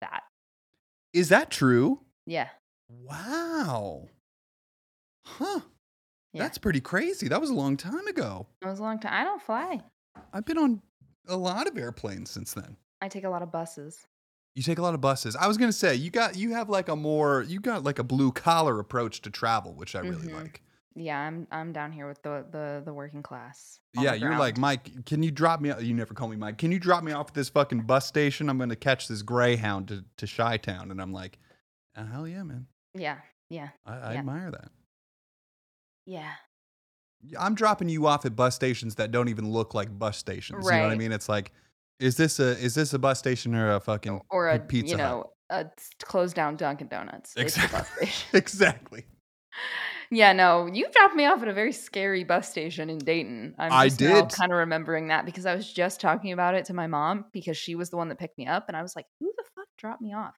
that. 0.00 0.22
Is 1.12 1.28
that 1.30 1.50
true? 1.50 2.00
Yeah. 2.26 2.48
Wow. 3.00 4.08
Huh. 5.24 5.60
Yeah. 6.32 6.42
That's 6.42 6.58
pretty 6.58 6.80
crazy. 6.80 7.28
That 7.28 7.40
was 7.40 7.50
a 7.50 7.54
long 7.54 7.76
time 7.76 8.06
ago. 8.06 8.46
It 8.62 8.66
was 8.66 8.78
a 8.78 8.82
long 8.82 8.98
time. 8.98 9.12
I 9.12 9.24
don't 9.24 9.42
fly. 9.42 9.80
I've 10.32 10.44
been 10.44 10.58
on 10.58 10.80
a 11.28 11.36
lot 11.36 11.66
of 11.68 11.76
airplanes 11.76 12.30
since 12.30 12.52
then. 12.54 12.76
I 13.00 13.08
take 13.08 13.24
a 13.24 13.28
lot 13.30 13.42
of 13.42 13.52
buses. 13.52 14.06
You 14.54 14.62
take 14.62 14.78
a 14.78 14.82
lot 14.82 14.94
of 14.94 15.00
buses. 15.00 15.34
I 15.36 15.46
was 15.48 15.56
gonna 15.56 15.72
say 15.72 15.94
you 15.94 16.10
got 16.10 16.36
you 16.36 16.52
have 16.52 16.68
like 16.68 16.88
a 16.88 16.96
more 16.96 17.42
you 17.48 17.60
got 17.60 17.84
like 17.84 17.98
a 17.98 18.04
blue 18.04 18.32
collar 18.32 18.78
approach 18.80 19.22
to 19.22 19.30
travel, 19.30 19.74
which 19.74 19.94
I 19.94 20.00
really 20.00 20.28
Mhm. 20.28 20.34
like. 20.34 20.62
Yeah, 20.94 21.18
I'm 21.18 21.46
I'm 21.50 21.72
down 21.72 21.90
here 21.92 22.06
with 22.06 22.22
the 22.22 22.44
the 22.50 22.82
the 22.84 22.92
working 22.92 23.22
class. 23.22 23.80
Yeah, 23.94 24.12
you're 24.14 24.38
like. 24.38 24.58
Mike. 24.58 25.06
Can 25.06 25.22
you 25.22 25.30
drop 25.30 25.60
me? 25.62 25.72
You 25.80 25.94
never 25.94 26.12
call 26.12 26.28
me 26.28 26.36
Mike. 26.36 26.58
Can 26.58 26.70
you 26.70 26.78
drop 26.78 27.02
me 27.02 27.12
off 27.12 27.28
at 27.28 27.34
this 27.34 27.48
fucking 27.48 27.82
bus 27.82 28.06
station? 28.06 28.50
I'm 28.50 28.58
gonna 28.58 28.76
catch 28.76 29.08
this 29.08 29.22
Greyhound 29.22 29.88
to 29.88 30.04
to 30.18 30.26
Chi 30.26 30.58
Town, 30.58 30.90
and 30.90 31.00
I'm 31.00 31.12
like, 31.14 31.38
"Uh, 31.96 32.04
hell 32.04 32.28
yeah, 32.28 32.42
man. 32.42 32.66
Yeah, 32.94 33.18
yeah, 33.50 33.68
I, 33.86 33.94
I 33.96 34.12
Yeah. 34.14 34.18
admire 34.20 34.50
that. 34.50 34.70
yeah. 36.06 36.32
I'm 37.38 37.54
dropping 37.54 37.88
you 37.88 38.06
off 38.08 38.26
at 38.26 38.34
bus 38.34 38.54
stations 38.56 38.96
that 38.96 39.12
don't 39.12 39.28
even 39.28 39.48
look 39.52 39.74
like 39.74 39.96
bus 39.96 40.18
stations. 40.18 40.66
You 40.68 40.72
know 40.78 40.82
what 40.82 40.90
I 40.92 40.96
mean? 40.96 41.12
It's 41.12 41.28
like, 41.28 41.52
is 42.00 42.16
this 42.16 42.40
a 42.40 42.58
is 42.58 42.74
this 42.74 42.92
a 42.94 42.98
bus 42.98 43.18
station 43.20 43.54
or 43.54 43.74
a 43.76 43.80
fucking 43.80 44.20
Or 44.30 44.48
a 44.48 44.58
Pizza 44.58 44.96
you 44.96 44.96
Hut. 44.96 45.08
know 45.10 45.32
a 45.50 45.66
s- 45.78 45.90
closed 46.02 46.34
down 46.34 46.56
Dunkin' 46.56 46.88
Donuts. 46.88 47.34
It's 47.36 47.54
the 47.54 47.68
bus 47.68 47.88
Exactly. 48.00 48.10
exactly? 48.38 49.04
Yeah, 50.10 50.32
no, 50.34 50.66
you 50.66 50.90
dropped 50.90 51.14
me 51.14 51.24
off 51.24 51.40
at 51.40 51.48
a 51.48 51.54
very 51.54 51.72
scary 51.72 52.22
bus 52.22 52.50
station 52.50 52.90
in 52.90 52.98
Dayton. 52.98 53.54
I'm 53.58 53.72
I 53.72 53.88
did. 53.88 54.28
kind 54.30 54.52
of 54.52 54.58
remembering 54.58 55.08
that 55.08 55.24
because 55.24 55.46
I 55.46 55.54
was 55.54 55.70
just 55.72 56.00
talking 56.02 56.32
about 56.32 56.54
it 56.54 56.66
to 56.66 56.74
my 56.74 56.86
mom 56.86 57.24
because 57.32 57.56
she 57.56 57.74
was 57.76 57.88
the 57.88 57.96
one 57.96 58.08
that 58.10 58.18
picked 58.18 58.36
me 58.36 58.46
up, 58.46 58.66
and 58.68 58.76
I 58.76 58.82
was 58.82 58.94
like, 58.94 59.06
"Who 59.20 59.32
the 59.38 59.44
fuck 59.54 59.68
dropped 59.78 60.02
me 60.02 60.12
off?" 60.12 60.34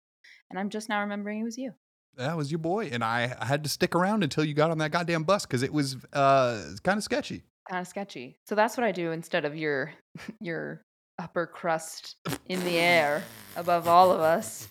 And 0.50 0.61
I'm 0.61 0.68
just 0.70 0.88
now 0.88 1.00
remembering 1.00 1.40
it 1.40 1.44
was 1.44 1.59
you. 1.59 1.72
That 2.16 2.36
was 2.36 2.50
your 2.50 2.58
boy, 2.58 2.90
and 2.92 3.02
I, 3.02 3.36
I 3.40 3.44
had 3.44 3.64
to 3.64 3.68
stick 3.70 3.94
around 3.94 4.22
until 4.22 4.44
you 4.44 4.54
got 4.54 4.70
on 4.70 4.78
that 4.78 4.90
goddamn 4.92 5.24
bus 5.24 5.44
because 5.46 5.62
it 5.62 5.72
was 5.72 5.96
uh 6.12 6.62
kind 6.82 6.96
of 6.98 7.02
sketchy. 7.04 7.42
Kind 7.68 7.80
of 7.80 7.88
sketchy. 7.88 8.36
So 8.46 8.54
that's 8.54 8.76
what 8.76 8.84
I 8.84 8.92
do 8.92 9.10
instead 9.12 9.44
of 9.44 9.56
your 9.56 9.92
your 10.40 10.82
upper 11.18 11.46
crust 11.46 12.16
in 12.46 12.62
the 12.64 12.76
air 12.78 13.22
above 13.56 13.88
all 13.88 14.12
of 14.12 14.20
us, 14.20 14.68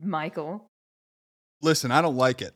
Michael. 0.00 0.66
Listen, 1.62 1.90
I 1.90 2.02
don't 2.02 2.16
like 2.16 2.42
it. 2.42 2.54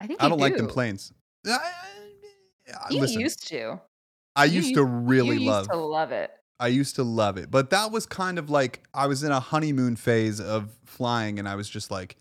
I 0.00 0.06
think 0.06 0.22
I 0.22 0.28
don't 0.28 0.38
like 0.40 0.56
them 0.56 0.66
planes. 0.68 1.12
I, 1.46 1.50
I- 1.50 2.90
You 2.90 3.00
listen, 3.00 3.20
used 3.20 3.46
to. 3.48 3.80
I 4.36 4.44
used 4.44 4.68
used- 4.68 4.74
to 4.74 4.84
really 4.84 5.38
you 5.38 5.48
love. 5.50 5.62
used 5.62 5.70
to 5.70 5.76
love 5.76 6.12
it. 6.12 6.30
I 6.60 6.68
used 6.68 6.96
to 6.96 7.04
love 7.04 7.36
it, 7.36 7.50
but 7.50 7.70
that 7.70 7.92
was 7.92 8.06
kind 8.06 8.38
of 8.38 8.50
like 8.50 8.82
I 8.92 9.06
was 9.06 9.22
in 9.22 9.30
a 9.30 9.40
honeymoon 9.40 9.96
phase 9.96 10.40
of 10.40 10.70
flying, 10.84 11.38
and 11.38 11.48
I 11.48 11.54
was 11.54 11.68
just 11.68 11.90
like, 11.90 12.16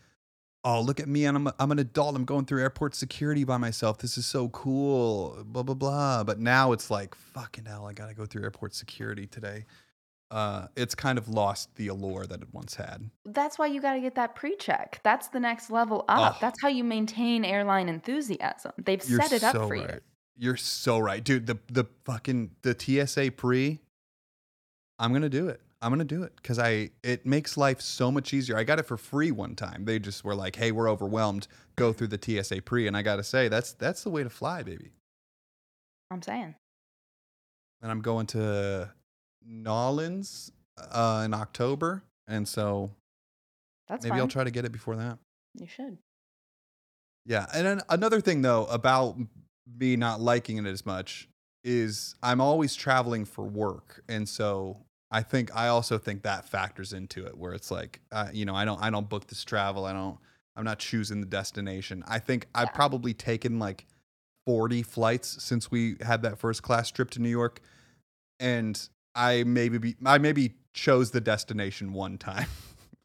"Oh, 0.64 0.82
look 0.82 1.00
at 1.00 1.08
me! 1.08 1.26
And 1.26 1.38
I'm 1.38 1.50
I'm 1.60 1.72
an 1.72 1.80
adult. 1.80 2.16
I'm 2.16 2.26
going 2.26 2.46
through 2.46 2.62
airport 2.62 2.94
security 2.94 3.44
by 3.44 3.58
myself. 3.58 3.98
This 3.98 4.18
is 4.18 4.26
so 4.26 4.50
cool." 4.50 5.44
Blah 5.44 5.64
blah 5.64 5.76
blah. 5.76 6.24
But 6.24 6.40
now 6.40 6.72
it's 6.72 6.92
like, 6.92 7.16
fucking 7.16 7.66
hell! 7.66 7.88
I 7.88 7.94
gotta 7.94 8.14
go 8.14 8.26
through 8.26 8.44
airport 8.44 8.76
security 8.76 9.26
today. 9.26 9.66
Uh, 10.30 10.68
it's 10.76 10.94
kind 10.94 11.18
of 11.18 11.30
lost 11.30 11.74
the 11.76 11.88
allure 11.88 12.26
that 12.26 12.42
it 12.42 12.50
once 12.52 12.76
had. 12.76 13.10
That's 13.26 13.58
why 13.58 13.68
you 13.68 13.80
got 13.80 13.94
to 13.94 14.02
get 14.02 14.16
that 14.16 14.36
pre-check. 14.36 15.00
That's 15.02 15.30
the 15.30 15.40
next 15.40 15.70
level 15.70 16.04
up. 16.10 16.36
Oh. 16.36 16.38
That's 16.42 16.62
how 16.62 16.68
you 16.68 16.84
maintain 16.84 17.46
airline 17.46 17.88
enthusiasm. 17.88 18.74
They've 18.78 19.02
You're 19.08 19.22
set 19.22 19.32
it 19.32 19.44
up 19.46 19.56
so 19.56 19.68
for 19.70 19.76
you. 19.76 19.88
You're 20.38 20.58
so 20.58 21.00
right, 21.00 21.24
dude. 21.24 21.48
The 21.48 21.58
the 21.72 21.86
fucking 22.04 22.52
the 22.62 22.76
TSA 22.78 23.32
pre. 23.32 23.80
I'm 25.00 25.14
gonna 25.14 25.30
do 25.30 25.48
it. 25.48 25.62
I'm 25.82 25.92
gonna 25.92 26.06
do 26.06 26.24
it 26.24 26.36
because 26.38 26.58
I 26.58 26.90
it 27.04 27.26
makes 27.26 27.56
life 27.56 27.82
so 27.82 28.12
much 28.12 28.34
easier. 28.34 28.58
I 28.58 28.64
got 28.64 28.80
it 28.80 28.84
for 28.84 28.98
free 28.98 29.32
one 29.32 29.56
time. 29.56 29.86
They 29.86 30.00
just 30.00 30.24
were 30.24 30.36
like, 30.36 30.56
"Hey, 30.56 30.72
we're 30.72 30.90
overwhelmed. 30.90 31.48
Go 31.76 31.94
through 31.94 32.08
the 32.08 32.20
TSA 32.20 32.64
pre." 32.64 32.88
And 32.88 32.98
I 32.98 33.04
gotta 33.04 33.24
say, 33.24 33.48
that's 33.48 33.74
that's 33.74 34.04
the 34.04 34.10
way 34.10 34.24
to 34.24 34.30
fly, 34.30 34.64
baby. 34.64 34.92
I'm 36.10 36.22
saying. 36.22 36.56
And 37.82 37.92
I'm 37.92 38.02
going 38.02 38.26
to 38.28 38.92
Nolans 39.46 40.52
uh, 40.78 41.24
in 41.26 41.34
October, 41.34 42.04
and 42.28 42.48
so 42.48 42.92
That's 43.88 44.04
maybe 44.04 44.12
fine. 44.12 44.22
I'll 44.22 44.28
try 44.28 44.44
to 44.44 44.52
get 44.52 44.66
it 44.66 44.72
before 44.72 44.96
that. 44.96 45.20
You 45.54 45.68
should. 45.68 45.98
Yeah, 47.26 47.46
and 47.54 47.68
then 47.68 47.82
another 47.90 48.22
thing 48.22 48.42
though 48.42 48.66
about 48.66 49.18
me 49.78 49.96
not 49.96 50.22
liking 50.22 50.58
it 50.58 50.66
as 50.66 50.86
much 50.86 51.28
is 51.64 52.16
I'm 52.24 52.40
always 52.42 52.74
traveling 52.74 53.26
for 53.26 53.44
work, 53.44 54.02
and 54.08 54.28
so 54.28 54.78
I 55.10 55.22
think 55.22 55.56
I 55.56 55.68
also 55.68 55.98
think 55.98 56.24
that 56.24 56.50
factors 56.50 56.94
into 56.94 57.26
it, 57.26 57.38
where 57.38 57.54
it's 57.54 57.72
like, 57.72 58.02
uh, 58.12 58.28
you 58.34 58.46
know, 58.46 58.56
I 58.56 58.66
don't 58.66 58.82
I 58.82 58.90
don't 58.90 59.08
book 59.08 59.28
this 59.28 59.44
travel, 59.44 59.86
I 59.86 59.94
don't 59.94 60.18
I'm 60.56 60.66
not 60.66 60.80
choosing 60.80 61.22
the 61.22 61.28
destination. 61.28 62.04
I 62.08 62.20
think 62.20 62.48
I've 62.56 62.74
probably 62.74 63.14
taken 63.14 63.60
like 63.60 63.86
40 64.48 64.82
flights 64.82 65.44
since 65.44 65.70
we 65.70 65.98
had 66.02 66.24
that 66.24 66.40
first 66.40 66.64
class 66.64 66.90
trip 66.90 67.12
to 67.12 67.22
New 67.22 67.30
York, 67.30 67.62
and 68.40 68.90
I 69.14 69.44
maybe 69.44 69.78
be, 69.78 69.96
I 70.06 70.18
maybe 70.18 70.56
chose 70.74 71.12
the 71.12 71.22
destination 71.22 71.94
one 71.94 72.18
time, 72.18 72.48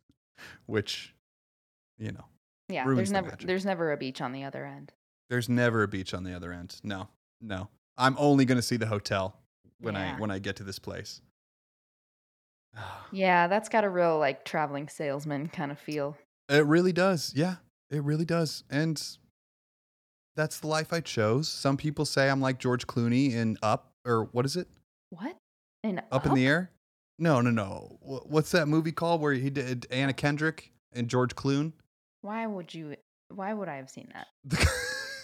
which, 0.66 1.14
you 1.98 2.12
know. 2.12 2.24
Yeah. 2.68 2.86
There's 2.86 3.09
the 3.09 3.14
never 3.14 3.28
magic. 3.30 3.46
there's 3.46 3.66
never 3.66 3.92
a 3.92 3.96
beach 3.96 4.20
on 4.20 4.32
the 4.32 4.44
other 4.44 4.64
end. 4.64 4.92
There's 5.28 5.48
never 5.48 5.82
a 5.82 5.88
beach 5.88 6.14
on 6.14 6.24
the 6.24 6.34
other 6.34 6.53
end. 6.53 6.80
No, 6.82 7.09
no. 7.40 7.68
I'm 7.98 8.16
only 8.18 8.44
going 8.44 8.57
to 8.57 8.62
see 8.62 8.76
the 8.76 8.86
hotel 8.86 9.36
when 9.80 9.94
I 9.96 10.18
when 10.18 10.30
I 10.30 10.38
get 10.38 10.57
to 10.57 10.64
this 10.64 10.78
place. 10.78 11.20
Ah. 12.77 13.07
Yeah, 13.12 13.47
that's 13.49 13.68
got 13.68 13.85
a 13.85 13.89
real 13.89 14.18
like 14.18 14.45
traveling 14.45 14.89
salesman 14.89 15.49
kind 15.49 15.70
of 15.70 15.79
feel. 15.79 16.16
It 16.49 16.66
really 16.66 16.93
does. 16.93 17.33
Yeah, 17.35 17.57
it 17.91 18.03
really 18.03 18.25
does. 18.25 18.64
And 18.70 19.01
that's 20.37 20.61
the 20.61 20.66
life 20.66 20.93
I 20.93 21.01
chose. 21.01 21.49
Some 21.49 21.77
people 21.77 22.05
say 22.05 22.31
I'm 22.31 22.41
like 22.41 22.59
George 22.59 22.87
Clooney 22.87 23.33
in 23.33 23.59
Up 23.62 23.93
or 24.05 24.29
what 24.33 24.45
is 24.45 24.57
it? 24.57 24.68
What? 25.11 25.37
In 25.85 26.01
Up, 26.11 26.27
in 26.27 26.35
the 26.35 26.47
air? 26.47 26.70
No, 27.18 27.41
no, 27.41 27.51
no. 27.51 27.99
What's 28.01 28.51
that 28.53 28.68
movie 28.68 28.93
called 28.93 29.20
where 29.20 29.33
he 29.35 29.51
did 29.51 29.87
Anna 29.91 30.12
Kendrick 30.12 30.73
and 30.93 31.09
George 31.09 31.35
Clooney? 31.35 31.73
Why 32.23 32.47
would 32.47 32.73
you 32.73 32.97
why 33.29 33.53
would 33.53 33.68
I 33.68 33.77
have 33.77 33.91
seen 33.91 34.12
that? 34.14 34.27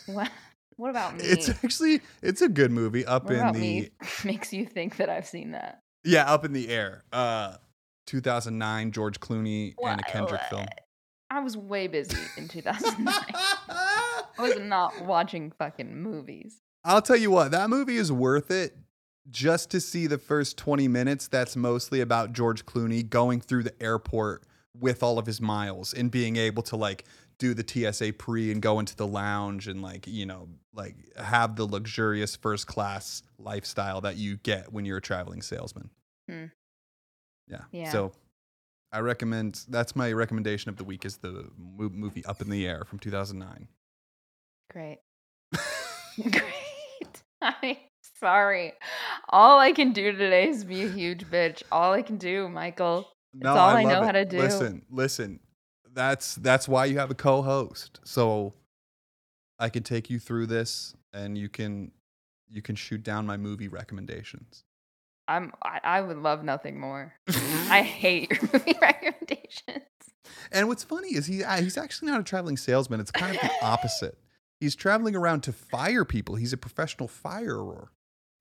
What 0.06 0.30
what 0.76 0.88
about 0.88 1.18
me? 1.18 1.24
it's 1.24 1.50
actually 1.50 2.00
it's 2.22 2.40
a 2.40 2.48
good 2.48 2.70
movie. 2.70 3.04
Up 3.04 3.24
what 3.24 3.34
in 3.34 3.52
the 3.52 3.92
makes 4.24 4.54
you 4.54 4.64
think 4.64 4.96
that 4.96 5.10
I've 5.10 5.26
seen 5.26 5.50
that? 5.50 5.80
Yeah, 6.04 6.30
Up 6.32 6.44
in 6.44 6.52
the 6.52 6.68
Air. 6.68 7.04
Uh, 7.12 7.56
2009 8.06 8.90
George 8.92 9.20
Clooney 9.20 9.74
and 9.82 10.00
a 10.00 10.04
Kendrick 10.04 10.40
film. 10.48 10.66
I 11.30 11.40
was 11.40 11.56
way 11.56 11.88
busy 11.88 12.16
in 12.36 12.48
2009. 12.48 13.06
I 13.06 14.22
was 14.38 14.58
not 14.60 15.04
watching 15.04 15.50
fucking 15.50 15.94
movies. 16.02 16.62
I'll 16.84 17.02
tell 17.02 17.16
you 17.16 17.30
what, 17.30 17.50
that 17.50 17.68
movie 17.68 17.96
is 17.96 18.10
worth 18.10 18.50
it 18.50 18.76
just 19.30 19.70
to 19.72 19.80
see 19.80 20.06
the 20.06 20.16
first 20.16 20.56
20 20.56 20.88
minutes. 20.88 21.28
That's 21.28 21.54
mostly 21.54 22.00
about 22.00 22.32
George 22.32 22.64
Clooney 22.64 23.08
going 23.08 23.40
through 23.40 23.64
the 23.64 23.82
airport 23.82 24.44
with 24.78 25.02
all 25.02 25.18
of 25.18 25.26
his 25.26 25.40
miles 25.40 25.92
and 25.92 26.10
being 26.10 26.36
able 26.36 26.62
to 26.62 26.76
like 26.76 27.04
do 27.38 27.54
the 27.54 27.64
TSA 27.66 28.14
pre 28.14 28.50
and 28.50 28.60
go 28.60 28.78
into 28.80 28.96
the 28.96 29.06
lounge 29.06 29.68
and 29.68 29.82
like, 29.82 30.06
you 30.06 30.26
know, 30.26 30.48
like 30.74 30.96
have 31.16 31.56
the 31.56 31.64
luxurious 31.64 32.36
first 32.36 32.66
class 32.66 33.22
lifestyle 33.38 34.00
that 34.00 34.16
you 34.16 34.36
get 34.38 34.72
when 34.72 34.84
you're 34.84 34.98
a 34.98 35.02
traveling 35.02 35.42
salesman. 35.42 35.90
Hmm. 36.28 36.46
Yeah. 37.48 37.62
Yeah. 37.70 37.92
So 37.92 38.12
I 38.92 39.00
recommend 39.00 39.64
that's 39.68 39.94
my 39.94 40.12
recommendation 40.12 40.68
of 40.68 40.76
the 40.76 40.84
week 40.84 41.04
is 41.04 41.18
the 41.18 41.48
movie 41.56 42.24
Up 42.24 42.40
in 42.40 42.50
the 42.50 42.66
Air 42.66 42.84
from 42.86 42.98
2009. 42.98 43.68
Great. 44.70 44.98
Great. 46.22 47.22
I'm 47.40 47.76
sorry. 48.18 48.72
All 49.28 49.58
I 49.58 49.72
can 49.72 49.92
do 49.92 50.12
today 50.12 50.48
is 50.48 50.64
be 50.64 50.82
a 50.82 50.88
huge 50.88 51.24
bitch. 51.24 51.62
All 51.70 51.92
I 51.92 52.02
can 52.02 52.16
do, 52.16 52.48
Michael. 52.48 53.08
No, 53.34 53.50
all 53.50 53.58
I 53.58 53.84
love 53.84 53.92
know 53.92 54.02
it. 54.02 54.06
how 54.06 54.12
to 54.12 54.24
do. 54.24 54.38
Listen, 54.38 54.82
listen. 54.90 55.40
That's 55.98 56.36
that's 56.36 56.68
why 56.68 56.84
you 56.84 57.00
have 57.00 57.10
a 57.10 57.14
co-host. 57.16 57.98
So 58.04 58.54
I 59.58 59.68
can 59.68 59.82
take 59.82 60.08
you 60.08 60.20
through 60.20 60.46
this 60.46 60.94
and 61.12 61.36
you 61.36 61.48
can 61.48 61.90
you 62.48 62.62
can 62.62 62.76
shoot 62.76 63.02
down 63.02 63.26
my 63.26 63.36
movie 63.36 63.66
recommendations. 63.66 64.62
I'm 65.26 65.52
I, 65.60 65.80
I 65.82 66.00
would 66.00 66.18
love 66.18 66.44
nothing 66.44 66.78
more. 66.78 67.14
I 67.28 67.82
hate 67.82 68.30
your 68.30 68.40
movie 68.52 68.78
recommendations. 68.80 69.82
And 70.52 70.68
what's 70.68 70.84
funny 70.84 71.16
is 71.16 71.26
he 71.26 71.42
he's 71.58 71.76
actually 71.76 72.12
not 72.12 72.20
a 72.20 72.24
traveling 72.24 72.56
salesman. 72.56 73.00
It's 73.00 73.10
kind 73.10 73.34
of 73.34 73.40
the 73.42 73.50
opposite. 73.60 74.16
He's 74.60 74.76
traveling 74.76 75.16
around 75.16 75.40
to 75.42 75.52
fire 75.52 76.04
people. 76.04 76.36
He's 76.36 76.52
a 76.52 76.56
professional 76.56 77.08
firer. 77.08 77.90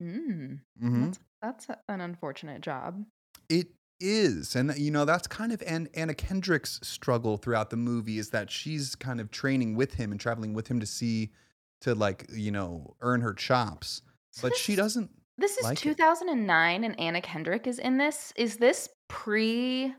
Mm, 0.00 0.60
Mhm. 0.80 1.18
That's 1.42 1.66
that's 1.66 1.80
an 1.88 2.00
unfortunate 2.00 2.60
job. 2.60 3.04
It 3.48 3.66
is, 4.00 4.54
and 4.56 4.76
you 4.78 4.90
know 4.90 5.04
that's 5.04 5.26
kind 5.26 5.52
of 5.52 5.62
An- 5.66 5.88
Anna 5.94 6.14
Kendrick's 6.14 6.80
struggle 6.82 7.36
throughout 7.36 7.70
the 7.70 7.76
movie 7.76 8.18
is 8.18 8.30
that 8.30 8.50
she's 8.50 8.94
kind 8.94 9.20
of 9.20 9.30
training 9.30 9.74
with 9.74 9.94
him 9.94 10.12
and 10.12 10.20
traveling 10.20 10.54
with 10.54 10.68
him 10.68 10.80
to 10.80 10.86
see 10.86 11.30
to 11.80 11.94
like 11.94 12.26
you 12.32 12.50
know 12.50 12.94
earn 13.00 13.20
her 13.20 13.34
chops, 13.34 14.02
So 14.30 14.48
but 14.48 14.56
she 14.56 14.76
doesn't. 14.76 15.10
This 15.36 15.56
is 15.56 15.64
like 15.64 15.78
it. 15.78 15.82
2009 15.82 16.82
and 16.84 16.98
Anna 16.98 17.20
Kendrick 17.20 17.66
is 17.66 17.78
in 17.78 17.96
this. 17.98 18.32
Is 18.36 18.56
this 18.56 18.88
pre 19.08 19.94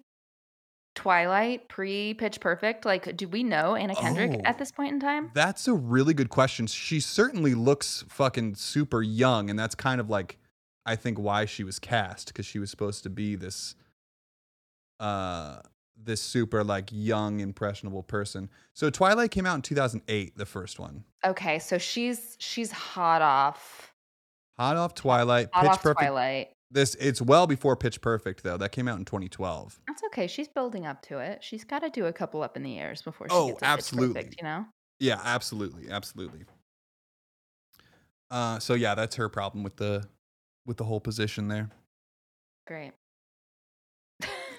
Twilight, 0.96 1.70
pre 1.70 2.14
Pitch 2.14 2.40
Perfect? 2.42 2.84
Like, 2.84 3.16
do 3.16 3.28
we 3.28 3.44
know 3.44 3.76
Anna 3.76 3.96
Kendrick 3.96 4.32
Oh. 4.40 4.42
at 4.44 4.58
this 4.58 4.72
point 4.72 4.92
in 4.94 5.00
time? 5.00 5.32
That's 5.34 5.68
a 5.68 5.74
really 5.74 6.14
good 6.14 6.30
question. 6.30 6.68
She 6.68 7.00
certainly 7.00 7.54
looks 7.54 8.04
fucking 8.10 8.56
super 8.56 9.02
young, 9.02 9.50
and 9.50 9.58
that's 9.58 9.76
kind 9.76 10.02
of 10.02 10.10
like 10.10 10.38
I 10.86 10.96
think 10.96 11.20
why 11.20 11.46
she 11.46 11.64
was 11.64 11.78
cast 11.80 12.28
because 12.28 12.46
she 12.46 12.58
was 12.60 12.70
supposed 12.72 13.04
to 13.04 13.10
be 13.10 13.36
this 13.36 13.76
uh 15.00 15.62
this 16.02 16.22
super 16.22 16.64
like 16.64 16.90
young 16.92 17.40
impressionable 17.42 18.04
person. 18.04 18.50
So 18.74 18.90
Twilight 18.90 19.32
came 19.32 19.46
out 19.46 19.56
in 19.56 19.62
2008, 19.62 20.38
the 20.38 20.46
first 20.46 20.80
one. 20.80 21.04
Okay, 21.26 21.60
so 21.60 21.78
she's 21.78 22.36
she's 22.40 22.72
hot 22.72 23.22
off 23.22 23.94
Hot 24.58 24.76
off 24.76 24.94
Twilight, 24.94 25.48
hot 25.54 25.62
Pitch 25.64 25.72
off 25.72 25.82
Perfect. 25.82 26.00
Twilight. 26.02 26.50
This 26.72 26.96
it's 26.96 27.22
well 27.22 27.48
before 27.48 27.76
Pitch 27.76 28.00
Perfect 28.02 28.44
though. 28.44 28.58
That 28.58 28.72
came 28.72 28.88
out 28.88 29.00
in 29.00 29.06
2012. 29.06 29.80
That's 29.88 30.04
okay. 30.06 30.28
She's 30.28 30.48
building 30.50 30.86
up 30.86 31.02
to 31.04 31.20
it. 31.20 31.44
She's 31.44 31.64
got 31.64 31.80
to 31.80 31.90
do 31.90 32.06
a 32.06 32.14
couple 32.14 32.44
up 32.44 32.56
in 32.58 32.64
the 32.64 32.78
airs 32.78 33.02
before 33.02 33.28
she 33.30 33.36
Oh, 33.36 33.50
gets 33.50 33.64
absolutely. 33.64 34.14
Perfect, 34.22 34.36
you 34.38 34.44
know. 34.44 34.66
Yeah, 35.00 35.20
absolutely, 35.24 35.90
absolutely. 35.90 36.44
Uh, 38.32 38.60
so 38.60 38.74
yeah, 38.74 38.96
that's 38.96 39.16
her 39.16 39.30
problem 39.30 39.64
with 39.64 39.78
the 39.78 40.08
with 40.66 40.78
the 40.78 40.84
whole 40.84 41.00
position 41.00 41.48
there. 41.48 41.70
Great. 42.68 42.92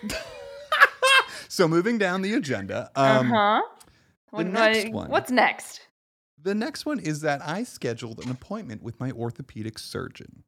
so 1.49 1.69
moving 1.69 1.99
down 1.99 2.23
the 2.23 2.35
agenda, 2.35 2.91
um, 2.95 3.33
uh 3.33 3.61
huh. 3.61 3.63
the 4.37 4.45
next 4.45 4.91
one. 4.93 5.11
What's 5.11 5.31
next? 5.31 5.81
the 6.43 6.55
next 6.55 6.87
one 6.87 6.99
is 6.99 7.21
that 7.21 7.43
I 7.47 7.65
scheduled 7.65 8.25
an 8.25 8.31
appointment 8.31 8.83
with 8.83 8.99
my 8.99 9.11
orthopedic 9.11 9.79
surgeon 9.79 10.45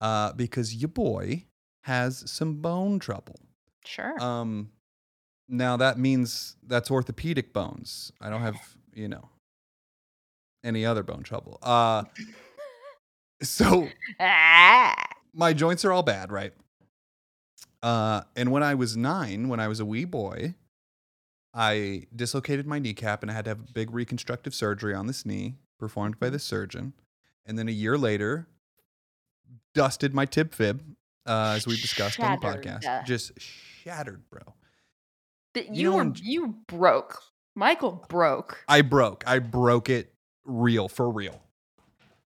uh, 0.00 0.32
because 0.32 0.74
your 0.74 0.88
boy 0.88 1.46
has 1.82 2.30
some 2.30 2.56
bone 2.56 2.98
trouble. 2.98 3.38
Sure. 3.84 4.20
Um, 4.22 4.70
now 5.48 5.76
that 5.76 5.98
means 5.98 6.56
that's 6.66 6.90
orthopedic 6.90 7.52
bones. 7.52 8.12
I 8.20 8.30
don't 8.30 8.40
have, 8.40 8.56
you 8.94 9.08
know, 9.08 9.28
any 10.62 10.86
other 10.86 11.02
bone 11.02 11.22
trouble. 11.22 11.58
Uh, 11.62 12.04
so 13.42 13.88
ah. 14.20 14.94
my 15.34 15.52
joints 15.52 15.84
are 15.84 15.92
all 15.92 16.02
bad, 16.02 16.32
right? 16.32 16.52
Uh, 17.84 18.22
and 18.34 18.50
when 18.50 18.62
I 18.62 18.74
was 18.74 18.96
nine, 18.96 19.48
when 19.48 19.60
I 19.60 19.68
was 19.68 19.78
a 19.78 19.84
wee 19.84 20.06
boy, 20.06 20.54
I 21.52 22.06
dislocated 22.16 22.66
my 22.66 22.78
kneecap 22.78 23.20
and 23.22 23.30
I 23.30 23.34
had 23.34 23.44
to 23.44 23.50
have 23.50 23.60
a 23.60 23.72
big 23.72 23.92
reconstructive 23.92 24.54
surgery 24.54 24.94
on 24.94 25.06
this 25.06 25.26
knee 25.26 25.56
performed 25.78 26.18
by 26.18 26.30
the 26.30 26.38
surgeon. 26.38 26.94
And 27.44 27.58
then 27.58 27.68
a 27.68 27.72
year 27.72 27.98
later, 27.98 28.46
dusted 29.74 30.14
my 30.14 30.24
tib 30.24 30.54
fib, 30.54 30.82
uh, 31.26 31.52
as 31.56 31.66
we 31.66 31.76
discussed 31.78 32.18
on 32.18 32.40
the 32.40 32.46
podcast. 32.46 33.04
Just 33.04 33.32
shattered, 33.38 34.22
bro. 34.30 34.40
You 35.54 35.64
You, 35.70 35.90
know 35.90 35.96
were 35.98 36.12
you 36.16 36.54
broke. 36.66 37.22
Michael 37.54 38.04
broke. 38.08 38.64
I 38.66 38.80
broke. 38.80 39.24
I 39.26 39.38
broke 39.40 39.90
it 39.90 40.12
real, 40.44 40.88
for 40.88 41.10
real. 41.10 41.40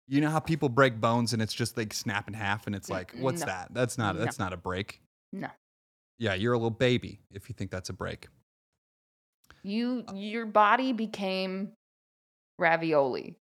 You 0.07 0.21
know 0.21 0.31
how 0.31 0.39
people 0.39 0.69
break 0.69 1.01
bones 1.01 1.33
and 1.33 1.41
it's 1.43 1.55
just 1.55 1.77
like 1.79 1.93
snap 1.95 2.29
in 2.29 2.35
half 2.35 2.67
and 2.67 2.77
it's 2.77 2.91
like, 2.91 3.13
what's 3.19 3.41
No. 3.41 3.47
that? 3.47 3.69
That's 3.73 3.97
not 3.99 4.17
No. 4.17 4.23
that's 4.25 4.39
not 4.39 4.53
a 4.53 4.57
break. 4.57 5.01
No. 5.41 5.49
Yeah, 6.19 6.35
you're 6.35 6.55
a 6.55 6.57
little 6.57 6.71
baby 6.71 7.21
if 7.31 7.49
you 7.49 7.55
think 7.55 7.71
that's 7.71 7.91
a 7.91 7.93
break. 7.93 8.29
You 9.63 10.05
your 10.15 10.47
body 10.47 10.93
became 10.93 11.73
ravioli. 12.59 13.37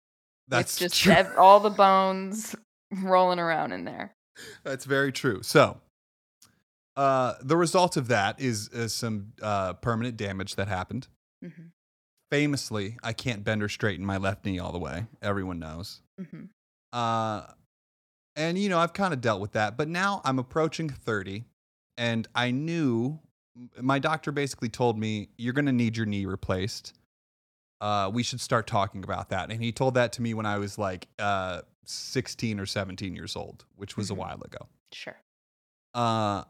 That's 0.47 0.73
it's 0.81 0.95
just 0.95 1.03
true. 1.03 1.13
ev- 1.13 1.37
all 1.37 1.59
the 1.59 1.69
bones 1.69 2.55
rolling 3.03 3.39
around 3.39 3.71
in 3.71 3.85
there. 3.85 4.13
That's 4.63 4.85
very 4.85 5.11
true. 5.11 5.41
So, 5.43 5.79
uh, 6.97 7.35
the 7.41 7.55
result 7.57 7.95
of 7.97 8.07
that 8.09 8.39
is, 8.39 8.67
is 8.69 8.93
some 8.93 9.33
uh, 9.41 9.73
permanent 9.73 10.17
damage 10.17 10.55
that 10.55 10.67
happened. 10.67 11.07
hmm 11.41 11.67
Famously, 12.31 12.97
I 13.03 13.13
can't 13.13 13.43
bend 13.43 13.61
or 13.61 13.69
straighten 13.69 14.03
my 14.05 14.17
left 14.17 14.45
knee 14.45 14.57
all 14.59 14.71
the 14.71 14.79
way. 14.79 15.05
Everyone 15.21 15.59
knows. 15.59 16.01
hmm 16.19 16.45
Uh, 16.91 17.43
and 18.35 18.57
you 18.57 18.67
know, 18.67 18.79
I've 18.79 18.93
kind 18.93 19.13
of 19.13 19.21
dealt 19.21 19.39
with 19.39 19.53
that, 19.53 19.77
but 19.77 19.87
now 19.87 20.21
I'm 20.25 20.39
approaching 20.39 20.89
30 20.89 21.45
and 21.97 22.27
I 22.35 22.51
knew 22.51 23.19
my 23.81 23.99
doctor 23.99 24.31
basically 24.31 24.69
told 24.69 24.97
me 24.97 25.29
you're 25.37 25.53
going 25.53 25.65
to 25.65 25.71
need 25.71 25.95
your 25.95 26.05
knee 26.05 26.25
replaced. 26.25 26.93
Uh, 27.81 28.09
we 28.13 28.21
should 28.23 28.41
start 28.41 28.67
talking 28.67 29.03
about 29.03 29.29
that. 29.29 29.49
And 29.51 29.61
he 29.63 29.71
told 29.71 29.93
that 29.93 30.11
to 30.13 30.21
me 30.21 30.33
when 30.33 30.45
I 30.45 30.57
was 30.57 30.77
like 30.77 31.07
uh, 31.19 31.61
16 31.85 32.59
or 32.59 32.65
17 32.65 33.15
years 33.15 33.35
old, 33.35 33.65
which 33.75 33.95
was 33.95 34.07
Mhm. 34.07 34.11
a 34.11 34.13
while 34.15 34.41
ago. 34.43 34.67
Sure. 34.91 35.15
Uh, 35.93 36.43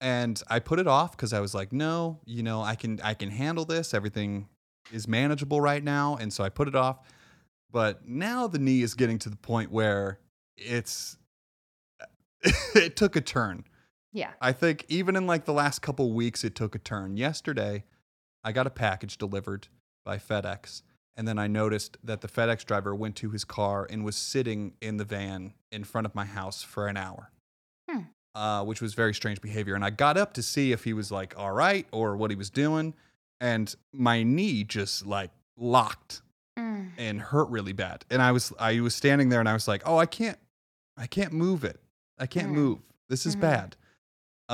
and 0.00 0.40
I 0.48 0.58
put 0.60 0.78
it 0.78 0.86
off 0.86 1.12
because 1.12 1.32
I 1.32 1.40
was 1.40 1.54
like, 1.54 1.72
no, 1.72 2.20
you 2.24 2.42
know, 2.42 2.62
I 2.62 2.74
can 2.76 3.00
I 3.02 3.14
can 3.14 3.30
handle 3.30 3.64
this. 3.64 3.94
Everything 3.94 4.48
is 4.92 5.08
manageable 5.08 5.60
right 5.60 5.82
now, 5.82 6.16
and 6.20 6.32
so 6.32 6.44
I 6.44 6.50
put 6.50 6.68
it 6.68 6.74
off. 6.76 6.98
But 7.72 8.06
now 8.06 8.46
the 8.46 8.58
knee 8.58 8.82
is 8.82 8.94
getting 8.94 9.18
to 9.20 9.28
the 9.30 9.36
point 9.36 9.70
where 9.72 10.18
it's 10.56 11.16
it 12.74 12.96
took 12.96 13.16
a 13.16 13.20
turn. 13.20 13.64
Yeah. 14.14 14.30
I 14.40 14.52
think 14.52 14.86
even 14.88 15.16
in 15.16 15.26
like 15.26 15.44
the 15.44 15.52
last 15.52 15.82
couple 15.82 16.10
weeks, 16.12 16.44
it 16.44 16.54
took 16.54 16.74
a 16.74 16.78
turn. 16.78 17.16
Yesterday, 17.18 17.84
I 18.42 18.52
got 18.52 18.66
a 18.66 18.70
package 18.70 19.18
delivered 19.18 19.68
by 20.04 20.16
FedEx, 20.18 20.82
and 21.16 21.26
then 21.28 21.38
I 21.38 21.48
noticed 21.48 21.96
that 22.04 22.20
the 22.22 22.28
FedEx 22.28 22.64
driver 22.64 22.94
went 22.94 23.16
to 23.16 23.30
his 23.30 23.44
car 23.44 23.86
and 23.90 24.04
was 24.04 24.16
sitting 24.16 24.74
in 24.80 24.96
the 24.98 25.04
van 25.04 25.52
in 25.72 25.84
front 25.84 26.06
of 26.06 26.14
my 26.14 26.24
house 26.24 26.62
for 26.62 26.86
an 26.86 26.96
hour, 26.96 27.30
Hmm. 27.90 28.02
uh, 28.34 28.64
which 28.64 28.80
was 28.80 28.94
very 28.94 29.12
strange 29.14 29.40
behavior. 29.40 29.74
And 29.74 29.84
I 29.84 29.90
got 29.90 30.16
up 30.16 30.32
to 30.34 30.42
see 30.42 30.70
if 30.72 30.84
he 30.84 30.92
was 30.92 31.10
like 31.10 31.36
all 31.36 31.52
right 31.52 31.86
or 31.90 32.16
what 32.16 32.30
he 32.30 32.36
was 32.36 32.50
doing, 32.50 32.94
and 33.40 33.74
my 33.92 34.22
knee 34.22 34.62
just 34.64 35.04
like 35.04 35.30
locked 35.56 36.22
Mm. 36.56 36.92
and 36.98 37.20
hurt 37.20 37.48
really 37.48 37.72
bad. 37.72 38.04
And 38.10 38.22
I 38.22 38.30
was 38.30 38.52
I 38.60 38.78
was 38.78 38.94
standing 38.94 39.28
there 39.28 39.40
and 39.40 39.48
I 39.48 39.54
was 39.54 39.66
like, 39.66 39.82
"Oh, 39.84 39.96
I 39.98 40.06
can't 40.06 40.38
I 40.96 41.08
can't 41.08 41.32
move 41.32 41.64
it. 41.64 41.80
I 42.16 42.26
can't 42.26 42.50
Mm. 42.52 42.54
move. 42.54 42.78
This 43.08 43.26
is 43.26 43.34
Mhm. 43.34 43.40
bad." 43.40 43.76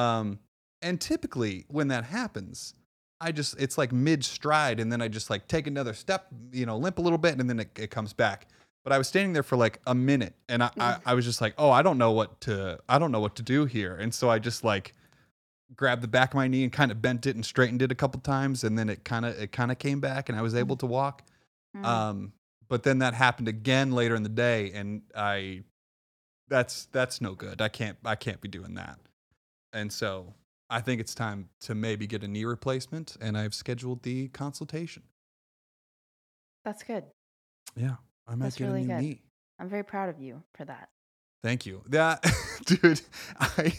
Um 0.00 0.38
and 0.82 1.00
typically 1.00 1.64
when 1.68 1.88
that 1.88 2.04
happens, 2.04 2.74
I 3.20 3.32
just 3.32 3.60
it's 3.60 3.76
like 3.76 3.92
mid 3.92 4.24
stride 4.24 4.80
and 4.80 4.90
then 4.90 5.02
I 5.02 5.08
just 5.08 5.30
like 5.30 5.46
take 5.46 5.66
another 5.66 5.92
step, 5.92 6.26
you 6.52 6.66
know, 6.66 6.76
limp 6.76 6.98
a 6.98 7.02
little 7.02 7.18
bit 7.18 7.38
and 7.38 7.48
then 7.48 7.60
it, 7.60 7.70
it 7.78 7.90
comes 7.90 8.12
back. 8.12 8.48
But 8.82 8.94
I 8.94 8.98
was 8.98 9.08
standing 9.08 9.34
there 9.34 9.42
for 9.42 9.56
like 9.56 9.78
a 9.86 9.94
minute 9.94 10.34
and 10.48 10.62
I, 10.62 10.70
I 10.78 10.96
I 11.06 11.14
was 11.14 11.24
just 11.26 11.40
like, 11.40 11.54
"Oh, 11.58 11.70
I 11.70 11.82
don't 11.82 11.98
know 11.98 12.12
what 12.12 12.40
to 12.42 12.78
I 12.88 12.98
don't 12.98 13.12
know 13.12 13.20
what 13.20 13.36
to 13.36 13.42
do 13.42 13.66
here." 13.66 13.94
And 13.96 14.14
so 14.14 14.30
I 14.30 14.38
just 14.38 14.64
like 14.64 14.94
grabbed 15.76 16.02
the 16.02 16.08
back 16.08 16.30
of 16.30 16.34
my 16.36 16.48
knee 16.48 16.64
and 16.64 16.72
kind 16.72 16.90
of 16.90 17.00
bent 17.02 17.26
it 17.26 17.36
and 17.36 17.44
straightened 17.44 17.82
it 17.82 17.92
a 17.92 17.94
couple 17.94 18.20
times 18.20 18.64
and 18.64 18.76
then 18.78 18.88
it 18.88 19.04
kind 19.04 19.24
of 19.26 19.38
it 19.38 19.52
kind 19.52 19.70
of 19.70 19.78
came 19.78 20.00
back 20.00 20.28
and 20.28 20.38
I 20.38 20.42
was 20.42 20.54
able 20.54 20.76
to 20.76 20.86
walk. 20.86 21.22
Mm. 21.76 21.84
Um, 21.84 22.32
but 22.70 22.84
then 22.84 23.00
that 23.00 23.14
happened 23.14 23.48
again 23.48 23.92
later 23.92 24.14
in 24.14 24.22
the 24.22 24.28
day, 24.28 24.70
and 24.72 25.02
I, 25.14 25.64
that's 26.48 26.86
that's 26.86 27.20
no 27.20 27.34
good. 27.34 27.60
I 27.60 27.68
can't 27.68 27.98
I 28.04 28.14
can't 28.14 28.40
be 28.40 28.48
doing 28.48 28.74
that. 28.74 28.98
And 29.72 29.92
so 29.92 30.34
I 30.68 30.80
think 30.80 31.00
it's 31.00 31.14
time 31.14 31.48
to 31.60 31.74
maybe 31.74 32.06
get 32.06 32.22
a 32.24 32.28
knee 32.28 32.44
replacement, 32.44 33.16
and 33.20 33.36
I've 33.36 33.54
scheduled 33.54 34.02
the 34.02 34.28
consultation. 34.28 35.04
That's 36.64 36.82
good. 36.82 37.04
Yeah, 37.76 37.96
I 38.26 38.34
might 38.34 38.44
That's 38.44 38.56
get 38.56 38.68
really 38.68 38.80
a 38.82 38.84
new 38.84 38.94
good. 38.94 39.02
knee. 39.02 39.22
I'm 39.58 39.68
very 39.68 39.84
proud 39.84 40.08
of 40.08 40.20
you 40.20 40.42
for 40.54 40.64
that. 40.64 40.88
Thank 41.42 41.66
you. 41.66 41.82
That 41.88 42.24
dude, 42.66 43.00
I 43.38 43.72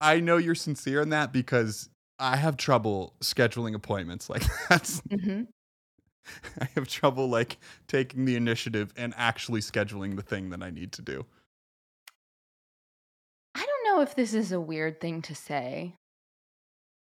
I 0.00 0.20
know 0.20 0.36
you're 0.36 0.54
sincere 0.54 1.00
in 1.02 1.10
that 1.10 1.32
because 1.32 1.88
I 2.18 2.36
have 2.36 2.56
trouble 2.56 3.14
scheduling 3.20 3.74
appointments. 3.74 4.28
Like 4.28 4.42
that's 4.68 5.02
hmm 5.10 5.42
I 6.60 6.64
have 6.74 6.88
trouble 6.88 7.28
like 7.28 7.58
taking 7.86 8.24
the 8.24 8.36
initiative 8.36 8.92
and 8.96 9.14
actually 9.16 9.60
scheduling 9.60 10.16
the 10.16 10.22
thing 10.22 10.50
that 10.50 10.62
I 10.62 10.70
need 10.70 10.92
to 10.92 11.02
do. 11.02 11.26
Know 13.96 14.02
if 14.02 14.14
this 14.14 14.34
is 14.34 14.52
a 14.52 14.60
weird 14.60 15.00
thing 15.00 15.22
to 15.22 15.34
say, 15.34 15.94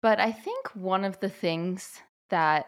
but 0.02 0.20
I 0.20 0.30
think 0.30 0.68
one 0.76 1.04
of 1.04 1.18
the 1.18 1.28
things 1.28 2.00
that 2.30 2.66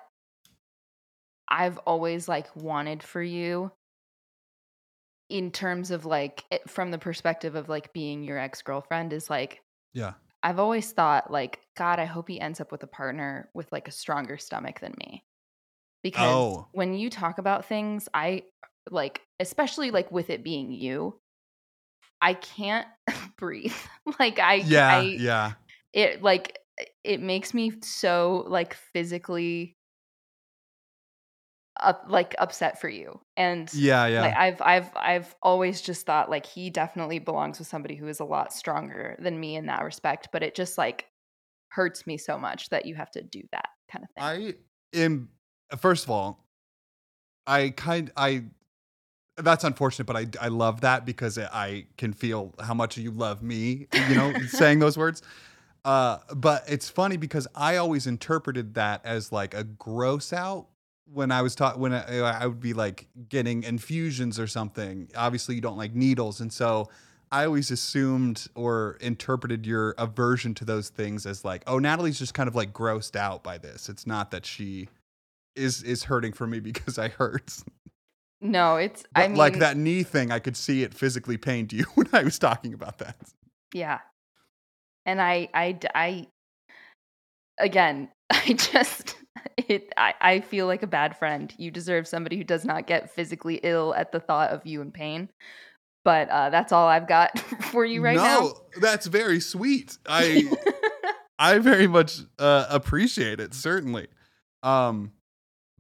I've 1.48 1.78
always 1.78 2.26
like 2.26 2.48
wanted 2.56 3.04
for 3.04 3.22
you 3.22 3.70
in 5.28 5.52
terms 5.52 5.92
of 5.92 6.04
like 6.04 6.42
it, 6.50 6.68
from 6.68 6.90
the 6.90 6.98
perspective 6.98 7.54
of 7.54 7.68
like 7.68 7.92
being 7.92 8.24
your 8.24 8.38
ex-girlfriend 8.38 9.12
is 9.12 9.30
like 9.30 9.62
Yeah. 9.94 10.14
I've 10.42 10.58
always 10.58 10.90
thought 10.90 11.30
like 11.30 11.60
god 11.76 12.00
I 12.00 12.04
hope 12.06 12.26
he 12.28 12.40
ends 12.40 12.60
up 12.60 12.72
with 12.72 12.82
a 12.82 12.88
partner 12.88 13.50
with 13.54 13.70
like 13.70 13.86
a 13.86 13.92
stronger 13.92 14.36
stomach 14.36 14.80
than 14.80 14.94
me. 14.98 15.22
Because 16.02 16.34
Oh. 16.34 16.66
when 16.72 16.94
you 16.94 17.08
talk 17.08 17.38
about 17.38 17.66
things 17.66 18.08
I 18.12 18.42
like 18.90 19.22
especially 19.38 19.92
like 19.92 20.10
with 20.10 20.28
it 20.28 20.42
being 20.42 20.72
you 20.72 21.20
I 22.20 22.34
can't 22.34 22.86
breathe. 23.38 23.74
like 24.18 24.38
I 24.38 24.66
Yeah, 24.66 24.88
I, 24.88 25.18
yeah. 25.18 25.54
it 25.92 26.22
like 26.22 26.58
eh, 26.78 26.86
it 27.04 27.20
makes 27.22 27.54
me 27.54 27.72
so 27.82 28.44
like 28.48 28.74
physically 28.74 29.76
up 31.80 32.04
like 32.08 32.34
upset 32.38 32.80
for 32.80 32.88
you 32.88 33.20
and 33.36 33.72
Yeah, 33.72 34.06
yeah. 34.06 34.32
like 34.32 34.34
i've 34.36 34.60
i've 34.62 34.90
i've 34.96 35.36
always 35.42 35.80
just 35.80 36.04
thought 36.04 36.28
like 36.28 36.44
he 36.44 36.70
definitely 36.70 37.20
belongs 37.20 37.58
with 37.60 37.68
somebody 37.68 37.94
who 37.94 38.08
is 38.08 38.18
a 38.18 38.24
lot 38.24 38.52
stronger 38.52 39.16
than 39.20 39.38
me 39.38 39.54
in 39.54 39.66
that 39.66 39.84
respect 39.84 40.28
but 40.32 40.42
it 40.42 40.56
just 40.56 40.76
like 40.76 41.06
hurts 41.70 42.06
me 42.06 42.18
so 42.18 42.38
much 42.38 42.70
that 42.70 42.86
you 42.86 42.94
have 42.96 43.10
to 43.10 43.22
do 43.22 43.42
that 43.52 43.68
kind 43.90 44.04
of 44.04 44.10
thing. 44.16 44.30
I 44.30 44.54
am 44.92 45.30
first 45.78 46.04
of 46.04 46.10
all, 46.10 46.46
I 47.46 47.70
kind 47.70 48.12
I 48.16 48.46
that's 49.39 49.64
unfortunate, 49.64 50.05
but 50.05 50.16
I 50.16 50.26
I 50.41 50.49
love 50.49 50.82
that 50.82 51.05
because 51.07 51.39
I 51.39 51.86
can 51.97 52.12
feel 52.12 52.55
how 52.61 52.74
much 52.74 52.97
you 52.97 53.11
love 53.11 53.43
me, 53.43 53.86
you 54.09 54.14
know, 54.14 54.32
saying 54.49 54.78
those 54.78 54.97
words. 54.97 55.22
Uh, 55.84 56.18
but 56.34 56.64
it's 56.68 56.89
funny 56.91 57.16
because 57.16 57.47
I 57.55 57.76
always 57.76 58.07
interpreted 58.07 58.74
that 58.74 59.01
as 59.05 59.32
like 59.32 59.55
a 59.55 59.64
gross 59.64 60.32
out 60.32 60.66
when 61.12 61.30
I 61.30 61.43
was 61.43 61.55
taught 61.55 61.78
when 61.78 61.93
I, 61.93 62.18
I 62.18 62.47
would 62.47 62.61
be 62.61 62.74
like 62.74 63.07
getting 63.28 63.62
infusions 63.62 64.39
or 64.39 64.47
something. 64.47 65.09
Obviously, 65.16 65.55
you 65.55 65.61
don't 65.61 65.78
like 65.78 65.95
needles, 65.95 66.41
and 66.41 66.53
so 66.53 66.89
I 67.30 67.45
always 67.45 67.70
assumed 67.70 68.49
or 68.55 68.97
interpreted 69.01 69.66
your 69.66 69.95
aversion 69.99 70.55
to 70.55 70.64
those 70.64 70.89
things 70.89 71.26
as 71.26 71.45
like, 71.45 71.62
oh, 71.66 71.78
Natalie's 71.78 72.18
just 72.18 72.34
kind 72.34 72.49
of 72.49 72.55
like 72.55 72.72
grossed 72.72 73.16
out 73.16 73.43
by 73.43 73.59
this. 73.59 73.89
It's 73.89 74.07
not 74.07 74.30
that 74.30 74.47
she 74.47 74.89
is 75.55 75.82
is 75.82 76.05
hurting 76.05 76.32
for 76.32 76.47
me 76.47 76.61
because 76.61 76.99
I 76.99 77.09
hurt. 77.09 77.57
no, 78.41 78.76
it's 78.76 79.05
But 79.14 79.24
I 79.24 79.28
mean 79.28 79.36
like 79.36 79.59
that 79.59 79.76
knee 79.76 80.03
thing, 80.03 80.30
I 80.30 80.39
could 80.39 80.57
see 80.57 80.82
it 80.82 80.95
physically 80.95 81.36
pained 81.36 81.72
you 81.72 81.84
when 81.95 82.09
I 82.12 82.22
was 82.22 82.39
talking 82.39 82.74
about 82.74 82.99
that. 82.99 83.16
Yeah. 83.74 83.99
And 85.07 85.20
I, 85.20 85.49
I, 85.55 85.78
I, 85.95 86.26
again, 87.59 88.11
I 88.30 88.53
just, 88.53 89.16
it, 89.57 89.93
I, 89.97 90.14
I 90.20 90.41
feel 90.41 90.66
like 90.66 90.82
a 90.82 90.86
bad 90.86 91.16
friend. 91.16 91.53
You 91.57 91.70
deserve 91.70 92.07
somebody 92.07 92.36
who 92.36 92.45
does 92.45 92.64
not 92.64 92.86
get 92.86 93.11
physically 93.11 93.61
ill 93.62 93.95
at 93.95 94.12
the 94.12 94.20
thought 94.20 94.51
of 94.51 94.66
you 94.66 94.80
in 94.82 94.93
pain. 94.93 95.30
But 96.05 96.28
uh, 96.30 96.51
that's 96.51 96.72
all 96.72 96.89
I've 96.89 97.09
got 97.09 97.39
for 97.64 97.84
you 97.84 98.03
right 98.03 98.16
now. 98.16 98.41
no, 98.41 98.55
that's 98.80 99.07
very 99.07 99.41
sweet. 99.41 99.99
I 100.09 100.51
I 101.39 101.59
very 101.59 101.86
much 101.86 102.20
uh, 102.39 102.66
appreciate 102.70 103.41
it, 103.41 103.53
certainly. 103.53 104.09
Um, 104.62 105.12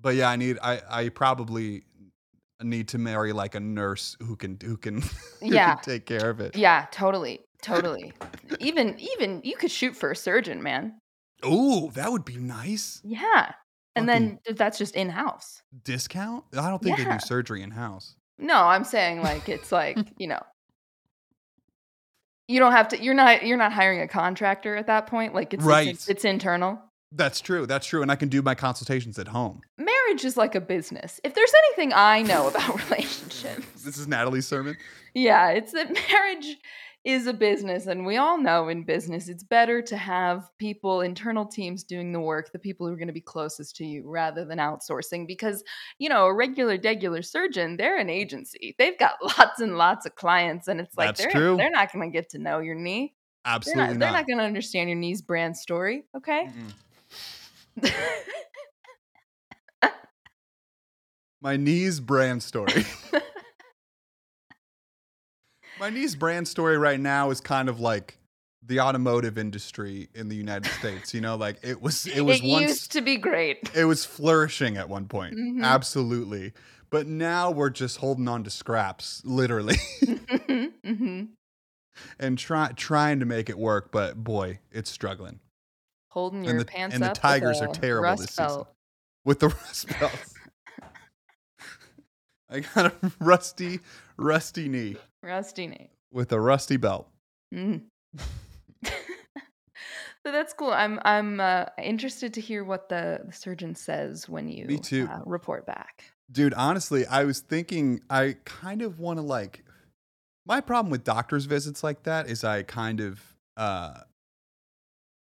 but 0.00 0.16
yeah, 0.16 0.28
I 0.28 0.36
need 0.36 0.58
I 0.62 0.82
I 0.88 1.08
probably 1.08 1.84
need 2.62 2.88
to 2.88 2.98
marry 2.98 3.32
like 3.32 3.54
a 3.54 3.60
nurse 3.60 4.16
who 4.22 4.36
can 4.36 4.58
who 4.62 4.76
can, 4.76 5.00
who 5.40 5.46
Yeah. 5.54 5.74
can 5.76 5.84
take 5.84 6.06
care 6.06 6.30
of 6.30 6.40
it. 6.40 6.56
yeah, 6.56 6.86
totally, 6.90 7.40
totally. 7.62 8.12
even, 8.60 8.98
even 8.98 9.40
you 9.44 9.56
could 9.56 9.70
shoot 9.70 9.96
for 9.96 10.10
a 10.10 10.16
surgeon, 10.16 10.62
man. 10.62 10.98
Oh, 11.42 11.90
that 11.94 12.10
would 12.10 12.24
be 12.24 12.36
nice. 12.36 13.00
Yeah. 13.04 13.52
And 13.94 14.08
then 14.08 14.38
that's 14.54 14.78
just 14.78 14.94
in 14.94 15.08
house. 15.08 15.60
Discount? 15.84 16.44
I 16.56 16.68
don't 16.70 16.80
think 16.82 16.98
they 16.98 17.04
do 17.04 17.18
surgery 17.20 17.62
in 17.62 17.70
house. 17.72 18.14
No, 18.38 18.54
I'm 18.64 18.84
saying 18.84 19.22
like 19.22 19.48
it's 19.48 19.72
like, 19.72 19.98
you 20.18 20.28
know, 20.28 20.40
you 22.46 22.58
don't 22.60 22.72
have 22.72 22.88
to 22.88 23.02
you're 23.02 23.14
not 23.14 23.44
you're 23.44 23.56
not 23.56 23.72
hiring 23.72 24.00
a 24.00 24.08
contractor 24.08 24.76
at 24.76 24.86
that 24.86 25.06
point. 25.08 25.34
Like 25.34 25.52
it's 25.54 25.64
Right. 25.64 25.88
it's, 25.88 26.08
it's 26.08 26.24
internal. 26.24 26.80
That's 27.12 27.40
true. 27.40 27.66
That's 27.66 27.86
true. 27.86 28.02
And 28.02 28.10
I 28.10 28.16
can 28.16 28.28
do 28.28 28.42
my 28.42 28.54
consultations 28.54 29.18
at 29.18 29.28
home. 29.28 29.62
Marriage 29.78 30.24
is 30.24 30.36
like 30.36 30.54
a 30.54 30.60
business. 30.60 31.20
If 31.24 31.34
there's 31.34 31.52
anything 31.66 31.92
I 31.94 32.22
know 32.22 32.48
about 32.54 32.68
relationships, 32.90 33.82
This 33.82 33.96
is 33.98 34.06
Natalie's 34.06 34.46
sermon. 34.46 34.76
yeah, 35.14 35.50
it's 35.50 35.72
that 35.72 35.90
marriage 36.10 36.56
is 37.04 37.26
a 37.26 37.32
business 37.32 37.86
and 37.86 38.04
we 38.04 38.16
all 38.18 38.36
know 38.36 38.68
in 38.68 38.82
business 38.82 39.28
it's 39.28 39.44
better 39.44 39.80
to 39.80 39.96
have 39.96 40.50
people 40.58 41.00
internal 41.00 41.46
teams 41.46 41.82
doing 41.84 42.12
the 42.12 42.20
work, 42.20 42.50
the 42.52 42.58
people 42.58 42.86
who 42.86 42.92
are 42.92 42.96
going 42.96 43.06
to 43.06 43.14
be 43.14 43.20
closest 43.20 43.76
to 43.76 43.86
you 43.86 44.02
rather 44.04 44.44
than 44.44 44.58
outsourcing 44.58 45.26
because, 45.26 45.62
you 45.98 46.08
know, 46.08 46.26
a 46.26 46.34
regular 46.34 46.76
degular 46.76 47.24
surgeon, 47.24 47.76
they're 47.78 47.98
an 47.98 48.10
agency. 48.10 48.74
They've 48.78 48.98
got 48.98 49.14
lots 49.38 49.60
and 49.60 49.78
lots 49.78 50.04
of 50.06 50.16
clients 50.16 50.68
and 50.68 50.80
it's 50.80 50.94
like 50.98 51.08
That's 51.16 51.20
they're 51.22 51.30
true. 51.30 51.56
they're 51.56 51.70
not 51.70 51.90
going 51.92 52.10
to 52.10 52.12
get 52.14 52.28
to 52.30 52.38
know 52.38 52.58
your 52.58 52.74
knee. 52.74 53.14
They're 53.44 53.54
Absolutely 53.54 53.82
not, 53.84 53.90
not. 53.92 53.98
they're 54.00 54.12
not 54.12 54.26
going 54.26 54.38
to 54.38 54.44
understand 54.44 54.90
your 54.90 54.98
knee's 54.98 55.22
brand 55.22 55.56
story, 55.56 56.02
okay? 56.16 56.48
Mm-mm. 56.50 56.72
My 61.40 61.56
knees 61.56 62.00
brand 62.00 62.42
story. 62.42 62.84
My 65.78 65.90
knees 65.90 66.16
brand 66.16 66.48
story 66.48 66.76
right 66.76 66.98
now 66.98 67.30
is 67.30 67.40
kind 67.40 67.68
of 67.68 67.78
like 67.78 68.18
the 68.66 68.80
automotive 68.80 69.38
industry 69.38 70.08
in 70.12 70.28
the 70.28 70.34
United 70.34 70.68
States. 70.72 71.14
You 71.14 71.20
know, 71.20 71.36
like 71.36 71.58
it 71.62 71.80
was 71.80 72.06
it 72.06 72.22
was 72.22 72.40
it 72.40 72.44
once 72.44 72.68
used 72.70 72.92
to 72.92 73.00
be 73.00 73.16
great. 73.16 73.70
it 73.76 73.84
was 73.84 74.04
flourishing 74.04 74.76
at 74.76 74.88
one 74.88 75.06
point. 75.06 75.36
Mhm. 75.36 75.62
Absolutely. 75.62 76.52
But 76.90 77.06
now 77.06 77.50
we're 77.52 77.70
just 77.70 77.98
holding 77.98 78.26
on 78.28 78.42
to 78.44 78.50
scraps, 78.50 79.22
literally, 79.24 79.76
hmm 80.84 81.24
and 82.18 82.38
try, 82.38 82.72
trying 82.74 83.20
to 83.20 83.26
make 83.26 83.48
it 83.50 83.58
work. 83.58 83.92
But 83.92 84.16
boy, 84.24 84.58
it's 84.72 84.90
struggling. 84.90 85.38
Holding 86.10 86.40
And 86.40 86.48
your 86.50 86.58
the- 86.60 86.64
pants 86.64 86.94
and 86.94 87.02
the 87.02 87.08
up. 87.08 87.12
with 87.12 87.20
Tigers 87.20 87.60
are 87.60 87.68
terrible 87.68 88.04
rust 88.04 88.22
this 88.22 88.30
season. 88.34 88.64
with 89.24 89.40
the 89.40 89.48
rust 89.48 89.88
belts. 90.00 90.34
I 92.50 92.60
got 92.60 92.86
a 92.86 93.12
rusty, 93.20 93.80
rusty 94.16 94.68
knee 94.68 94.96
Rusty 95.22 95.66
knee. 95.66 95.90
with 96.12 96.32
a 96.32 96.40
rusty 96.40 96.76
belt. 96.76 97.08
Mm. 97.54 97.84
so 98.84 98.90
that's 100.24 100.52
cool. 100.52 100.70
I'm 100.72 101.00
I'm 101.02 101.40
uh, 101.40 101.64
interested 101.82 102.34
to 102.34 102.40
hear 102.42 102.62
what 102.62 102.90
the, 102.90 103.20
the 103.24 103.32
surgeon 103.32 103.74
says 103.74 104.28
when 104.28 104.48
you 104.50 104.66
Me 104.66 104.78
too. 104.78 105.08
Uh, 105.10 105.20
report 105.24 105.64
back. 105.66 106.04
Dude, 106.30 106.52
honestly, 106.54 107.06
I 107.06 107.24
was 107.24 107.40
thinking 107.40 108.00
I 108.10 108.36
kind 108.44 108.82
of 108.82 108.98
want 109.00 109.18
to 109.18 109.22
like 109.22 109.64
my 110.46 110.60
problem 110.60 110.90
with 110.90 111.04
doctor's 111.04 111.46
visits 111.46 111.82
like 111.82 112.02
that 112.02 112.28
is 112.28 112.44
I 112.44 112.62
kind 112.64 113.00
of 113.00 113.22
uh 113.56 114.00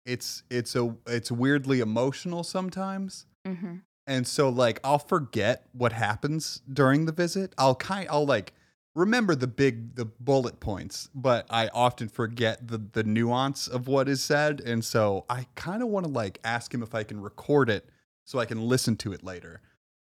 it's 0.07 0.41
it's 0.49 0.75
a 0.75 0.95
it's 1.05 1.31
weirdly 1.31 1.79
emotional 1.81 2.43
sometimes. 2.43 3.27
hmm 3.45 3.77
And 4.07 4.25
so 4.25 4.49
like 4.49 4.79
I'll 4.83 4.97
forget 4.99 5.67
what 5.73 5.91
happens 5.91 6.61
during 6.71 7.05
the 7.05 7.11
visit. 7.11 7.53
I'll 7.57 7.75
kind 7.75 8.07
I'll 8.09 8.25
like 8.25 8.53
remember 8.95 9.35
the 9.35 9.47
big 9.47 9.95
the 9.95 10.05
bullet 10.05 10.59
points, 10.59 11.09
but 11.13 11.45
I 11.49 11.67
often 11.67 12.07
forget 12.07 12.67
the 12.67 12.79
the 12.93 13.03
nuance 13.03 13.67
of 13.67 13.87
what 13.87 14.07
is 14.09 14.23
said. 14.23 14.61
And 14.61 14.83
so 14.83 15.25
I 15.29 15.45
kind 15.55 15.83
of 15.83 15.89
want 15.89 16.05
to 16.05 16.11
like 16.11 16.39
ask 16.43 16.73
him 16.73 16.81
if 16.81 16.95
I 16.95 17.03
can 17.03 17.21
record 17.21 17.69
it 17.69 17.89
so 18.25 18.39
I 18.39 18.45
can 18.45 18.61
listen 18.61 18.95
to 18.97 19.11
it 19.13 19.23
later. 19.23 19.61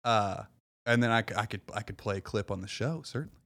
Uh 0.03 0.43
and 0.85 1.03
then 1.03 1.11
I, 1.11 1.23
I 1.35 1.45
could 1.47 1.61
I 1.73 1.81
could 1.81 1.97
play 1.97 2.17
a 2.17 2.21
clip 2.21 2.51
on 2.51 2.61
the 2.61 2.67
show, 2.67 3.01
certainly. 3.03 3.41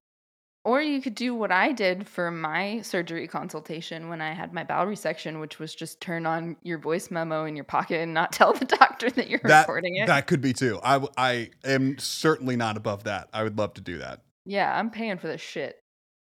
Or 0.64 0.80
you 0.80 1.01
could 1.01 1.16
do 1.16 1.34
what 1.34 1.51
I 1.51 1.72
did 1.72 2.07
for 2.07 2.30
my 2.30 2.82
surgery 2.82 3.28
consultation 3.28 4.09
when 4.09 4.22
I 4.22 4.34
had 4.34 4.53
my 4.53 4.64
bowel 4.64 4.86
resection, 4.86 5.39
which 5.41 5.57
was 5.57 5.74
just 5.74 5.99
turn 6.01 6.28
on 6.28 6.55
your 6.62 6.78
voice 6.78 7.09
memo 7.09 7.45
in 7.45 7.55
your 7.55 7.66
pocket 7.66 7.99
and 7.99 8.14
not 8.14 8.32
tell 8.34 8.53
the 8.53 8.66
doctor 8.66 9.09
that 9.09 9.28
you're 9.28 9.39
That 9.43 9.62
recording 9.62 9.95
it. 9.95 10.05
that 10.07 10.28
could 10.28 10.39
be 10.41 10.53
too. 10.53 10.80
I, 10.84 11.03
I 11.18 11.49
am 11.64 11.97
certainly 11.97 12.55
not 12.55 12.78
above 12.78 13.05
that. 13.05 13.28
I 13.34 13.41
would 13.41 13.57
love 13.57 13.74
to 13.76 13.82
do 13.82 13.97
that. 13.97 14.22
yeah, 14.45 14.78
I'm 14.78 14.91
paying 14.91 15.18
for 15.18 15.28
this 15.28 15.41
shit. 15.41 15.80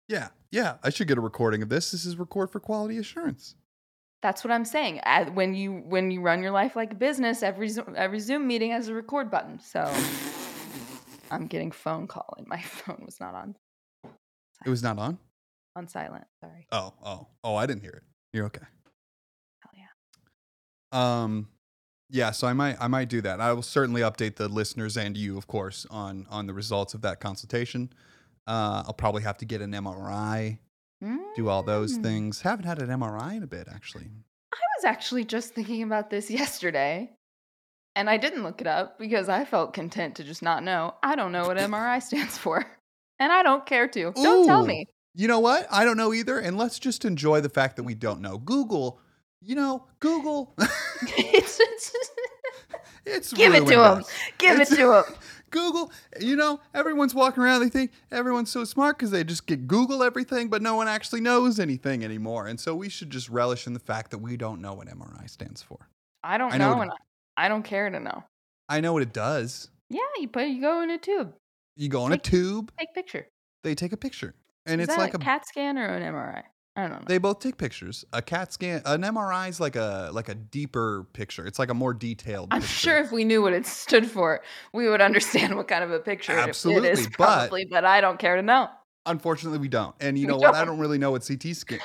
Yeah. 0.10 0.28
Yeah, 0.52 0.76
I 0.84 0.90
should 0.90 1.08
get 1.08 1.18
a 1.18 1.22
recording 1.22 1.62
of 1.62 1.70
this. 1.70 1.92
This 1.92 2.06
is 2.06 2.18
record 2.18 2.50
for 2.50 2.60
quality 2.60 2.98
assurance. 2.98 3.56
That's 4.22 4.44
what 4.44 4.52
I'm 4.52 4.66
saying. 4.66 5.02
When 5.34 5.54
you 5.54 5.84
when 5.88 6.10
you 6.10 6.22
run 6.22 6.42
your 6.42 6.52
life 6.52 6.76
like 6.76 6.94
a 6.94 6.96
business, 6.96 7.44
every 7.44 7.70
every 7.96 8.20
Zoom 8.20 8.48
meeting 8.48 8.72
has 8.72 8.88
a 8.88 8.94
record 8.94 9.30
button. 9.30 9.60
So 9.60 9.90
I'm 11.30 11.48
getting 11.48 11.72
phone 11.72 12.08
call 12.08 12.34
and 12.38 12.48
my 12.48 12.62
phone 12.62 13.04
was 13.06 13.20
not 13.20 13.36
on 13.36 13.56
It 14.66 14.70
was 14.70 14.84
not 14.84 14.98
on? 15.00 15.18
on 15.76 15.88
silent. 15.88 16.26
Sorry. 16.42 16.68
Oh, 16.72 16.94
oh, 17.04 17.28
oh! 17.44 17.56
I 17.56 17.66
didn't 17.68 17.82
hear 17.84 17.92
it. 17.92 18.04
You're 18.34 18.46
okay. 18.48 18.66
Hell 19.62 19.72
yeah. 19.76 21.24
Um, 21.24 21.50
yeah. 22.10 22.32
So 22.32 22.48
I 22.48 22.54
might, 22.54 22.78
I 22.80 22.88
might 22.88 23.10
do 23.10 23.22
that. 23.22 23.40
I 23.40 23.54
will 23.54 23.62
certainly 23.62 24.02
update 24.02 24.36
the 24.38 24.48
listeners 24.48 24.98
and 24.98 25.16
you, 25.16 25.38
of 25.38 25.48
course, 25.48 25.86
on 25.92 26.26
on 26.30 26.48
the 26.48 26.54
results 26.54 26.94
of 26.94 27.02
that 27.02 27.20
consultation. 27.20 27.92
Uh, 28.48 28.84
I'll 28.88 28.94
probably 28.94 29.24
have 29.24 29.38
to 29.40 29.46
get 29.46 29.62
an 29.62 29.72
MRI, 29.74 30.58
do 31.36 31.50
all 31.50 31.64
those 31.64 31.98
Mm. 31.98 32.04
things. 32.04 32.42
Haven't 32.42 32.66
had 32.66 32.82
an 32.82 32.90
MRI 32.90 33.36
in 33.36 33.44
a 33.44 33.48
bit, 33.48 33.68
actually. 33.70 34.10
I 34.54 34.58
was 34.78 34.86
actually 34.86 35.26
just 35.26 35.54
thinking 35.54 35.84
about 35.84 36.10
this 36.10 36.30
yesterday. 36.42 37.12
And 37.96 38.10
I 38.10 38.18
didn't 38.18 38.44
look 38.44 38.62
it 38.62 38.68
up 38.68 39.00
because 39.00 39.28
I 39.28 39.44
felt 39.44 39.74
content 39.74 40.16
to 40.16 40.24
just 40.24 40.42
not 40.44 40.64
know. 40.64 40.94
I 41.04 41.16
don't 41.16 41.32
know 41.32 41.48
what 41.48 41.58
MRI 41.58 42.02
stands 42.04 42.38
for. 42.38 42.66
And 43.20 43.32
I 43.32 43.44
don't 43.44 43.66
care 43.66 43.88
to. 43.88 44.12
Don't 44.14 44.46
tell 44.46 44.66
me. 44.66 44.86
You 45.16 45.28
know 45.28 45.40
what? 45.40 45.68
I 45.72 45.84
don't 45.86 45.98
know 45.98 46.14
either. 46.14 46.38
And 46.40 46.58
let's 46.58 46.78
just 46.80 47.04
enjoy 47.06 47.42
the 47.42 47.50
fact 47.50 47.76
that 47.78 47.84
we 47.84 47.96
don't 47.96 48.22
know. 48.22 48.38
Google, 48.38 49.00
you 49.42 49.56
know, 49.56 49.88
Google. 50.00 50.54
it's, 51.02 51.60
it's, 51.60 51.92
it's 53.06 53.34
give 53.34 53.54
it 53.54 53.66
to 53.66 53.76
ruined 53.76 53.98
him. 53.98 54.00
us. 54.04 54.10
Give 54.38 54.60
it 54.60 54.68
to 54.70 54.98
him. 55.00 55.04
Google, 55.50 55.92
you 56.20 56.36
know, 56.36 56.60
everyone's 56.74 57.16
walking 57.16 57.42
around, 57.42 57.62
they 57.62 57.70
think 57.70 57.92
everyone's 58.12 58.52
so 58.52 58.66
smart 58.66 58.98
because 58.98 59.12
they 59.12 59.24
just 59.24 59.48
get 59.48 59.66
Google 59.66 60.04
everything, 60.04 60.50
but 60.50 60.62
no 60.62 60.76
one 60.76 60.90
actually 60.90 61.22
knows 61.22 61.58
anything 61.58 62.04
anymore. 62.04 62.48
And 62.48 62.60
so 62.60 62.76
we 62.76 62.90
should 62.90 63.10
just 63.10 63.30
relish 63.30 63.66
in 63.66 63.72
the 63.72 63.80
fact 63.80 64.12
that 64.12 64.18
we 64.18 64.36
don't 64.36 64.60
know 64.62 64.74
what 64.74 64.88
MRI 64.90 65.30
stands 65.30 65.62
for. 65.62 65.88
I 66.22 66.38
don't 66.38 66.54
I 66.54 66.58
know 66.58 66.72
know, 66.72 66.78
what- 66.80 66.82
and 66.84 66.92
I 67.38 67.46
I 67.46 67.48
don't 67.48 67.64
care 67.64 67.90
to 67.90 68.00
know. 68.00 68.24
I 68.68 68.82
know 68.82 68.92
what 68.92 69.04
it 69.04 69.14
does. 69.14 69.70
Yeah, 69.90 70.02
you 70.20 70.28
put 70.28 70.48
you 70.48 70.60
go 70.60 70.82
in 70.82 70.90
a 70.90 70.98
tube, 70.98 71.34
You 71.78 71.90
go 71.90 72.06
in 72.08 72.12
a 72.14 72.18
tube, 72.18 72.72
take 72.78 72.94
picture. 72.94 73.28
they 73.64 73.76
take 73.76 73.94
a 73.94 73.98
picture. 73.98 74.34
And 74.66 74.82
Is 74.82 74.90
it's 74.90 74.98
like 74.98 75.14
a 75.14 75.18
a 75.18 75.20
CAT 75.20 75.48
scan 75.48 75.78
or 75.78 75.86
an 75.86 76.04
MRI? 76.14 76.44
I 76.76 76.82
don't 76.82 76.92
know. 76.92 77.02
They 77.08 77.18
both 77.18 77.40
take 77.40 77.58
pictures. 77.58 78.04
A 78.14 78.22
CAT 78.22 78.52
scan, 78.54 78.82
an 78.86 79.02
MRI 79.02 79.50
is 79.50 79.60
like 79.60 79.76
a 79.76 80.10
like 80.14 80.28
a 80.30 80.36
deeper 80.36 81.08
picture. 81.14 81.46
It's 81.48 81.58
like 81.58 81.70
a 81.70 81.74
more 81.74 81.94
detailed. 81.94 82.50
I'm 82.52 82.62
picture. 82.62 82.74
sure 82.76 82.98
if 83.00 83.12
we 83.12 83.24
knew 83.24 83.42
what 83.42 83.54
it 83.54 83.66
stood 83.86 84.06
for, 84.06 84.42
we 84.74 84.90
would 84.90 85.02
understand 85.02 85.56
what 85.56 85.68
kind 85.68 85.84
of 85.84 85.92
a 85.92 86.00
picture 86.00 86.34
it- 86.34 86.40
it 86.42 86.50
Absolutely, 86.50 86.90
is, 86.90 87.08
but- 87.08 87.14
probably. 87.16 87.66
But 87.70 87.86
I 87.86 88.02
don't 88.02 88.20
care 88.20 88.36
to 88.36 88.42
know. 88.42 88.68
Unfortunately, 89.06 89.58
we 89.60 89.70
don't. 89.70 89.96
And 90.02 90.18
you 90.20 90.28
We 90.28 90.34
know 90.34 90.38
what? 90.38 90.54
I 90.54 90.60
don't. 90.60 90.68
don't 90.68 90.80
really 90.80 90.98
know 90.98 91.12
what 91.12 91.26
CT 91.26 91.56
scan 91.56 91.80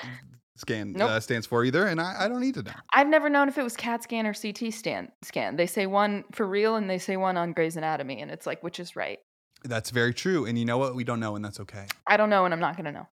scan 0.57 0.93
Nope. 0.93 1.09
uh, 1.11 1.21
stands 1.21 1.47
for 1.47 1.65
either, 1.65 1.87
and 1.87 2.01
I, 2.01 2.25
I 2.25 2.29
don't 2.29 2.41
need 2.41 2.55
to 2.55 2.63
know. 2.63 2.73
I've 2.93 3.07
never 3.09 3.29
known 3.31 3.49
if 3.49 3.57
it 3.59 3.63
was 3.63 3.77
CAT 3.77 4.03
scan 4.03 4.27
or 4.27 4.35
CT 4.35 4.73
scan. 4.75 5.11
Scan. 5.23 5.57
They 5.57 5.67
say 5.67 5.87
one 5.87 6.25
for 6.33 6.47
real, 6.47 6.75
and 6.77 6.91
they 6.91 6.99
say 6.99 7.17
one 7.17 7.37
on 7.37 7.53
Grey's 7.53 7.77
Anatomy, 7.77 8.21
and 8.21 8.31
it's 8.31 8.47
like 8.47 8.63
which 8.63 8.79
is 8.81 8.95
right. 8.97 9.19
That's 9.65 9.91
very 9.91 10.15
true. 10.15 10.45
And 10.45 10.59
you 10.59 10.65
know 10.65 10.79
what? 10.79 10.95
We 10.95 11.05
don't 11.05 11.21
know, 11.21 11.37
and 11.37 11.45
that's 11.45 11.61
okay. 11.61 11.87
I 12.07 12.17
don't 12.17 12.31
know, 12.31 12.45
and 12.45 12.53
I'm 12.55 12.61
not 12.61 12.77
gonna 12.77 12.93
know. 12.93 13.09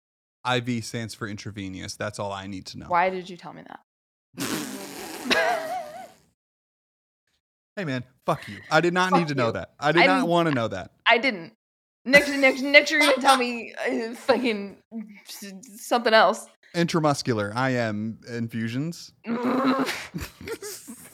IV 0.51 0.85
stands 0.85 1.15
for 1.15 1.29
intravenous. 1.29 1.97
That's 1.97 2.19
all 2.19 2.33
I 2.33 2.47
need 2.47 2.67
to 2.67 2.79
know. 2.79 2.87
Why 2.87 3.11
did 3.11 3.29
you 3.29 3.37
tell 3.37 3.53
me 3.53 3.63
that? 3.69 3.81
Hey 7.79 7.85
man, 7.85 8.03
fuck 8.27 8.49
you. 8.49 8.59
I 8.73 8.81
did 8.81 8.93
not 8.93 9.13
need 9.13 9.21
Fuck 9.21 9.29
to 9.29 9.35
know 9.37 9.53
that. 9.53 9.71
I 9.79 9.93
did 9.93 10.03
I 10.03 10.07
not 10.07 10.27
want 10.27 10.49
to 10.49 10.55
know 10.55 10.67
that. 10.67 10.91
I 11.07 11.19
didn't. 11.19 11.53
Next, 12.05 12.29
next, 12.31 12.61
next, 12.61 12.91
you're 12.91 12.99
gonna 12.99 13.21
tell 13.21 13.37
me 13.37 13.73
uh, 13.89 14.15
fucking 14.15 14.79
something 15.77 16.13
else. 16.13 16.47
Intramuscular. 16.75 17.55
I 17.55 17.71
am 17.71 18.19
infusions. 18.29 19.13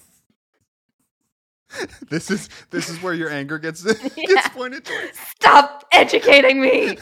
this 2.10 2.30
is 2.30 2.48
this 2.70 2.88
is 2.88 3.02
where 3.02 3.14
your 3.14 3.30
anger 3.30 3.58
gets 3.58 3.82
gets 3.92 4.10
Yeah. 4.16 4.48
pointed 4.48 4.84
towards. 4.84 5.18
Stop 5.36 5.84
educating 5.92 6.60
me. 6.60 6.98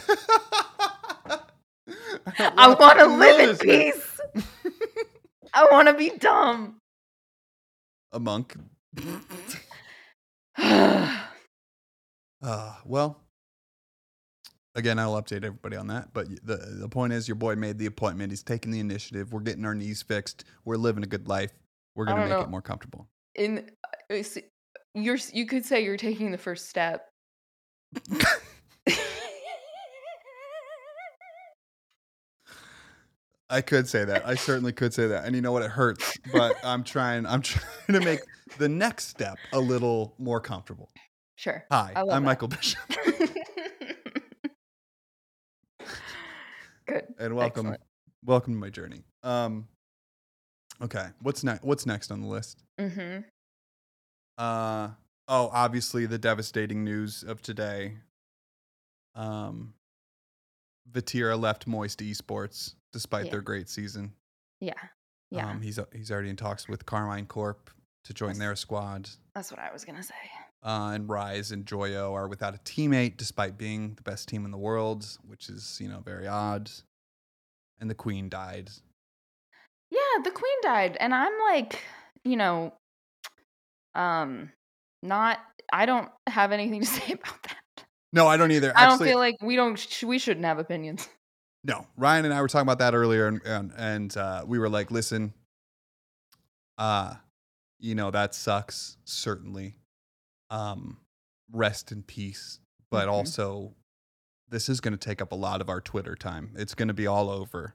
I 2.37 2.75
want 2.79 2.99
to 2.99 3.05
live 3.05 3.49
in 3.49 3.57
peace. 3.57 4.19
I 5.53 5.67
want 5.71 5.87
to 5.87 5.93
be 5.93 6.11
dumb. 6.17 6.77
A 8.11 8.19
monk. 8.19 8.55
Uh, 12.45 12.75
well, 12.85 13.21
again, 14.75 14.99
I'll 14.99 15.13
update 15.13 15.45
everybody 15.45 15.77
on 15.77 15.87
that. 15.87 16.09
But 16.13 16.27
the 16.45 16.57
the 16.57 16.89
point 16.89 17.13
is, 17.13 17.25
your 17.25 17.35
boy 17.35 17.55
made 17.55 17.77
the 17.77 17.85
appointment. 17.85 18.33
He's 18.33 18.43
taking 18.43 18.71
the 18.71 18.81
initiative. 18.81 19.31
We're 19.31 19.39
getting 19.39 19.63
our 19.63 19.73
knees 19.73 20.01
fixed. 20.01 20.43
We're 20.65 20.75
living 20.75 21.03
a 21.03 21.07
good 21.07 21.29
life. 21.29 21.51
We're 21.95 22.03
gonna 22.05 22.19
make 22.21 22.29
know. 22.31 22.41
it 22.41 22.49
more 22.49 22.61
comfortable. 22.61 23.07
in 23.35 23.69
uh, 24.11 24.21
you're 24.93 25.17
you 25.31 25.45
could 25.45 25.65
say 25.65 25.83
you're 25.83 25.97
taking 25.97 26.31
the 26.31 26.37
first 26.37 26.69
step. 26.69 27.09
I 33.49 33.61
could 33.61 33.87
say 33.87 34.03
that. 34.05 34.25
I 34.27 34.35
certainly 34.35 34.71
could 34.73 34.93
say 34.93 35.07
that. 35.07 35.25
And 35.25 35.35
you 35.35 35.41
know 35.41 35.51
what? 35.51 35.61
It 35.63 35.71
hurts, 35.71 36.17
but 36.31 36.55
I'm 36.63 36.83
trying. 36.83 37.25
I'm 37.25 37.41
trying 37.43 37.99
to 37.99 37.99
make 38.01 38.21
the 38.57 38.69
next 38.69 39.09
step 39.09 39.37
a 39.51 39.59
little 39.59 40.15
more 40.17 40.39
comfortable. 40.39 40.89
sure. 41.35 41.65
Hi, 41.71 41.91
I'm 41.95 42.07
that. 42.07 42.21
Michael 42.21 42.47
Bishop, 42.47 42.79
Good. 46.87 47.03
and 47.19 47.35
welcome, 47.35 47.67
Excellent. 47.67 47.81
welcome 48.25 48.53
to 48.53 48.59
my 48.59 48.69
journey. 48.69 49.03
Um, 49.23 49.67
okay, 50.81 51.07
what's 51.21 51.43
next? 51.43 51.63
What's 51.63 51.85
next 51.85 52.11
on 52.11 52.21
the 52.21 52.27
list? 52.27 52.63
Mm-hmm. 52.79 53.19
Uh 54.37 54.89
oh, 55.27 55.49
obviously 55.53 56.05
the 56.05 56.17
devastating 56.17 56.83
news 56.83 57.23
of 57.23 57.41
today. 57.41 57.97
Um 59.15 59.73
Vatira 60.91 61.39
left 61.39 61.67
Moist 61.67 61.99
Esports 61.99 62.75
despite 62.91 63.25
Yeah. 63.25 63.31
their 63.31 63.41
great 63.41 63.69
season. 63.69 64.13
Yeah. 64.59 64.73
Yeah. 65.29 65.49
Um 65.49 65.61
he's 65.61 65.79
he's 65.93 66.11
already 66.11 66.29
in 66.29 66.35
talks 66.35 66.67
with 66.67 66.85
Karmine 66.85 67.27
Corp 67.27 67.69
to 68.05 68.13
join 68.13 68.29
Yes. 68.31 68.37
their 68.39 68.55
squad. 68.55 69.09
That's 69.35 69.51
what 69.51 69.59
I 69.59 69.71
was 69.71 69.85
gonna 69.85 70.03
say. 70.03 70.15
Uh, 70.61 70.91
and 70.93 71.09
Rise 71.09 71.51
and 71.51 71.65
Joyo 71.65 72.13
are 72.13 72.27
without 72.29 72.55
a 72.55 72.57
teammate 72.59 73.17
despite 73.17 73.57
being 73.57 73.95
the 73.95 74.01
best 74.01 74.29
team 74.29 74.45
in 74.45 74.51
the 74.51 74.57
world, 74.57 75.05
which 75.27 75.49
is, 75.49 75.77
you 75.81 75.89
know, 75.89 75.99
very 75.99 76.25
odd. 76.25 76.71
And 77.81 77.89
the 77.89 77.95
Queen 77.95 78.29
died. 78.29 78.69
Yeah, 79.91 80.23
the 80.23 80.31
queen 80.31 80.57
died, 80.61 80.95
and 81.01 81.13
I'm 81.13 81.33
like, 81.51 81.83
you 82.23 82.37
know, 82.37 82.73
um, 83.95 84.51
not. 85.01 85.39
I 85.71 85.85
don't 85.85 86.09
have 86.27 86.51
anything 86.51 86.81
to 86.81 86.85
say 86.99 87.13
about 87.13 87.43
that. 87.43 87.85
No, 88.11 88.27
I 88.27 88.37
don't 88.37 88.51
either. 88.51 88.71
I 88.75 88.85
don't 88.85 88.99
feel 89.01 89.17
like 89.17 89.35
we 89.41 89.55
don't. 89.55 89.75
Sh- 89.77 90.03
we 90.03 90.19
shouldn't 90.19 90.45
have 90.45 90.59
opinions. 90.59 91.07
No, 91.65 91.87
Ryan 91.95 92.25
and 92.25 92.33
I 92.33 92.41
were 92.41 92.49
talking 92.49 92.63
about 92.67 92.79
that 92.79 92.93
earlier, 92.93 93.25
and 93.25 93.41
and, 93.45 93.71
and 93.77 94.17
uh, 94.17 94.43
we 94.45 94.59
were 94.59 94.67
like, 94.67 94.91
listen, 94.91 95.33
uh, 96.77 97.15
you 97.79 97.95
know 97.95 98.11
that 98.11 98.35
sucks 98.35 98.97
certainly. 99.05 99.75
Um, 100.49 100.97
rest 101.51 101.91
in 101.93 102.03
peace, 102.03 102.59
but 102.91 103.07
Mhm. 103.07 103.11
also, 103.13 103.75
this 104.49 104.67
is 104.69 104.81
going 104.81 104.91
to 104.91 104.97
take 104.97 105.21
up 105.21 105.31
a 105.31 105.35
lot 105.35 105.61
of 105.61 105.69
our 105.69 105.79
Twitter 105.81 106.15
time. 106.15 106.51
It's 106.57 106.75
going 106.75 106.89
to 106.89 106.93
be 106.93 107.07
all 107.07 107.29
over. 107.29 107.73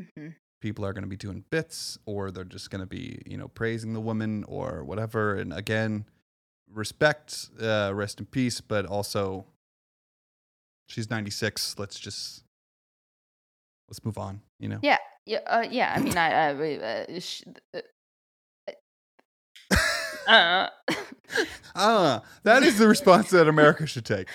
Mhm. 0.00 0.34
People 0.60 0.84
are 0.84 0.92
going 0.92 1.04
to 1.04 1.08
be 1.08 1.16
doing 1.16 1.44
bits, 1.50 1.98
or 2.04 2.30
they're 2.30 2.44
just 2.44 2.70
going 2.70 2.80
to 2.80 2.86
be, 2.86 3.22
you 3.26 3.36
know, 3.36 3.48
praising 3.48 3.92
the 3.92 4.00
woman 4.00 4.44
or 4.48 4.82
whatever. 4.82 5.34
And 5.36 5.52
again, 5.52 6.04
respect, 6.72 7.48
uh, 7.62 7.92
rest 7.94 8.18
in 8.18 8.26
peace, 8.26 8.60
but 8.60 8.84
also, 8.86 9.46
she's 10.88 11.08
ninety 11.10 11.30
six. 11.30 11.78
Let's 11.78 11.98
just 12.00 12.42
let's 13.88 14.04
move 14.04 14.18
on. 14.18 14.40
You 14.58 14.68
know. 14.70 14.78
Yeah, 14.82 14.98
yeah, 15.26 15.38
uh, 15.46 15.64
yeah. 15.70 15.92
I 15.94 16.00
mean, 16.00 16.16
I, 16.18 16.50
I 16.50 17.04
uh, 17.14 17.20
sh- 17.20 17.44
uh, 17.72 17.80
uh, 20.28 20.68
Ah, 21.76 22.22
that 22.42 22.62
is 22.64 22.78
the 22.78 22.88
response 22.88 23.30
that 23.30 23.46
America 23.48 23.86
should 23.86 24.04
take. 24.04 24.28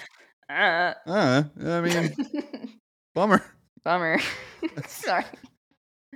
uh, 0.49 0.93
Uh, 1.05 1.43
I 1.65 1.81
mean, 1.81 2.15
bummer. 3.13 3.43
bummer. 3.83 4.19
Sorry. 4.87 5.25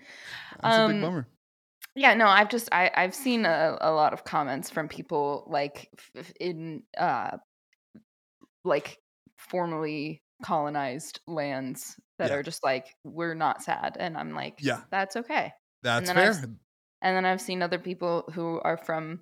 That's 0.62 0.78
a 0.78 0.88
big 0.88 0.95
Um, 0.98 1.02
bummer. 1.02 1.28
Yeah, 1.95 2.14
no, 2.14 2.28
I've 2.28 2.50
just 2.50 2.70
I 2.72 2.91
I've 2.95 3.16
seen 3.16 3.45
a, 3.45 3.78
a 3.82 3.91
lot 3.91 4.14
of 4.14 4.24
comments 4.24 4.70
from 4.70 4.88
people 4.88 5.45
like 5.50 5.89
in 6.39 6.84
uh 6.98 7.38
like 8.64 8.98
formerly 9.38 10.22
colonized 10.43 11.20
lands 11.28 11.95
that 12.20 12.30
Yeah. 12.30 12.36
are 12.38 12.43
just 12.43 12.64
like 12.64 12.93
we're 13.04 13.34
not 13.34 13.64
sad 13.64 13.98
and 14.00 14.18
I'm 14.18 14.34
like 14.34 14.60
Yeah. 14.60 14.82
that's 14.91 15.16
okay. 15.16 15.54
That's 15.84 16.08
then 16.08 16.18
I've 16.18 16.36
fair. 16.36 16.50
And 17.02 17.16
then 17.16 17.26
I've 17.26 17.41
seen 17.41 17.62
other 17.62 17.80
people 17.80 18.30
who 18.34 18.60
are 18.62 18.78
from 18.78 19.22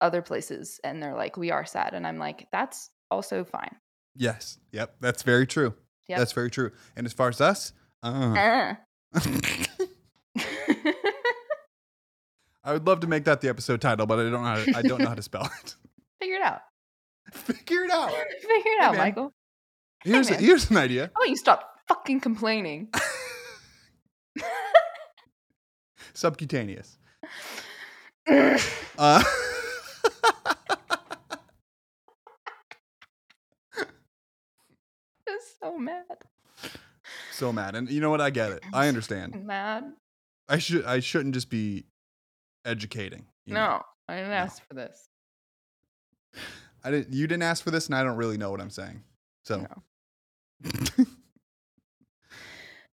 other 0.00 0.22
places 0.22 0.80
and 0.84 1.02
they're 1.02 1.14
like 1.16 1.36
we 1.36 1.50
are 1.50 1.66
sad 1.66 1.92
and 1.94 2.06
I'm 2.06 2.18
like 2.18 2.48
that's 2.52 2.90
also 3.10 3.44
fine. 3.44 3.76
Yes. 4.14 4.58
Yep. 4.72 4.96
That's 5.00 5.22
very 5.22 5.46
true. 5.46 5.74
Yep. 6.08 6.18
That's 6.18 6.32
very 6.32 6.50
true. 6.50 6.72
And 6.96 7.06
as 7.06 7.12
far 7.12 7.28
as 7.28 7.40
us, 7.40 7.72
uh, 8.02 8.34
Uh. 8.36 8.74
I 12.62 12.72
would 12.74 12.86
love 12.86 13.00
to 13.00 13.06
make 13.06 13.24
that 13.24 13.40
the 13.40 13.48
episode 13.48 13.80
title, 13.80 14.06
but 14.06 14.18
I 14.18 14.22
don't 14.24 14.32
know. 14.32 14.38
How 14.42 14.56
to, 14.56 14.76
I 14.76 14.82
don't 14.82 15.00
know 15.00 15.08
how 15.08 15.14
to 15.14 15.22
spell 15.22 15.44
it. 15.62 15.74
Figure 16.20 16.36
it 16.36 16.42
out. 16.42 16.60
Figure 17.32 17.84
it 17.84 17.90
out. 17.90 18.10
Figure 18.10 18.26
it 18.26 18.80
Hey, 18.80 18.84
out, 18.84 18.92
man. 18.92 18.98
Michael. 18.98 19.32
Here's 20.04 20.30
man. 20.30 20.40
here's 20.40 20.70
an 20.70 20.76
idea. 20.76 21.10
How 21.14 21.22
about 21.22 21.30
you 21.30 21.36
stop 21.36 21.74
fucking 21.88 22.20
complaining? 22.20 22.88
Subcutaneous. 26.14 26.98
I'm 28.28 28.58
Uh, 28.98 29.22
so 35.60 35.78
mad. 35.78 36.04
so 37.32 37.52
mad, 37.52 37.74
and 37.74 37.88
you 37.90 38.00
know 38.00 38.10
what? 38.10 38.20
I 38.20 38.30
get 38.30 38.50
it. 38.52 38.62
I 38.72 38.88
understand. 38.88 39.44
Mad? 39.46 39.84
I 40.48 40.58
should. 40.58 40.84
I 40.84 41.00
shouldn't 41.00 41.34
just 41.34 41.50
be 41.50 41.84
educating. 42.64 43.26
you 43.46 43.54
know? 43.54 43.60
No, 43.60 43.82
I 44.08 44.16
didn't 44.16 44.32
ask 44.32 44.62
for 44.66 44.74
this. 44.74 45.08
I 46.84 46.90
didn't. 46.90 47.12
You 47.12 47.26
didn't 47.26 47.42
ask 47.42 47.62
for 47.62 47.70
this, 47.70 47.86
and 47.86 47.94
I 47.94 48.02
don't 48.02 48.16
really 48.16 48.36
know 48.38 48.50
what 48.50 48.60
I'm 48.60 48.70
saying. 48.70 49.02
So, 49.44 49.66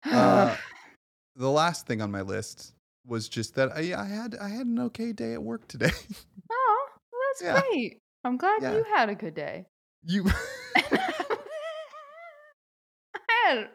uh, 0.06 0.56
the 1.36 1.50
last 1.50 1.86
thing 1.86 2.00
on 2.02 2.10
my 2.10 2.22
list 2.22 2.72
was 3.06 3.28
just 3.28 3.54
that 3.56 3.72
I, 3.76 3.94
I 3.94 4.06
had 4.06 4.36
I 4.40 4.48
had 4.48 4.66
an 4.66 4.78
okay 4.80 5.12
day 5.12 5.34
at 5.34 5.42
work 5.42 5.68
today. 5.68 5.90
oh, 6.50 6.86
well, 7.12 7.20
that's 7.32 7.42
yeah. 7.42 7.60
great. 7.60 8.00
I'm 8.24 8.36
glad 8.38 8.62
Yeah. 8.62 8.72
you 8.76 8.84
had 8.94 9.08
a 9.10 9.14
good 9.14 9.34
day. 9.34 9.66
you, 10.04 10.24
I 10.76 10.82
had, 13.46 13.68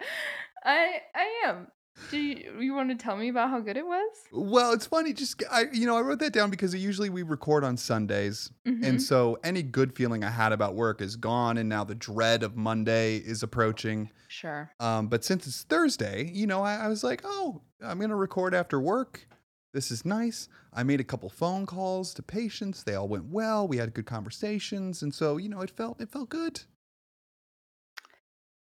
I 0.63 1.01
I 1.15 1.41
am. 1.45 1.67
Do 2.11 2.17
you, 2.17 2.59
you 2.61 2.73
want 2.73 2.89
to 2.89 2.95
tell 2.95 3.17
me 3.17 3.29
about 3.29 3.49
how 3.49 3.59
good 3.59 3.75
it 3.77 3.85
was? 3.85 4.09
Well, 4.31 4.71
it's 4.71 4.85
funny. 4.85 5.11
Just 5.13 5.43
I, 5.51 5.65
you 5.73 5.85
know, 5.85 5.97
I 5.97 6.01
wrote 6.01 6.19
that 6.19 6.31
down 6.33 6.49
because 6.49 6.73
usually 6.73 7.09
we 7.09 7.23
record 7.23 7.63
on 7.63 7.75
Sundays, 7.77 8.51
Mhm. 8.65 8.83
and 8.85 9.01
so 9.01 9.37
any 9.43 9.61
good 9.61 9.95
feeling 9.95 10.23
I 10.23 10.29
had 10.29 10.51
about 10.53 10.75
work 10.75 11.01
is 11.01 11.15
gone, 11.17 11.57
and 11.57 11.67
now 11.67 11.83
the 11.83 11.95
dread 11.95 12.41
of 12.41 12.55
Monday 12.55 13.17
is 13.17 13.43
approaching. 13.43 14.09
Sure. 14.29 14.71
Um, 14.79 15.07
but 15.07 15.23
since 15.25 15.45
it's 15.45 15.63
Thursday, 15.63 16.31
you 16.33 16.47
know, 16.47 16.61
I, 16.63 16.75
I 16.77 16.87
was 16.87 17.03
like, 17.03 17.21
oh, 17.25 17.61
I'm 17.83 17.99
gonna 17.99 18.15
record 18.15 18.55
after 18.55 18.79
work. 18.79 19.27
This 19.73 19.91
is 19.91 20.03
nice. 20.05 20.47
I 20.73 20.81
made 20.83 20.99
a 20.99 21.03
couple 21.03 21.29
phone 21.29 21.65
calls 21.65 22.13
to 22.15 22.23
patients. 22.23 22.81
They 22.83 22.95
all 22.95 23.07
went 23.07 23.25
well. 23.25 23.67
We 23.67 23.77
had 23.77 23.93
good 23.93 24.05
conversations, 24.07 25.03
and 25.03 25.13
so 25.13 25.37
you 25.37 25.49
know, 25.49 25.61
it 25.61 25.69
felt 25.71 25.99
it 26.01 26.09
felt 26.11 26.29
good. 26.29 26.61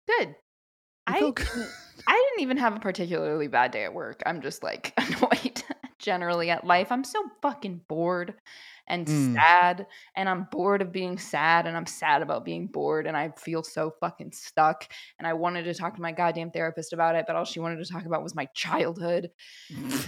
Good. 0.08 0.36
I 1.08 1.20
didn't- 1.20 1.70
I 2.08 2.14
didn't 2.14 2.44
even 2.44 2.58
have 2.58 2.76
a 2.76 2.80
particularly 2.80 3.48
bad 3.48 3.72
day 3.72 3.84
at 3.86 3.94
work. 3.94 4.22
I'm 4.26 4.42
just 4.42 4.64
like 4.64 4.94
annoyed 4.98 5.64
generally 6.00 6.50
at 6.50 6.66
life. 6.66 6.92
I'm 6.92 7.04
so 7.04 7.24
fucking 7.42 7.82
bored 7.88 8.34
and 8.88 9.08
Mm. 9.08 9.34
sad, 9.34 9.88
and 10.18 10.28
I'm 10.28 10.48
bored 10.52 10.82
of 10.82 10.92
being 10.92 11.18
sad, 11.18 11.68
and 11.68 11.78
I'm 11.78 11.86
sad 11.86 12.22
about 12.22 12.44
being 12.44 12.68
bored, 12.68 13.08
and 13.08 13.16
I 13.16 13.32
feel 13.38 13.64
so 13.64 13.94
fucking 14.02 14.34
stuck. 14.34 14.92
And 15.18 15.26
I 15.26 15.34
wanted 15.34 15.64
to 15.64 15.74
talk 15.74 15.96
to 15.96 16.02
my 16.02 16.12
goddamn 16.12 16.52
therapist 16.52 16.92
about 16.92 17.16
it, 17.16 17.24
but 17.26 17.38
all 17.38 17.46
she 17.46 17.62
wanted 17.62 17.78
to 17.78 17.86
talk 17.90 18.06
about 18.06 18.24
was 18.24 18.36
my 18.36 18.48
childhood. 18.54 19.30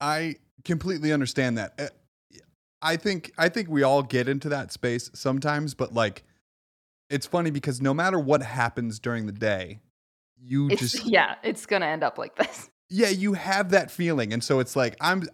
I 0.00 0.36
completely 0.64 1.12
understand 1.12 1.58
that. 1.58 1.74
Uh, 1.78 1.88
I 2.82 2.96
think 2.96 3.32
I 3.38 3.48
think 3.48 3.68
we 3.70 3.82
all 3.82 4.02
get 4.02 4.28
into 4.28 4.50
that 4.50 4.72
space 4.72 5.10
sometimes, 5.14 5.74
but 5.74 5.94
like 5.94 6.24
it's 7.14 7.26
funny 7.26 7.50
because 7.50 7.80
no 7.80 7.94
matter 7.94 8.18
what 8.18 8.42
happens 8.42 8.98
during 8.98 9.26
the 9.26 9.32
day, 9.32 9.78
you 10.42 10.70
It's, 10.70 10.80
just 10.80 11.06
yeah, 11.10 11.36
it's 11.42 11.64
gonna 11.66 11.86
end 11.86 12.02
up 12.02 12.18
like 12.18 12.36
this. 12.36 12.70
yeah, 12.90 13.08
you 13.08 13.34
have 13.34 13.70
that 13.70 13.90
feeling. 13.90 14.32
And 14.32 14.42
so 14.42 14.58
it's 14.58 14.76
like 14.76 14.96
I'm 15.00 15.24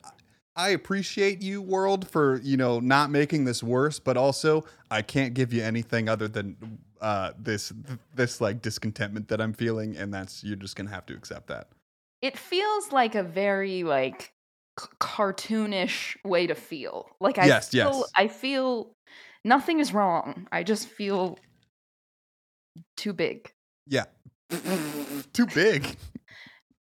I 0.57 0.71
appreciate 0.71 1.41
you 1.41 1.63
world 1.63 2.09
for, 2.09 2.41
you 2.43 2.57
know, 2.57 2.81
not 2.81 3.11
making 3.11 3.45
this 3.45 3.63
worse, 3.63 3.99
but 3.99 4.17
also 4.17 4.65
I 4.91 5.03
can't 5.03 5.33
give 5.33 5.53
you 5.53 5.63
anything 5.63 6.09
other 6.09 6.29
than 6.29 6.79
uh 7.01 7.33
this 7.39 7.73
this 8.15 8.41
like 8.43 8.61
discontentment 8.61 9.29
that 9.29 9.41
I'm 9.41 9.55
feeling 9.55 9.97
and 9.97 10.13
that's 10.13 10.45
you're 10.45 10.57
just 10.57 10.77
going 10.77 10.87
to 10.89 10.95
have 10.95 11.07
to 11.07 11.15
accept 11.15 11.47
that. 11.47 11.69
It 12.21 12.37
feels 12.37 12.93
like 12.93 13.15
a 13.15 13.23
very 13.23 13.85
like 13.85 14.33
c- 14.79 14.87
cartoonish 15.01 16.17
way 16.25 16.47
to 16.47 16.55
feel. 16.55 17.09
Like 17.21 17.39
I 17.39 17.47
Yes, 17.47 17.71
feel, 17.71 18.05
yes. 18.05 18.13
I 18.15 18.29
feel 18.29 18.93
nothing 19.45 19.81
is 19.81 19.95
wrong. 19.95 20.47
I 20.53 20.63
just 20.63 20.89
feel 20.89 21.39
too 22.97 23.13
big. 23.13 23.53
Yeah. 23.87 24.05
Too 25.33 25.47
big. 25.47 25.97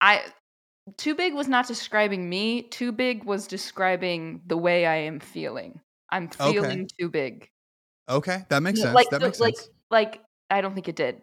I 0.01 0.21
too 0.97 1.15
big 1.15 1.33
was 1.33 1.47
not 1.47 1.65
describing 1.65 2.29
me. 2.29 2.63
Too 2.63 2.91
big 2.91 3.23
was 3.23 3.47
describing 3.47 4.41
the 4.45 4.57
way 4.57 4.85
I 4.85 4.95
am 4.95 5.19
feeling. 5.21 5.79
I'm 6.09 6.29
Okay. 6.39 6.51
feeling 6.51 6.89
too 6.99 7.09
big. 7.09 7.49
Okay, 8.09 8.43
that 8.49 8.61
makes 8.61 8.81
sense. 8.81 8.93
Like 8.93 9.09
that 9.11 9.21
makes 9.21 9.39
like 9.39 9.55
sense. 9.55 9.69
like 9.89 10.21
I 10.49 10.59
don't 10.59 10.73
think 10.73 10.89
it 10.89 10.95
did. 10.97 11.21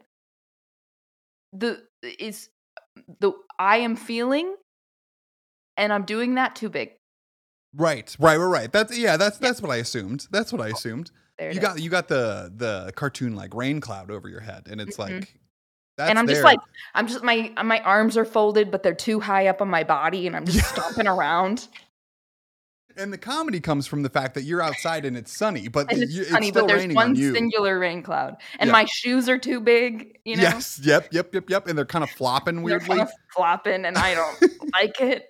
The 1.53 1.83
is 2.03 2.49
the 3.21 3.33
I 3.59 3.79
am 3.79 3.97
feeling 3.97 4.57
and 5.77 5.93
I'm 5.93 6.05
doing 6.05 6.37
that 6.37 6.57
too 6.57 6.71
big. 6.71 6.93
Right, 7.75 8.17
right, 8.19 8.37
right, 8.37 8.47
right. 8.47 8.73
That's 8.73 8.97
yeah. 8.97 9.17
That's 9.17 9.39
that's 9.39 9.61
what 9.61 9.71
I 9.71 9.77
assumed. 9.77 10.27
That's 10.31 10.53
what 10.53 10.61
I 10.63 10.71
oh. 10.71 10.73
assumed. 10.73 11.11
There 11.41 11.51
You 11.51 11.59
is. 11.59 11.65
got 11.67 11.81
you 11.81 11.89
got 11.91 12.07
the 12.09 12.53
the 12.55 12.93
cartoon 12.95 13.35
like 13.35 13.55
rain 13.55 13.81
cloud 13.81 14.11
over 14.11 14.29
your 14.29 14.41
head, 14.41 14.69
and 14.71 14.81
it's 14.81 14.97
Mhm. 14.99 15.11
like 15.11 15.35
that's 15.97 16.11
and 16.11 16.19
I'm 16.19 16.27
just 16.29 16.45
like 16.45 16.61
I'm 16.95 17.07
just 17.09 17.25
my 17.25 17.51
my 17.65 17.81
arms 17.81 18.17
are 18.19 18.27
folded, 18.27 18.71
but 18.71 18.83
they're 18.83 18.95
too 18.95 19.21
high 19.21 19.47
up 19.49 19.61
on 19.63 19.69
my 19.69 19.83
body, 19.83 20.27
and 20.27 20.37
I'm 20.37 20.45
just 20.45 20.69
stomping 20.75 21.07
around. 21.09 21.67
and 22.97 23.11
the 23.13 23.19
comedy 23.19 23.61
comes 23.61 23.87
from 23.87 24.03
the 24.03 24.11
fact 24.11 24.35
that 24.35 24.43
you're 24.43 24.61
outside 24.61 25.07
and 25.07 25.17
it's 25.17 25.35
sunny, 25.35 25.69
but 25.69 25.91
And 25.91 26.03
it's 26.03 26.13
you, 26.13 26.23
it's 26.23 26.31
funny, 26.33 26.49
still 26.49 26.65
but 26.65 26.69
there's 26.69 26.81
raining 26.81 26.97
one 26.97 27.11
on 27.11 27.15
you. 27.15 27.33
singular 27.33 27.79
rain 27.79 28.03
cloud, 28.03 28.37
and 28.59 28.71
my 28.71 28.85
shoes 28.85 29.27
are 29.31 29.39
too 29.39 29.61
big. 29.61 30.19
You 30.27 30.37
know, 30.37 30.43
Yes, 30.43 30.79
yep, 30.83 31.09
yep, 31.11 31.33
yep, 31.33 31.49
yep, 31.49 31.67
and 31.69 31.79
they're 31.79 31.87
kind 31.87 32.05
of 32.05 32.11
flopping 32.11 32.61
weirdly. 32.63 32.89
kind 32.89 33.01
of 33.01 33.11
flopping, 33.35 33.87
and 33.87 33.97
I 33.97 34.15
don't 34.15 34.39
like 34.75 35.01
it. 35.01 35.30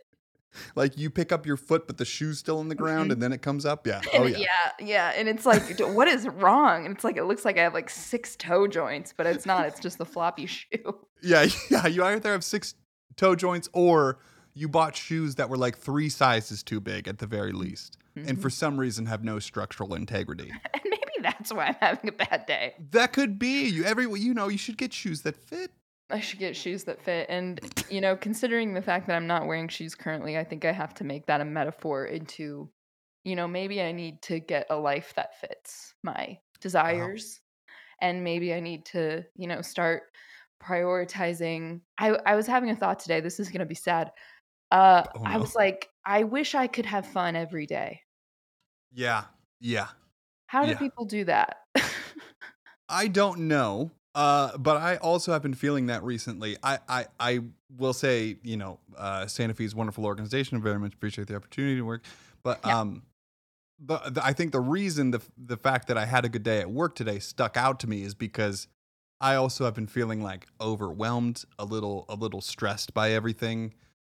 Like 0.74 0.98
you 0.98 1.10
pick 1.10 1.32
up 1.32 1.46
your 1.46 1.56
foot, 1.56 1.86
but 1.86 1.96
the 1.96 2.04
shoe's 2.04 2.38
still 2.38 2.60
in 2.60 2.68
the 2.68 2.74
ground, 2.74 3.10
Mhm. 3.10 3.12
and 3.14 3.22
then 3.22 3.32
it 3.32 3.42
comes 3.42 3.64
up. 3.66 3.86
Yeah. 3.86 4.00
Oh 4.14 4.26
yeah. 4.26 4.38
yeah, 4.38 4.70
yeah, 4.80 5.12
and 5.16 5.28
it's 5.28 5.46
like, 5.46 5.78
what 5.80 6.08
is 6.08 6.26
wrong? 6.28 6.84
And 6.86 6.94
it's 6.94 7.04
like 7.04 7.16
it 7.16 7.24
looks 7.24 7.44
like 7.44 7.58
I 7.58 7.62
have 7.62 7.74
like 7.74 7.90
six 7.90 8.36
toe 8.36 8.66
joints, 8.66 9.12
but 9.16 9.26
it's 9.26 9.46
not. 9.46 9.66
It's 9.66 9.80
just 9.80 9.98
the 9.98 10.06
floppy 10.06 10.46
shoe. 10.46 10.98
Yeah, 11.22 11.46
yeah. 11.70 11.86
You 11.86 12.04
either 12.04 12.32
have 12.32 12.44
six 12.44 12.74
toe 13.16 13.34
joints 13.34 13.68
or 13.72 14.18
you 14.54 14.68
bought 14.68 14.96
shoes 14.96 15.36
that 15.36 15.48
were 15.48 15.56
like 15.56 15.78
three 15.78 16.08
sizes 16.08 16.62
too 16.62 16.80
big 16.80 17.06
at 17.06 17.18
the 17.18 17.26
very 17.26 17.52
least, 17.52 17.96
and 18.16 18.26
Mm-hmm. 18.26 18.40
for 18.40 18.50
some 18.50 18.78
reason 18.78 19.06
have 19.06 19.22
no 19.22 19.38
structural 19.38 19.94
integrity. 19.94 20.50
And 20.74 20.82
maybe 20.84 21.12
that's 21.22 21.52
why 21.52 21.66
I'm 21.66 21.76
having 21.80 22.08
a 22.08 22.12
bad 22.12 22.46
day. 22.46 22.74
That 22.92 23.12
could 23.12 23.38
be 23.38 23.68
you. 23.68 23.84
Every 23.84 24.04
you 24.18 24.34
know, 24.34 24.48
you 24.48 24.58
should 24.58 24.76
get 24.78 24.92
shoes 24.92 25.22
that 25.22 25.36
fit. 25.36 25.70
I 26.12 26.20
should 26.20 26.38
get 26.38 26.56
shoes 26.56 26.84
that 26.84 27.00
fit. 27.02 27.26
And, 27.28 27.60
you 27.90 28.00
know, 28.00 28.16
considering 28.16 28.74
the 28.74 28.82
fact 28.82 29.06
that 29.06 29.16
I'm 29.16 29.26
not 29.26 29.46
wearing 29.46 29.68
shoes 29.68 29.94
currently, 29.94 30.36
I 30.38 30.44
think 30.44 30.64
I 30.64 30.72
have 30.72 30.94
to 30.94 31.04
make 31.04 31.26
that 31.26 31.40
a 31.40 31.44
metaphor 31.44 32.06
into, 32.06 32.70
you 33.24 33.36
know, 33.36 33.46
maybe 33.48 33.82
I 33.82 33.92
need 33.92 34.22
to 34.22 34.40
get 34.40 34.66
a 34.70 34.76
life 34.76 35.12
that 35.16 35.38
fits 35.40 35.94
my 36.02 36.38
desires. 36.60 37.40
And 38.00 38.24
maybe 38.24 38.54
I 38.54 38.60
need 38.60 38.86
to, 38.86 39.24
you 39.36 39.46
know, 39.46 39.62
start 39.62 40.04
prioritizing. 40.62 41.82
I, 41.98 42.10
I 42.26 42.34
was 42.36 42.46
having 42.46 42.70
a 42.70 42.76
thought 42.76 42.98
today. 43.00 43.20
This 43.20 43.40
is 43.40 43.48
going 43.48 43.60
to 43.60 43.66
be 43.66 43.74
sad. 43.74 44.12
Uh, 44.70 45.04
Oh, 45.14 45.22
I 45.24 45.38
was 45.38 45.54
like, 45.54 45.88
I 46.04 46.24
wish 46.24 46.54
I 46.54 46.66
could 46.66 46.86
have 46.86 47.06
fun 47.06 47.36
every 47.36 47.66
day. 47.66 48.02
Yeah, 48.92 49.24
yeah. 49.60 49.88
How 50.46 50.66
do 50.66 50.72
Yeah. 50.72 50.78
people 50.78 51.04
do 51.04 51.24
that? 51.24 51.58
I 52.88 53.08
don't 53.08 53.48
know. 53.48 53.92
Uh, 54.14 54.56
but 54.58 54.76
I 54.76 54.96
also 54.96 55.32
have 55.32 55.42
been 55.42 55.54
feeling 55.54 55.86
that 55.86 56.02
recently. 56.02 56.56
I, 56.62 56.78
I, 56.88 57.06
I 57.20 57.40
will 57.78 57.92
say, 57.92 58.36
you 58.42 58.56
know, 58.56 58.80
uh, 58.96 59.26
Santa 59.26 59.54
Fe 59.54 59.64
is 59.64 59.72
a 59.72 59.76
wonderful 59.76 60.04
organization. 60.04 60.56
I 60.58 60.60
very 60.60 60.78
much 60.78 60.94
appreciate 60.94 61.28
the 61.28 61.36
opportunity 61.36 61.76
to 61.76 61.82
work. 61.84 62.04
But 62.42 62.60
Yeah. 62.64 62.80
um, 62.80 63.02
the, 63.78 63.98
the 63.98 64.24
I 64.24 64.32
think 64.32 64.52
the 64.52 64.60
reason 64.60 65.10
the 65.10 65.22
the 65.38 65.56
fact 65.56 65.88
that 65.88 65.96
I 65.96 66.04
had 66.04 66.24
a 66.24 66.28
good 66.28 66.42
day 66.42 66.60
at 66.60 66.70
work 66.70 66.94
today 66.94 67.18
stuck 67.18 67.56
out 67.56 67.80
to 67.80 67.86
me 67.86 68.02
is 68.02 68.14
because 68.14 68.68
I 69.22 69.36
also 69.36 69.64
have 69.64 69.74
been 69.74 69.86
feeling 69.86 70.22
like 70.22 70.46
overwhelmed, 70.60 71.44
a 71.58 71.64
little 71.64 72.04
a 72.08 72.14
little 72.14 72.40
stressed 72.40 72.92
by 72.92 73.12
everything. 73.12 73.72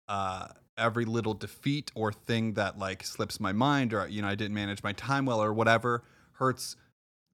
Uh, 0.08 0.48
every 0.78 1.06
little 1.06 1.36
defeat 1.36 1.92
or 1.94 2.12
thing 2.12 2.54
that 2.54 2.80
like 2.80 3.04
slips 3.04 3.40
my 3.40 3.52
mind, 3.52 3.94
or 3.94 4.08
you 4.08 4.22
know, 4.22 4.28
I 4.28 4.36
didn't 4.36 4.56
manage 4.56 4.82
my 4.84 4.94
time 4.94 5.26
well, 5.26 5.42
or 5.44 5.54
whatever, 5.54 6.04
hurts 6.34 6.76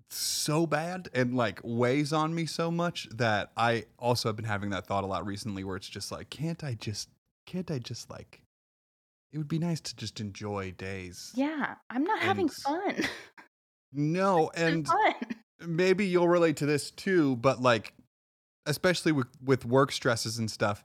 so 0.10 0.66
bad 0.66 1.10
and 1.14 1.36
like 1.36 1.60
weighs 1.64 2.14
on 2.14 2.34
me 2.34 2.46
so 2.46 2.72
much 2.72 3.08
that 3.12 3.52
I 3.58 3.86
also 4.00 4.30
have 4.30 4.36
been 4.36 4.46
having 4.46 4.70
that 4.72 4.86
thought 4.86 5.04
a 5.04 5.08
lot 5.08 5.26
recently 5.26 5.64
where 5.64 5.76
it's 5.76 5.90
just 5.90 6.12
like, 6.12 6.30
can't 6.30 6.64
I 6.64 6.76
just, 6.76 7.10
can't 7.46 7.70
I 7.70 7.80
just 7.80 8.10
like, 8.10 8.42
it 9.34 9.38
would 9.38 9.48
be 9.48 9.60
nice 9.60 9.82
to 9.82 9.96
just 9.96 10.20
enjoy 10.20 10.72
days. 10.78 11.32
yeah, 11.36 11.76
I'm 11.90 12.04
not 12.04 12.20
having 12.20 12.50
fun. 12.50 12.96
No, 13.94 14.52
and 14.54 14.86
fun. 14.86 15.14
maybe 15.66 16.06
you'll 16.06 16.28
relate 16.28 16.58
to 16.58 16.66
this 16.66 16.92
too, 16.92 17.38
but 17.38 17.62
like, 17.62 17.94
especially 18.66 19.14
with, 19.14 19.28
with 19.44 19.64
work 19.64 19.94
stresses 19.94 20.38
and 20.40 20.52
stuff, 20.52 20.84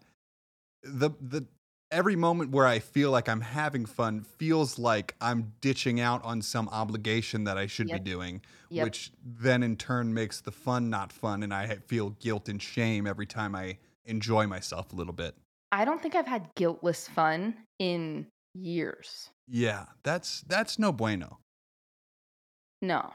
the, 0.85 1.11
the, 1.21 1.45
every 1.93 2.17
moment 2.17 2.51
where 2.51 2.67
I 2.67 2.79
feel 2.81 3.11
like 3.13 3.29
I'm 3.29 3.43
having 3.43 3.85
fun 3.87 4.23
feels 4.23 4.79
like 4.79 5.15
I'm 5.21 5.53
ditching 5.61 6.01
out 6.01 6.25
on 6.25 6.43
some 6.43 6.69
obligation 6.71 7.45
that 7.45 7.57
I 7.59 7.67
should 7.67 7.89
Yep. 7.89 8.03
be 8.05 8.11
doing, 8.11 8.41
Yep. 8.71 8.85
which 8.85 9.13
then 9.23 9.63
in 9.63 9.77
turn 9.77 10.13
makes 10.13 10.41
the 10.41 10.51
fun 10.51 10.91
not 10.91 11.13
fun. 11.13 11.43
And 11.43 11.53
I 11.55 11.77
feel 11.87 12.11
guilt 12.11 12.49
and 12.49 12.61
shame 12.61 13.07
every 13.07 13.27
time 13.27 13.55
I 13.55 13.79
enjoy 14.07 14.47
myself 14.47 14.93
a 14.93 14.97
little 14.97 15.13
bit. 15.13 15.37
I 15.71 15.85
don't 15.85 16.03
think 16.03 16.15
I've 16.15 16.27
had 16.27 16.49
guiltless 16.57 17.07
fun 17.09 17.55
in 17.79 18.27
years. 18.55 19.31
Yeah, 19.47 19.87
that's, 20.03 20.41
that's 20.43 20.79
no 20.79 20.93
bueno. 20.93 21.39
No, 22.81 23.13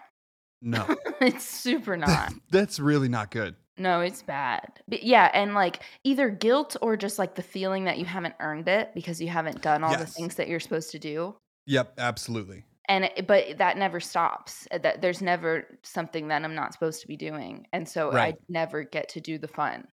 No, 0.62 0.88
it's 1.22 1.44
super 1.44 1.98
not. 1.98 2.32
that's 2.52 2.80
really 2.80 3.10
not 3.10 3.32
good. 3.32 3.56
No, 3.78 4.02
it's 4.02 4.24
bad. 4.24 4.82
But 4.88 5.04
yeah, 5.04 5.30
and 5.34 5.54
like 5.54 5.84
either 6.04 6.30
guilt 6.30 6.76
or 6.82 6.98
just 6.98 7.20
like 7.20 7.36
the 7.36 7.44
feeling 7.44 7.86
that 7.86 7.98
you 8.00 8.06
haven't 8.06 8.36
earned 8.40 8.68
it 8.68 8.92
because 8.96 9.22
you 9.22 9.28
haven't 9.30 9.62
done 9.62 9.84
all 9.84 9.96
the 9.96 10.08
things 10.08 10.36
that 10.36 10.48
you're 10.48 10.60
supposed 10.60 10.92
to 10.92 11.00
do. 11.00 11.38
Yep, 11.66 11.96
absolutely. 12.00 12.64
And 12.90 13.06
it, 13.06 13.28
but 13.28 13.58
that 13.58 13.78
never 13.78 14.00
stops. 14.00 14.68
Uh, 14.72 14.78
That 14.78 15.02
there's 15.02 15.22
never 15.22 15.80
something 15.84 16.30
that 16.30 16.44
I'm 16.44 16.56
not 16.56 16.74
supposed 16.74 17.02
to 17.02 17.08
be 17.08 17.18
doing, 17.18 17.68
and 17.74 17.88
so 17.88 18.12
Right. 18.12 18.34
I 18.34 18.34
never 18.50 18.84
get 18.84 19.10
to 19.10 19.22
do 19.22 19.38
the 19.38 19.48
fun. 19.48 19.88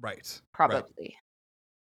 Right. 0.00 0.40
right. 0.66 0.84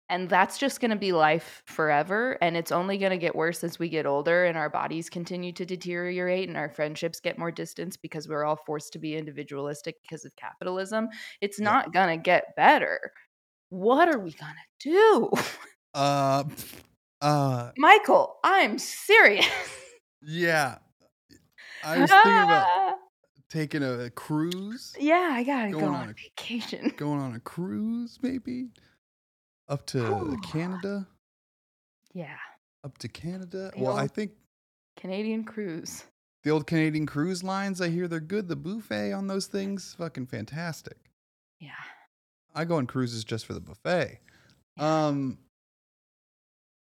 And 0.08 0.28
that's 0.28 0.56
just 0.58 0.80
going 0.80 0.92
to 0.92 0.96
be 0.96 1.10
life 1.12 1.62
forever. 1.66 2.38
And 2.40 2.56
it's 2.56 2.70
only 2.70 2.96
going 2.96 3.10
to 3.10 3.18
get 3.18 3.34
worse 3.34 3.64
as 3.64 3.78
we 3.78 3.88
get 3.88 4.06
older 4.06 4.44
and 4.44 4.56
our 4.56 4.70
bodies 4.70 5.10
continue 5.10 5.50
to 5.52 5.64
deteriorate 5.66 6.48
and 6.48 6.56
our 6.56 6.68
friendships 6.68 7.18
get 7.18 7.38
more 7.38 7.50
distance 7.50 7.96
because 7.96 8.28
we're 8.28 8.44
all 8.44 8.54
forced 8.66 8.92
to 8.92 9.00
be 9.00 9.16
individualistic 9.16 9.96
because 10.02 10.24
of 10.24 10.34
capitalism. 10.36 11.08
It's 11.40 11.58
Yeah. 11.58 11.64
not 11.64 11.92
going 11.92 12.16
to 12.18 12.22
get 12.22 12.54
better. 12.56 13.10
What 13.70 14.08
are 14.08 14.20
we 14.20 14.30
gonna 14.32 14.54
do? 14.78 15.28
Uh, 15.92 16.44
uh, 17.20 17.70
Michael, 17.76 18.36
I'm 18.44 18.78
serious. 18.78 19.46
yeah. 20.22 20.76
I 21.82 21.98
was 21.98 22.10
thinking 22.10 22.32
about 22.32 22.94
taking 23.50 23.82
a 23.82 24.10
cruise, 24.10 24.94
yeah, 25.00 25.30
I 25.32 25.42
gotta 25.42 25.70
Going 25.72 25.84
go 25.84 25.88
on 25.90 25.94
on 26.02 26.08
a- 26.10 26.12
vacation. 26.12 26.92
going 26.96 27.18
on 27.20 27.34
a 27.34 27.40
cruise, 27.40 28.18
maybe 28.22 28.68
up 29.68 29.86
to. 29.86 30.38
Canada. 30.50 31.06
Yeah, 32.14 32.36
Up 32.84 32.96
to 32.98 33.08
Canada. 33.08 33.70
The 33.76 33.82
Well, 33.82 33.96
I 33.96 34.06
think 34.06 34.32
Canadian 34.96 35.44
cruise. 35.44 36.04
the 36.44 36.50
old 36.50 36.66
Canadian 36.66 37.04
cruise 37.04 37.42
lines. 37.42 37.80
I 37.80 37.88
hear 37.90 38.08
they're 38.08 38.20
good. 38.20 38.48
The 38.48 38.56
buffet 38.56 39.12
on 39.12 39.26
those 39.26 39.46
things, 39.46 39.94
fucking 39.98 40.26
fantastic. 40.26 40.96
Yeah. 41.60 41.72
I 42.54 42.64
go 42.64 42.76
on 42.76 42.86
cruises 42.86 43.22
just 43.22 43.44
for 43.44 43.52
the 43.52 43.60
buffet. 43.60 44.20
Um, 44.78 45.38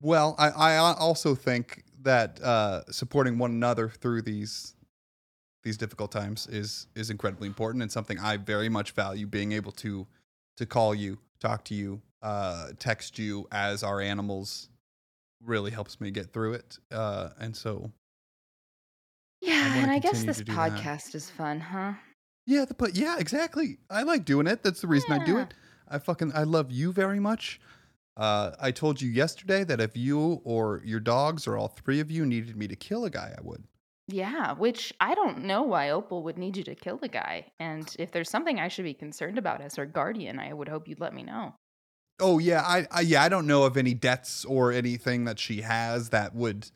well, 0.01 0.36
I, 0.39 0.49
I 0.49 0.77
also 0.93 1.36
think 1.36 1.84
that 2.01 2.41
uh, 2.41 2.84
supporting 2.89 3.38
one 3.38 3.51
another 3.51 3.89
through 3.89 4.23
these 4.23 4.73
these 5.63 5.77
difficult 5.77 6.11
times 6.11 6.47
is 6.47 6.88
is 6.95 7.09
incredibly 7.09 7.47
important 7.47 7.82
and 7.84 7.91
something 7.91 8.17
I 8.17 8.38
very 8.38 8.69
much 8.69 8.91
value. 8.91 9.27
Being 9.27 9.51
able 9.51 9.73
to 9.73 10.07
to 10.57 10.65
call 10.65 10.95
you, 10.95 11.19
talk 11.39 11.65
to 11.65 11.75
you, 11.75 12.01
uh, 12.22 12.70
text 12.80 13.17
you 13.20 13.47
as 13.51 13.84
our 13.84 14.01
animals 14.01 14.70
really 15.43 15.72
helps 15.72 16.01
me 16.01 16.11
get 16.11 16.32
through 16.34 16.53
it. 16.53 16.78
Uh, 16.91 17.30
and 17.39 17.55
so, 17.55 17.91
Yeah, 19.41 19.70
wanna 19.70 19.82
and 19.84 19.91
I 19.91 19.99
guess 19.99 20.24
this 20.24 20.38
do 20.38 20.43
that. 20.45 20.72
podcast 20.72 21.15
is 21.15 21.30
fun, 21.30 21.59
huh? 21.61 21.93
yeah, 22.45 22.65
the 22.65 22.74
but 22.74 22.95
yeah, 22.95 23.17
exactly. 23.20 23.78
I 23.89 24.03
like 24.03 24.26
doing 24.26 24.47
it. 24.47 24.63
That's 24.63 24.82
the 24.82 24.88
reason 24.88 25.11
I 25.13 25.24
do 25.26 25.38
it. 25.38 25.53
I 25.88 25.97
fucking 25.99 26.32
I 26.36 26.43
love 26.43 26.72
you 26.72 26.91
very 26.91 27.20
much. 27.20 27.59
Uh, 28.17 28.51
I 28.59 28.72
told 28.72 29.01
you 29.01 29.09
yesterday 29.09 29.63
that 29.63 29.80
if 29.80 29.95
you 29.95 30.41
or 30.43 30.82
your 30.84 30.99
dogs 30.99 31.47
or 31.47 31.57
all 31.57 31.70
three 31.70 32.01
of 32.01 32.11
you 32.11 32.26
needed 32.26 32.57
me 32.57 32.67
to 32.67 32.76
kill 32.76 33.05
a 33.05 33.09
guy, 33.09 33.34
I 33.38 33.41
would. 33.41 33.63
Yeah, 34.09 34.53
which 34.53 34.91
I 34.99 35.15
don't 35.15 35.43
know 35.45 35.61
why 35.63 35.91
Opal 35.91 36.24
would 36.24 36.38
need 36.38 36.57
you 36.57 36.63
to 36.63 36.76
kill 36.76 36.97
the 36.97 37.07
guy. 37.07 37.45
And 37.59 37.95
if 37.97 38.11
there's 38.11 38.30
something 38.30 38.59
I 38.59 38.67
should 38.67 38.84
be 38.84 38.93
concerned 38.93 39.38
about 39.38 39.61
as 39.61 39.76
her 39.76 39.86
guardian, 39.86 40.38
I 40.39 40.51
would 40.51 40.67
hope 40.67 40.88
you'd 40.88 40.99
let 40.99 41.13
me 41.13 41.24
know. 41.24 41.53
Oh 42.20 42.39
yeah, 42.39 42.61
I, 42.61 42.88
I 42.91 43.01
yeah, 43.01 43.24
I 43.24 43.30
don't 43.30 43.47
know 43.47 43.63
of 43.63 43.78
any 43.78 43.93
debts 43.93 44.45
or 44.45 44.72
anything 44.72 45.26
that 45.26 45.39
she 45.39 45.61
has 45.61 46.09
that 46.09 46.36
would, 46.36 46.70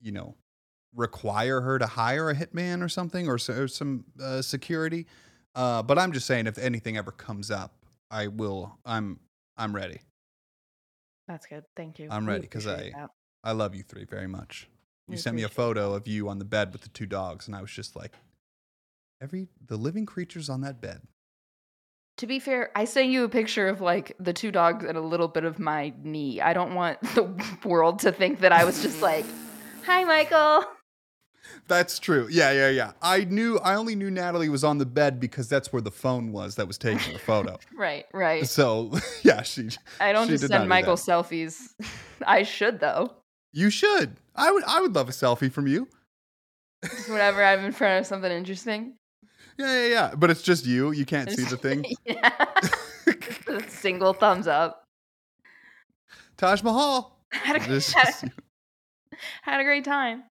you 0.00 0.12
know, 0.12 0.34
require 0.94 1.60
her 1.60 1.78
to 1.78 1.86
hire 1.86 2.30
a 2.30 2.34
hitman 2.34 2.82
or 2.82 2.88
something 2.88 3.28
or, 3.28 3.38
so, 3.38 3.54
or 3.54 3.68
some 3.68 4.04
uh, 4.22 4.40
security. 4.42 5.06
Uh, 5.54 5.82
but 5.82 5.98
I'm 5.98 6.12
just 6.12 6.26
saying, 6.26 6.46
if 6.46 6.58
anything 6.58 6.96
ever 6.96 7.10
comes 7.10 7.50
up, 7.50 7.74
I 8.10 8.28
will. 8.28 8.78
I'm 8.84 9.20
I'm 9.56 9.74
ready. 9.74 10.00
That's 11.28 11.46
good. 11.46 11.64
Thank 11.76 11.98
you. 11.98 12.08
I'm 12.10 12.26
ready 12.26 12.42
because 12.42 12.66
I- 12.66 12.90
that. 12.90 13.10
I 13.42 13.52
love 13.52 13.74
you 13.74 13.82
three 13.82 14.04
very 14.04 14.26
much. 14.26 14.68
You 15.06 15.12
We 15.12 15.16
sent 15.18 15.36
me 15.36 15.42
a 15.42 15.50
photo 15.50 15.92
of 15.92 16.08
you 16.08 16.30
on 16.30 16.38
the 16.38 16.46
bed 16.46 16.72
with 16.72 16.80
the 16.80 16.88
two 16.88 17.04
dogs, 17.04 17.46
and 17.46 17.54
I 17.54 17.60
was 17.60 17.70
just 17.70 17.94
like, 17.94 18.12
every 19.20 19.48
the 19.66 19.76
living 19.76 20.06
creatures 20.06 20.48
on 20.48 20.62
that 20.62 20.80
bed. 20.80 21.02
To 22.18 22.26
be 22.26 22.38
fair, 22.38 22.70
I 22.76 22.84
sent 22.84 23.08
you 23.08 23.24
a 23.24 23.28
picture 23.28 23.66
of 23.66 23.80
like 23.80 24.16
the 24.20 24.32
two 24.32 24.52
dogs 24.52 24.84
and 24.84 24.96
a 24.96 25.00
little 25.00 25.26
bit 25.28 25.44
of 25.44 25.58
my 25.58 25.92
knee. 26.02 26.40
I 26.40 26.52
don't 26.52 26.74
want 26.74 27.00
the 27.14 27.28
world 27.64 27.98
to 28.00 28.12
think 28.12 28.40
that 28.40 28.52
I 28.52 28.64
was 28.64 28.82
just 28.82 29.02
like, 29.02 29.26
"Hi, 29.84 30.04
Michael." 30.04 30.64
That's 31.66 31.98
true. 31.98 32.28
Yeah, 32.30 32.52
yeah, 32.52 32.68
yeah. 32.70 32.92
I 33.02 33.24
knew. 33.24 33.58
I 33.58 33.74
only 33.74 33.94
knew 33.94 34.10
Natalie 34.10 34.48
was 34.48 34.64
on 34.64 34.78
the 34.78 34.86
bed 34.86 35.18
because 35.18 35.48
that's 35.48 35.72
where 35.72 35.82
the 35.82 35.90
phone 35.90 36.32
was 36.32 36.56
that 36.56 36.66
was 36.66 36.78
taking 36.78 37.12
the 37.12 37.18
photo. 37.18 37.58
Right, 37.76 38.06
right. 38.12 38.46
So 38.46 38.92
yeah, 39.22 39.42
she. 39.42 39.70
I 40.00 40.12
don't 40.12 40.26
she 40.26 40.34
just 40.34 40.48
send 40.48 40.68
Michael 40.68 40.96
selfies. 40.96 41.74
I 42.26 42.44
should 42.44 42.80
though. 42.80 43.12
You 43.52 43.70
should. 43.70 44.16
I 44.36 44.52
would. 44.52 44.64
I 44.64 44.80
would 44.80 44.94
love 44.94 45.08
a 45.08 45.12
selfie 45.12 45.50
from 45.50 45.66
you. 45.66 45.88
Just 46.84 47.08
whenever 47.08 47.42
I'm 47.42 47.64
in 47.64 47.72
front 47.72 48.00
of 48.00 48.06
something 48.06 48.30
interesting. 48.30 48.94
Yeah, 49.58 49.80
yeah, 49.80 49.88
yeah. 49.88 50.14
But 50.16 50.30
it's 50.30 50.42
just 50.42 50.66
you. 50.66 50.92
You 50.92 51.04
can't 51.04 51.30
see 51.30 51.44
the 51.44 51.56
thing. 51.56 51.84
yeah. 52.04 52.30
Single 53.68 54.12
thumbs 54.12 54.46
up. 54.46 54.84
Taj 56.36 56.62
Mahal. 56.62 57.18
Had 57.30 57.56
a, 57.56 57.60
had, 57.60 58.08
a, 58.08 58.30
had 59.42 59.60
a 59.60 59.64
great 59.64 59.84
time. 59.84 60.24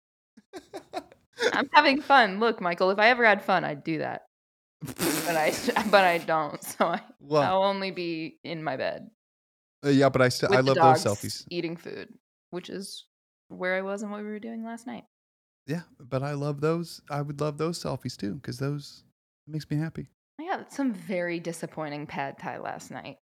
I'm 1.53 1.70
having 1.74 2.01
fun. 2.01 2.39
Look, 2.39 2.61
Michael, 2.61 2.91
if 2.91 2.99
I 2.99 3.09
ever 3.09 3.26
had 3.26 3.43
fun, 3.43 3.64
I'd 3.64 3.84
do 3.84 3.99
that. 3.99 4.22
But 4.86 5.38
I 5.38 5.53
but 5.89 6.03
I 6.03 6.18
don't. 6.18 6.61
So 6.64 6.86
I, 6.86 7.01
well, 7.22 7.41
I'll 7.41 7.64
only 7.64 7.91
be 7.91 8.38
in 8.43 8.64
my 8.64 8.76
bed. 8.76 9.09
uh, 9.86 9.89
yeah, 9.89 10.09
but 10.09 10.22
I 10.22 10.30
still. 10.30 10.53
I 10.53 10.59
love 10.59 10.76
those 10.76 11.03
selfies. 11.03 11.45
Eating 11.49 11.78
food, 11.78 12.09
which 12.51 12.70
is 12.70 13.05
where 13.47 13.76
I 13.76 13.82
was 13.82 14.01
and 14.01 14.11
what 14.11 14.22
we 14.22 14.28
were 14.30 14.39
doing 14.39 14.64
last 14.64 14.86
night. 14.86 15.05
Yeah, 15.68 15.82
but 15.99 16.24
I 16.24 16.34
love 16.34 16.61
those. 16.61 17.01
I 17.09 17.22
would 17.22 17.39
love 17.39 17.57
those 17.57 17.82
selfies 17.82 18.18
too 18.18 18.36
because 18.36 18.59
those 18.59 19.03
it 19.47 19.51
makes 19.51 19.70
me 19.70 19.78
happy. 19.78 20.07
I 20.39 20.45
got 20.45 20.74
some 20.74 20.93
very 20.93 21.39
disappointing 21.39 22.05
pad 22.07 22.38
thai 22.39 22.57
last 22.57 22.91
night. 22.91 23.18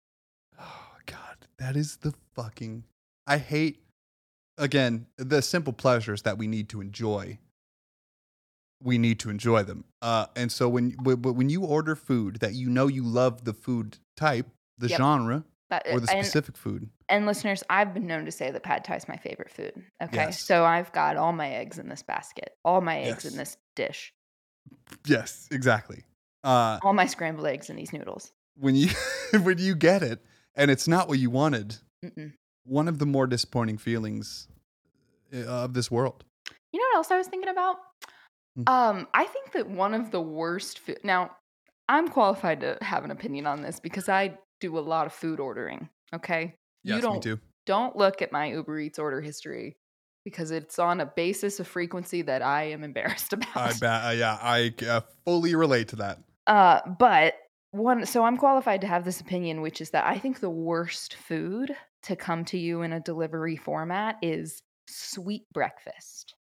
Oh 0.59 0.91
God, 1.05 1.47
that 1.57 1.75
is 1.75 1.97
the 1.97 2.13
fucking. 2.35 2.83
I 3.25 3.37
hate. 3.37 3.83
Again, 4.59 5.05
the 5.17 5.41
simple 5.43 5.73
pleasures 5.73 6.23
that 6.23 6.37
we 6.37 6.47
need 6.47 6.67
to 6.69 6.81
enjoy. 6.81 7.37
We 8.83 8.97
need 8.97 9.19
to 9.19 9.29
enjoy 9.29 9.63
them. 9.63 9.85
Uh, 10.01 10.27
and 10.35 10.51
so 10.51 10.69
when 10.69 10.91
when 11.03 11.21
when 11.21 11.49
you 11.49 11.63
order 11.63 11.95
food 11.95 12.37
that 12.41 12.53
you 12.53 12.69
know 12.69 12.87
you 12.87 13.03
love 13.03 13.43
the 13.45 13.53
food 13.53 13.97
type, 14.15 14.47
the 14.77 14.87
Yep. 14.89 14.97
genre, 14.97 15.43
That, 15.69 15.87
or 15.91 15.99
the 15.99 16.07
specific 16.07 16.55
food. 16.57 16.89
And 17.09 17.25
listeners, 17.25 17.63
I've 17.69 17.93
been 17.93 18.07
known 18.07 18.25
to 18.25 18.31
say 18.31 18.51
that 18.51 18.63
pad 18.63 18.83
thai 18.83 18.95
is 18.95 19.07
my 19.07 19.17
favorite 19.17 19.49
food. 19.51 19.73
Okay, 20.01 20.15
Yes. 20.25 20.41
so 20.41 20.65
I've 20.65 20.91
got 20.91 21.15
all 21.17 21.31
my 21.33 21.49
eggs 21.49 21.79
in 21.79 21.89
this 21.89 22.03
basket, 22.03 22.55
all 22.65 22.81
my 22.81 22.97
eggs 22.99 23.25
in 23.25 23.37
this 23.37 23.57
dish, 23.75 24.13
Yes, 25.05 25.47
exactly. 25.51 26.03
Uh, 26.43 26.79
all 26.83 26.93
my 26.93 27.05
scrambled 27.05 27.47
eggs 27.47 27.69
in 27.69 27.75
these 27.75 27.91
noodles. 27.93 28.31
when 28.55 28.75
you 28.75 28.89
when 29.41 29.57
you 29.57 29.75
get 29.75 30.03
it 30.03 30.23
and 30.55 30.69
it's 30.71 30.87
not 30.87 31.07
what 31.07 31.19
you 31.19 31.29
wanted, 31.29 31.77
Mm-mm. 32.03 32.33
one 32.63 32.87
of 32.87 32.99
the 32.99 33.05
more 33.05 33.27
disappointing 33.27 33.77
feelings 33.77 34.47
uh, 35.33 35.45
of 35.45 35.73
this 35.73 35.89
world. 35.91 36.23
You 36.71 36.79
know 36.79 36.85
what 36.91 36.97
else 36.97 37.11
I 37.11 37.17
was 37.17 37.27
thinking 37.27 37.49
about? 37.49 37.77
Mm. 38.57 38.69
Um, 38.69 39.07
I 39.13 39.25
think 39.25 39.51
that 39.53 39.69
one 39.69 39.93
of 39.93 40.11
the 40.11 40.21
worst 40.21 40.79
food. 40.79 40.99
Now, 41.03 41.31
I'm 41.89 42.07
qualified 42.07 42.59
to 42.61 42.77
have 42.81 43.03
an 43.05 43.11
opinion 43.11 43.45
on 43.47 43.61
this 43.61 43.79
because 43.79 44.09
I 44.09 44.37
do 44.59 44.77
a 44.77 44.81
lot 44.81 45.05
of 45.05 45.13
food 45.13 45.39
ordering. 45.39 45.89
Okay, 46.13 46.55
Yes, 46.87 46.97
you 46.97 47.01
don't 47.01 47.15
me 47.15 47.21
too. 47.21 47.39
don't 47.65 47.95
look 47.95 48.21
at 48.21 48.31
my 48.31 48.47
Uber 48.47 48.79
Eats 48.79 48.97
order 48.97 49.21
history 49.21 49.77
because 50.23 50.51
it's 50.51 50.79
on 50.79 50.99
a 50.99 51.05
basis 51.05 51.59
of 51.59 51.67
frequency 51.67 52.21
that 52.21 52.41
I 52.41 52.63
am 52.71 52.83
embarrassed 52.91 53.33
about. 53.33 53.55
I 53.55 53.73
bet. 53.73 54.05
Uh, 54.05 54.11
yeah, 54.11 54.37
I 54.41 54.73
uh, 54.87 55.01
fully 55.25 55.55
relate 55.55 55.89
to 55.89 55.97
that. 55.97 56.19
Uh, 56.47 56.79
but 56.97 57.35
one, 57.71 58.05
so 58.05 58.23
I'm 58.23 58.37
qualified 58.37 58.81
to 58.81 58.87
have 58.87 59.03
this 59.03 59.19
opinion, 59.19 59.61
which 59.61 59.81
is 59.81 59.89
that 59.91 60.05
I 60.05 60.17
think 60.17 60.39
the 60.39 60.49
worst 60.49 61.15
food 61.15 61.75
to 62.03 62.15
come 62.15 62.45
to 62.45 62.57
you 62.57 62.81
in 62.81 62.93
a 62.93 62.99
delivery 63.01 63.57
format 63.57 64.15
is 64.21 64.63
sweet 64.87 65.43
breakfast. 65.53 66.35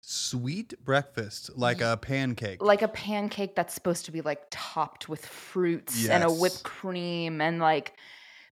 Sweet 0.00 0.74
breakfast, 0.84 1.50
like 1.56 1.80
a 1.80 1.96
pancake. 1.96 2.62
Like 2.62 2.82
a 2.82 2.88
pancake 2.88 3.54
that's 3.54 3.72
supposed 3.72 4.06
to 4.06 4.12
be 4.12 4.20
like 4.20 4.42
topped 4.50 5.08
with 5.08 5.24
fruits 5.24 6.08
and 6.08 6.24
a 6.24 6.30
whipped 6.30 6.64
cream 6.64 7.40
and 7.40 7.60
like, 7.60 7.94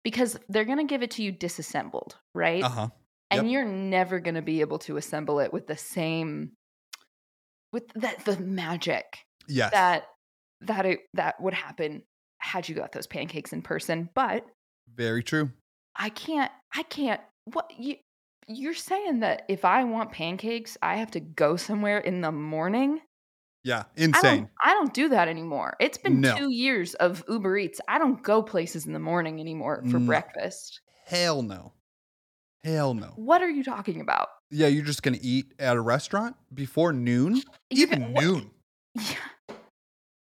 because 0.04 0.38
they're 0.48 0.64
going 0.64 0.78
to 0.78 0.84
give 0.84 1.02
it 1.02 1.10
to 1.12 1.22
you 1.22 1.32
disassembled, 1.32 2.16
right? 2.34 2.62
uh 2.62 2.68
huh. 2.68 2.88
Yep. 3.32 3.40
and 3.42 3.50
you're 3.52 3.64
never 3.64 4.18
going 4.18 4.34
to 4.34 4.42
be 4.42 4.60
able 4.60 4.78
to 4.80 4.96
assemble 4.96 5.38
it 5.38 5.52
with 5.52 5.68
the 5.68 5.76
same 5.76 6.52
with 7.72 7.84
that 7.94 8.24
the 8.24 8.36
magic 8.38 9.18
Yes. 9.46 9.70
that 9.72 10.04
that 10.62 10.84
it 10.86 11.00
that 11.14 11.40
would 11.40 11.54
happen 11.54 12.02
had 12.38 12.68
you 12.68 12.74
got 12.74 12.90
those 12.92 13.06
pancakes 13.06 13.52
in 13.52 13.62
person 13.62 14.08
but 14.14 14.44
Very 14.92 15.22
true. 15.22 15.50
i 15.96 16.08
can't 16.08 16.50
i 16.74 16.82
can't 16.82 17.20
what 17.44 17.70
you 17.78 17.96
you're 18.48 18.74
saying 18.74 19.20
that 19.20 19.42
if 19.48 19.64
i 19.64 19.84
want 19.84 20.10
pancakes 20.10 20.76
i 20.82 20.96
have 20.96 21.12
to 21.12 21.20
go 21.20 21.54
somewhere 21.56 21.98
in 21.98 22.20
the 22.22 22.32
morning 22.32 23.00
Yeah. 23.64 23.80
I 23.98 24.02
Insane. 24.02 24.38
don't, 24.38 24.50
I 24.64 24.72
don't 24.72 24.94
do 24.94 25.08
that 25.10 25.28
anymore. 25.28 25.76
It's 25.80 25.98
been 25.98 26.20
No. 26.20 26.36
two 26.36 26.50
years 26.50 26.94
of 26.94 27.22
Uber 27.28 27.58
Eats. 27.58 27.80
I 27.88 27.98
don't 27.98 28.22
go 28.22 28.42
places 28.42 28.86
in 28.86 28.92
the 28.92 28.98
morning 28.98 29.38
anymore 29.40 29.82
for 29.90 29.98
No. 29.98 30.06
breakfast. 30.06 30.80
Hell 31.06 31.42
no. 31.42 31.72
Hell 32.64 32.94
no. 32.94 33.12
What 33.16 33.42
are 33.42 33.50
you 33.50 33.64
talking 33.64 34.00
about? 34.00 34.28
Yeah, 34.50 34.66
you're 34.68 34.84
just 34.84 35.02
gonna 35.02 35.18
eat 35.20 35.52
at 35.58 35.76
a 35.76 35.80
restaurant 35.80 36.36
before 36.52 36.92
noon? 36.92 37.36
You 37.36 37.42
Even 37.82 38.00
can- 38.02 38.12
noon. 38.14 38.50
Yeah. 38.96 39.54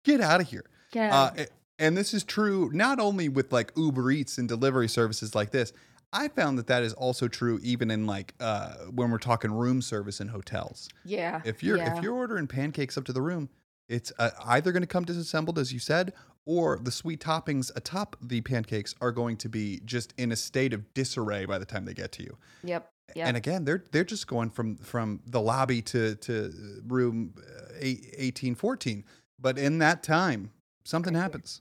Get 0.04 0.20
out 0.20 0.40
of 0.40 0.48
here. 0.48 0.64
Yeah. 0.92 1.14
Uh, 1.14 1.44
and 1.78 1.96
this 1.96 2.12
is 2.14 2.24
true 2.24 2.70
not 2.72 3.00
only 3.00 3.28
with 3.28 3.52
like 3.52 3.72
Uber 3.76 4.10
Eats 4.10 4.38
and 4.38 4.48
delivery 4.48 4.88
services 4.88 5.34
like 5.34 5.50
this. 5.50 5.72
I 6.14 6.28
found 6.28 6.56
that 6.58 6.68
that 6.68 6.82
is 6.82 6.94
also 6.94 7.28
true 7.28 7.58
even 7.62 7.90
in 7.90 8.06
like 8.06 8.34
uh, 8.40 8.74
when 8.92 9.10
we're 9.10 9.18
talking 9.18 9.52
room 9.52 9.82
service 9.82 10.20
in 10.20 10.28
hotels. 10.28 10.88
yeah. 11.04 11.42
If 11.44 11.62
you're 11.62 11.76
yeah. 11.76 11.96
if 11.96 12.02
you're 12.02 12.14
ordering 12.14 12.46
pancakes 12.46 12.96
up 12.96 13.04
to 13.06 13.12
the 13.12 13.20
room, 13.20 13.50
it's 13.88 14.12
uh, 14.18 14.30
either 14.46 14.72
going 14.72 14.82
to 14.82 14.86
come 14.86 15.04
disassembled 15.04 15.58
as 15.58 15.72
you 15.72 15.80
said, 15.80 16.12
or 16.46 16.78
the 16.82 16.92
sweet 16.92 17.20
toppings 17.20 17.74
atop 17.76 18.16
the 18.22 18.40
pancakes 18.40 18.94
are 19.00 19.12
going 19.12 19.36
to 19.38 19.48
be 19.48 19.80
just 19.84 20.14
in 20.16 20.30
a 20.32 20.36
state 20.36 20.72
of 20.72 20.94
disarray 20.94 21.44
by 21.44 21.58
the 21.58 21.66
time 21.66 21.84
they 21.84 21.94
get 21.94 22.12
to 22.12 22.22
you. 22.22 22.38
Yep. 22.62 22.90
Yep. 23.14 23.28
And 23.28 23.36
again, 23.36 23.64
they're 23.64 23.84
they're 23.90 24.04
just 24.04 24.26
going 24.26 24.50
from 24.50 24.76
from 24.76 25.20
the 25.26 25.40
lobby 25.40 25.82
to 25.82 26.14
to 26.16 26.52
room 26.86 27.34
uh, 27.36 27.74
1814. 27.82 29.04
But 29.38 29.58
in 29.58 29.78
that 29.78 30.02
time, 30.02 30.50
something 30.84 31.14
happens. 31.14 31.60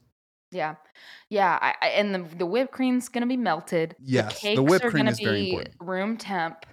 Yeah, 0.53 0.75
yeah, 1.29 1.57
I, 1.61 1.73
I, 1.81 1.87
and 1.89 2.13
the 2.13 2.35
the 2.37 2.45
whipped 2.45 2.71
cream's 2.71 3.09
gonna 3.09 3.25
be 3.27 3.37
melted. 3.37 3.95
Yes, 3.99 4.41
the 4.41 4.55
the 4.55 4.63
cakes 4.63 4.71
whipped 4.71 4.85
are 4.85 4.89
cream 4.91 5.05
gonna 5.05 5.11
is 5.11 5.19
very 5.19 5.39
be 5.39 5.49
important. 5.51 5.75
room 5.81 6.17
temp. 6.17 6.65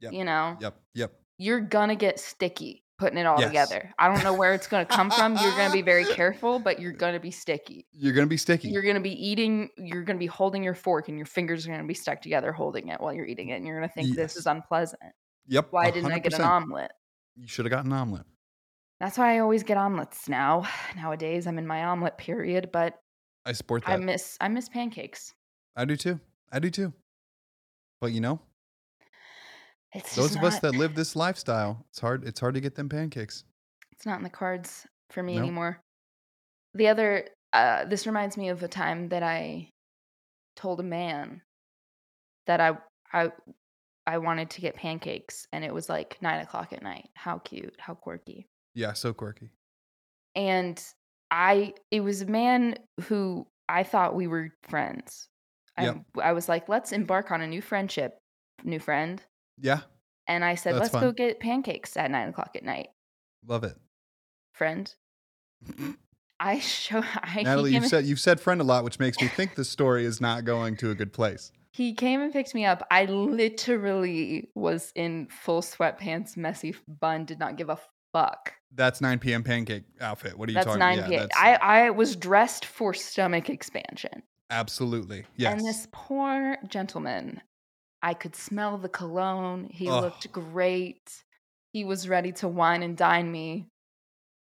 Yep, 0.00 0.12
You 0.12 0.24
know, 0.24 0.56
Yep, 0.60 0.74
yep. 0.94 1.12
you're 1.38 1.60
gonna 1.60 1.96
get 1.96 2.18
sticky 2.20 2.82
putting 2.96 3.18
it 3.18 3.26
all 3.26 3.38
Yes. 3.40 3.48
together. 3.48 3.92
I 3.98 4.08
don't 4.12 4.22
know 4.22 4.34
where 4.34 4.54
it's 4.54 4.66
gonna 4.68 4.84
come 4.84 5.10
from. 5.10 5.32
You're 5.34 5.56
gonna 5.56 5.72
be 5.72 5.82
very 5.82 6.04
careful, 6.14 6.58
but 6.58 6.78
you're 6.80 6.92
gonna 6.92 7.18
be 7.20 7.30
sticky. 7.30 7.86
You're 7.92 8.12
gonna 8.12 8.26
be 8.28 8.36
sticky. 8.36 8.68
You're 8.68 8.82
gonna 8.82 9.00
be 9.00 9.12
eating. 9.12 9.70
You're 9.76 10.04
gonna 10.04 10.18
be 10.18 10.26
holding 10.26 10.62
your 10.62 10.74
fork, 10.74 11.08
and 11.08 11.16
your 11.16 11.26
fingers 11.26 11.66
are 11.66 11.70
gonna 11.70 11.84
be 11.84 11.94
stuck 11.94 12.22
together 12.22 12.52
holding 12.52 12.88
it 12.88 13.00
while 13.00 13.12
you're 13.12 13.26
eating 13.26 13.48
it, 13.48 13.54
and 13.54 13.66
you're 13.66 13.76
gonna 13.80 13.88
think 13.92 14.14
this 14.14 14.36
is 14.36 14.46
unpleasant. 14.46 15.00
yep. 15.46 15.68
Why 15.70 15.90
didn't 15.90 16.12
I 16.12 16.18
get 16.18 16.34
an 16.34 16.42
omelet? 16.42 16.92
You 17.36 17.48
should 17.48 17.64
have 17.64 17.70
gotten 17.72 17.90
an 17.92 17.98
omelet. 17.98 18.26
That's 19.00 19.18
why 19.18 19.34
I 19.34 19.38
always 19.40 19.64
get 19.64 19.76
omelets 19.76 20.28
now. 20.28 20.68
Nowadays, 20.96 21.46
I'm 21.46 21.58
in 21.58 21.66
my 21.66 21.84
omelet 21.84 22.16
period, 22.16 22.70
but 22.72 22.94
I 23.46 23.52
support 23.52 23.84
that. 23.84 23.92
I 23.92 23.96
miss 23.96 24.36
I 24.40 24.48
miss 24.48 24.68
pancakes. 24.68 25.34
I 25.76 25.84
do 25.84 25.96
too. 25.96 26.20
I 26.52 26.58
do 26.60 26.70
too. 26.70 26.92
But 28.00 28.12
you 28.12 28.20
know, 28.20 28.40
It's 29.92 30.14
those 30.16 30.34
of 30.36 30.42
us 30.42 30.58
that 30.60 30.74
live 30.74 30.94
this 30.94 31.14
lifestyle, 31.16 31.84
it's 31.90 32.00
hard. 32.00 32.26
It's 32.26 32.40
hard 32.40 32.54
to 32.54 32.60
get 32.60 32.74
them 32.74 32.88
pancakes. 32.88 33.44
it's 33.92 34.04
not 34.06 34.18
in 34.18 34.24
the 34.24 34.30
cards 34.30 34.86
for 35.10 35.22
me 35.22 35.36
anymore. 35.38 35.80
The 36.74 36.88
other, 36.88 37.28
uh, 37.52 37.84
this 37.84 38.06
reminds 38.06 38.36
me 38.36 38.48
of 38.48 38.62
a 38.62 38.68
time 38.68 39.08
that 39.10 39.22
I 39.22 39.70
told 40.56 40.80
a 40.80 40.84
man 40.84 41.42
that 42.46 42.60
I 42.60 42.76
I 43.12 43.30
I 44.06 44.18
wanted 44.18 44.50
to 44.50 44.60
get 44.60 44.74
pancakes, 44.76 45.46
and 45.52 45.64
it 45.64 45.72
was 45.72 45.88
like 45.88 46.18
nine 46.20 46.40
o'clock 46.40 46.72
at 46.72 46.82
night. 46.82 47.08
How 47.14 47.38
cute, 47.38 47.74
how 47.78 47.94
quirky. 47.94 48.46
Yeah, 48.74 48.92
so 48.92 49.12
quirky. 49.14 49.50
And 50.34 50.82
I, 51.34 51.74
it 51.90 52.00
was 52.00 52.22
a 52.22 52.26
man 52.26 52.76
who 53.02 53.46
I 53.68 53.82
thought 53.82 54.14
we 54.14 54.28
were 54.28 54.50
friends. 54.68 55.28
Yep. 55.80 55.98
I, 56.16 56.20
I 56.20 56.32
was 56.32 56.48
like, 56.48 56.68
let's 56.68 56.92
embark 56.92 57.32
on 57.32 57.40
a 57.40 57.46
new 57.48 57.60
friendship, 57.60 58.18
new 58.62 58.78
friend. 58.78 59.20
Yeah, 59.58 59.80
And 60.28 60.44
I 60.44 60.54
said, 60.54 60.76
That's 60.76 60.94
let's 60.94 61.04
go 61.04 61.10
get 61.10 61.40
pancakes 61.40 61.96
at 61.96 62.08
nine 62.10 62.28
o'clock 62.28 62.50
at 62.54 62.62
night, 62.62 62.88
love 63.46 63.64
it. 63.64 63.76
friend. 64.52 64.94
I 66.40 66.58
show. 66.60 67.02
I, 67.02 67.42
Natalie, 67.42 67.74
you've 67.74 67.86
said 67.86 68.04
you've 68.04 68.20
said 68.20 68.40
friend 68.40 68.60
a 68.60 68.64
lot, 68.64 68.84
which 68.84 68.98
makes 69.00 69.20
me 69.20 69.26
think 69.28 69.54
the 69.56 69.64
story 69.64 70.04
is 70.04 70.20
not 70.20 70.44
going 70.44 70.76
to 70.78 70.90
a 70.90 70.94
good 70.94 71.12
place. 71.12 71.50
He 71.72 71.94
came 71.94 72.20
and 72.20 72.32
picked 72.32 72.54
me 72.54 72.64
up. 72.64 72.86
I 72.90 73.06
literally 73.06 74.50
was 74.54 74.92
in 74.94 75.26
full 75.28 75.62
sweatpants, 75.62 76.36
messy 76.36 76.76
bun, 76.86 77.24
did 77.24 77.40
not 77.40 77.56
give 77.56 77.68
a 77.68 77.78
fuck. 78.14 78.54
That's 78.72 79.00
9 79.00 79.18
p.m. 79.18 79.42
pancake 79.44 79.84
outfit. 80.00 80.38
What 80.38 80.48
are 80.48 80.52
you 80.52 80.56
That's 80.56 80.66
talking? 80.66 80.80
nine 80.80 81.10
yeah, 81.10 81.20
that's 81.20 81.36
I 81.36 81.54
I 81.54 81.90
was 81.90 82.16
dressed 82.16 82.64
for 82.64 82.94
stomach 82.94 83.50
expansion, 83.50 84.22
absolutely 84.50 85.26
yes. 85.36 85.52
and 85.52 85.66
this 85.66 85.86
poor 85.92 86.56
gentleman, 86.68 87.40
I 88.02 88.14
could 88.14 88.34
smell 88.34 88.78
the 88.78 88.88
cologne. 88.88 89.68
He 89.70 89.88
Ugh. 89.88 90.02
looked 90.02 90.32
great. 90.32 91.12
He 91.72 91.84
was 91.84 92.08
ready 92.08 92.32
to 92.32 92.48
wine 92.48 92.82
and 92.82 92.96
dine 92.96 93.30
me, 93.30 93.68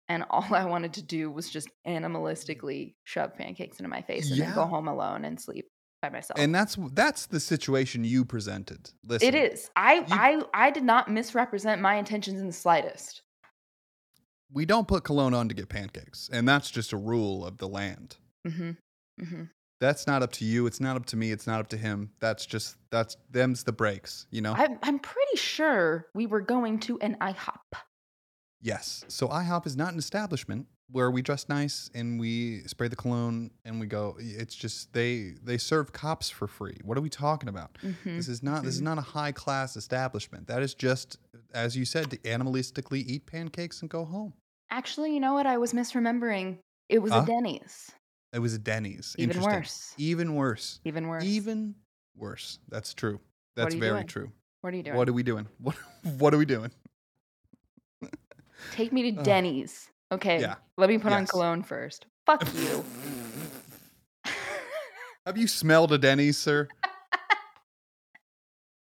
and 0.08 0.24
all 0.30 0.54
I 0.54 0.64
wanted 0.64 0.94
to 0.94 1.02
do 1.02 1.30
was 1.30 1.50
just 1.50 1.68
mm. 1.86 1.98
animalistically 1.98 2.94
shove 3.04 3.34
pancakes 3.34 3.78
into 3.78 3.88
my 3.88 4.02
face 4.02 4.30
and 4.30 4.40
then 4.40 4.54
go 4.54 4.64
home 4.64 4.88
alone 4.88 5.24
and 5.24 5.40
sleep 5.40 5.66
by 6.00 6.08
myself. 6.08 6.38
and 6.38 6.54
that's 6.54 6.78
that's 6.92 7.26
the 7.26 7.40
situation 7.40 8.04
you 8.04 8.24
presented. 8.24 8.90
Listen, 9.06 9.28
It 9.28 9.34
is. 9.34 9.70
I 9.76 9.94
You- 9.96 10.04
I 10.10 10.42
I 10.54 10.70
did 10.70 10.84
not 10.84 11.10
misrepresent 11.10 11.82
my 11.82 11.96
intentions 11.96 12.40
in 12.40 12.46
the 12.46 12.52
slightest. 12.52 13.22
We 14.55 14.64
don't 14.64 14.86
put 14.86 15.02
cologne 15.02 15.34
on 15.34 15.48
to 15.48 15.55
get 15.55 15.68
pancakes, 15.68 16.30
and 16.32 16.48
that's 16.48 16.70
just 16.70 16.92
a 16.92 16.96
rule 16.96 17.44
of 17.44 17.59
the 17.59 17.68
land. 17.68 18.16
Mm-hmm. 18.46 18.70
Mm-hmm. 19.20 19.42
That's 19.80 20.07
not 20.07 20.22
up 20.22 20.32
to 20.32 20.44
you. 20.44 20.66
It's 20.66 20.80
not 20.80 20.96
up 20.96 21.07
to 21.07 21.16
me. 21.16 21.32
It's 21.32 21.46
not 21.46 21.61
up 21.61 21.68
to 21.68 21.76
him. 21.76 22.12
That's 22.20 22.46
just 22.46 22.76
that's 22.90 23.16
them's 23.30 23.64
the 23.64 23.72
breaks. 23.72 24.26
You 24.30 24.42
know. 24.42 24.55
I'm 24.57 24.78
I'm 24.82 24.98
pretty 25.00 25.36
sure 25.36 26.07
we 26.14 26.26
were 26.26 26.40
going 26.40 26.78
to 26.80 26.98
an 27.00 27.16
IHOP. 27.20 27.78
Yes. 28.62 29.05
So 29.09 29.28
IHOP 29.28 29.66
is 29.66 29.76
not 29.76 29.92
an 29.92 29.98
establishment 29.98 30.68
where 30.90 31.11
we 31.11 31.20
dress 31.20 31.48
nice 31.48 31.90
and 31.94 32.20
we 32.20 32.61
spray 32.66 32.88
the 32.88 32.96
cologne 32.96 33.50
and 33.64 33.80
we 33.80 33.86
go. 33.86 34.16
It's 34.18 34.55
just 34.55 34.92
they 34.92 35.34
they 35.42 35.59
serve 35.59 35.92
cops 35.92 36.30
for 36.30 36.46
free. 36.46 36.78
What 36.84 36.96
are 36.96 37.02
we 37.02 37.11
talking 37.11 37.48
about? 37.48 37.76
Mm-hmm. 37.82 38.16
This 38.16 38.28
is 38.28 38.42
not 38.42 38.62
this 38.62 38.76
is 38.76 38.82
not 38.82 38.98
a 38.98 39.02
high 39.02 39.32
class 39.32 39.76
establishment. 39.76 40.46
That 40.46 40.62
is 40.62 40.74
just 40.74 41.18
as 41.52 41.76
you 41.76 41.84
said 41.84 42.11
to 42.12 42.18
animalistically 42.18 43.05
eat 43.07 43.26
pancakes 43.26 43.80
and 43.80 43.90
go 43.90 44.05
home. 44.05 44.34
Actually, 44.74 45.14
you 45.14 45.20
know 45.20 45.34
what? 45.34 45.46
I 45.46 45.56
was 45.56 45.72
misremembering. 45.72 46.58
It 46.88 46.98
was 46.98 47.12
Huh? 47.12 47.20
a 47.22 47.26
Denny's. 47.26 47.92
It 48.32 48.40
was 48.40 48.54
a 48.54 48.58
Denny's. 48.58 49.14
Even 49.16 49.36
Interesting. 49.36 49.52
worse. 49.60 49.94
Even 49.98 50.34
worse. 50.34 50.80
Even 50.84 51.06
worse. 51.06 51.22
Even 51.22 51.76
worse. 52.16 52.58
That's 52.68 52.92
true. 52.92 53.20
That's 53.54 53.76
very 53.76 53.98
doing? 53.98 54.06
true. 54.08 54.32
What 54.62 54.74
are 54.74 54.76
you 54.76 54.82
doing? 54.82 54.96
What 54.96 55.08
are 55.08 55.12
we 55.12 55.22
doing? 55.22 55.46
What 55.60 55.76
what 56.18 56.34
are 56.34 56.38
we 56.38 56.44
doing? 56.44 56.72
Take 58.72 58.92
me 58.92 59.12
to. 59.12 59.22
Denny's. 59.22 59.90
Okay. 60.10 60.40
Yeah. 60.40 60.56
Let 60.76 60.90
me 60.90 60.98
put 60.98 61.12
on 61.12 61.24
cologne 61.26 61.62
first. 61.62 62.06
Fuck 62.26 62.42
you. 62.54 62.84
Have 65.24 65.38
you 65.38 65.46
smelled 65.46 65.92
a 65.92 65.98
Denny's, 65.98 66.36
sir? 66.36 66.66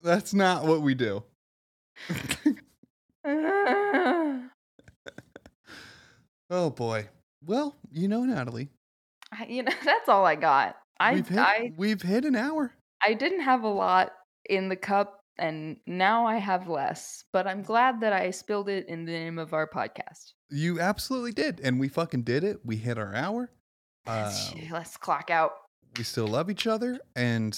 That's 0.02 0.34
not 0.34 0.66
what 0.66 0.82
we 0.82 0.96
do. 0.96 1.24
Oh 6.50 6.70
boy. 6.70 7.08
Well, 7.46 7.76
you 7.92 8.08
know, 8.08 8.24
Natalie, 8.24 8.70
I, 9.32 9.46
you 9.46 9.64
know, 9.64 9.72
that's 9.86 10.10
all 10.10 10.26
I 10.26 10.36
got. 10.36 10.78
I 11.00 11.14
we've 11.14 11.28
hit 11.28 11.40
I 11.40 11.72
we've 11.78 12.02
hit 12.02 12.26
an 12.26 12.36
hour. 12.36 12.74
I 13.02 13.14
didn't 13.14 13.42
have 13.42 13.64
a 13.64 13.70
lot 13.70 14.14
in 14.50 14.70
the 14.70 14.76
cup 14.76 15.18
and 15.40 15.78
now 15.86 16.26
I 16.26 16.38
have 16.38 16.68
less, 16.68 17.24
but 17.32 17.48
I'm 17.48 17.62
glad 17.62 18.02
that 18.02 18.14
I 18.14 18.32
spilled 18.32 18.70
it 18.70 18.88
in 18.88 19.06
the 19.06 19.12
name 19.12 19.38
of 19.38 19.54
our 19.54 19.68
podcast. 19.68 20.34
You 20.50 20.80
absolutely 20.80 21.32
did, 21.34 21.60
and 21.62 21.80
we 21.80 21.90
fucking 21.90 22.24
did 22.24 22.44
it. 22.44 22.60
We 22.66 22.78
hit 22.78 22.98
our 22.98 23.14
hour. 23.14 23.52
Uh, 24.06 24.34
Let's 24.72 24.98
clock 24.98 25.30
out. 25.30 25.52
we 25.98 26.04
still 26.04 26.28
love 26.28 26.50
each 26.50 26.66
other, 26.66 27.00
and 27.16 27.58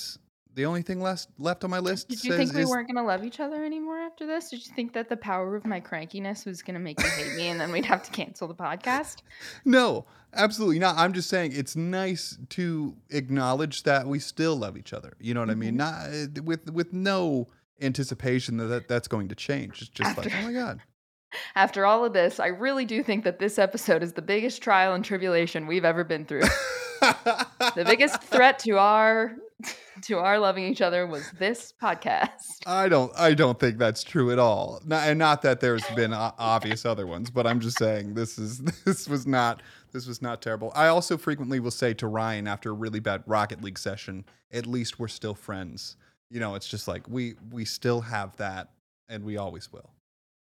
the 0.59 0.65
only 0.65 0.81
thing 0.81 0.99
left 0.99 1.29
left 1.37 1.63
on 1.63 1.69
my 1.69 1.79
list 1.79 2.09
Did 2.09 2.21
you 2.21 2.35
think 2.35 2.53
we 2.53 2.63
is 2.63 2.69
weren't 2.69 2.87
going 2.87 2.97
to 2.97 3.07
love 3.07 3.23
each 3.23 3.39
other 3.39 3.63
anymore 3.63 3.97
after 3.97 4.27
this? 4.27 4.49
Did 4.49 4.65
you 4.65 4.73
think 4.75 4.91
that 4.91 5.07
the 5.07 5.15
power 5.15 5.55
of 5.55 5.65
my 5.65 5.79
crankiness 5.79 6.45
was 6.45 6.61
going 6.61 6.73
to 6.73 6.81
make 6.81 7.01
you 7.01 7.07
hate 7.07 7.33
me 7.37 7.47
and 7.47 7.61
then 7.61 7.71
we'd 7.71 7.85
have 7.85 8.03
to 8.03 8.11
cancel 8.11 8.45
the 8.45 8.53
podcast? 8.53 9.21
no, 9.65 10.05
absolutely 10.33 10.77
not. 10.77 10.97
I'm 10.97 11.13
just 11.13 11.29
saying 11.29 11.53
it's 11.55 11.77
nice 11.77 12.37
to 12.49 12.93
acknowledge 13.09 13.83
that 13.83 14.05
we 14.05 14.19
still 14.19 14.57
love 14.57 14.75
each 14.75 14.91
other. 14.91 15.13
You 15.17 15.33
know 15.33 15.39
what 15.39 15.49
I 15.49 15.55
mean? 15.55 15.75
Mhm. 15.75 15.77
Not 15.77 15.93
uh, 15.93 16.43
with 16.43 16.69
with 16.73 16.91
no 16.91 17.47
anticipation 17.81 18.57
that, 18.57 18.65
that 18.65 18.87
that's 18.89 19.07
going 19.07 19.29
to 19.29 19.35
change. 19.35 19.81
It's 19.81 19.89
just 19.89 20.17
like, 20.17 20.29
oh 20.35 20.41
my 20.41 20.51
god. 20.51 20.81
After 21.55 21.85
all 21.85 22.03
of 22.03 22.11
this, 22.11 22.37
I 22.37 22.47
really 22.47 22.83
do 22.83 23.01
think 23.01 23.23
that 23.23 23.39
this 23.39 23.57
episode 23.57 24.03
is 24.03 24.11
the 24.11 24.21
biggest 24.21 24.61
trial 24.61 24.93
and 24.93 25.05
tribulation 25.05 25.67
we've 25.67 25.85
ever 25.85 26.03
been 26.03 26.25
through. 26.25 26.41
the 26.99 27.85
biggest 27.85 28.21
threat 28.23 28.59
to 28.59 28.77
our 28.77 29.35
to 30.03 30.17
our 30.17 30.39
loving 30.39 30.65
each 30.65 30.81
other 30.81 31.05
was 31.05 31.29
this 31.37 31.73
podcast. 31.81 32.59
I 32.65 32.87
don't 32.89 33.11
I 33.17 33.33
don't 33.33 33.59
think 33.59 33.77
that's 33.77 34.03
true 34.03 34.31
at 34.31 34.39
all. 34.39 34.81
Not, 34.85 35.07
and 35.07 35.19
not 35.19 35.41
that 35.41 35.59
there's 35.59 35.85
been 35.95 36.13
o- 36.13 36.33
obvious 36.37 36.85
other 36.85 37.05
ones, 37.05 37.29
but 37.29 37.45
I'm 37.45 37.59
just 37.59 37.77
saying 37.77 38.13
this 38.13 38.37
is 38.37 38.59
this 38.85 39.07
was 39.07 39.27
not 39.27 39.61
this 39.91 40.07
was 40.07 40.21
not 40.21 40.41
terrible. 40.41 40.71
I 40.75 40.87
also 40.87 41.17
frequently 41.17 41.59
will 41.59 41.71
say 41.71 41.93
to 41.95 42.07
Ryan 42.07 42.47
after 42.47 42.69
a 42.69 42.73
really 42.73 42.99
bad 42.99 43.23
Rocket 43.25 43.61
League 43.61 43.79
session, 43.79 44.25
at 44.51 44.65
least 44.65 44.99
we're 44.99 45.07
still 45.07 45.35
friends. 45.35 45.97
You 46.29 46.39
know, 46.39 46.55
it's 46.55 46.67
just 46.67 46.87
like 46.87 47.07
we 47.09 47.35
we 47.51 47.65
still 47.65 48.01
have 48.01 48.35
that 48.37 48.69
and 49.09 49.23
we 49.23 49.37
always 49.37 49.71
will. 49.71 49.91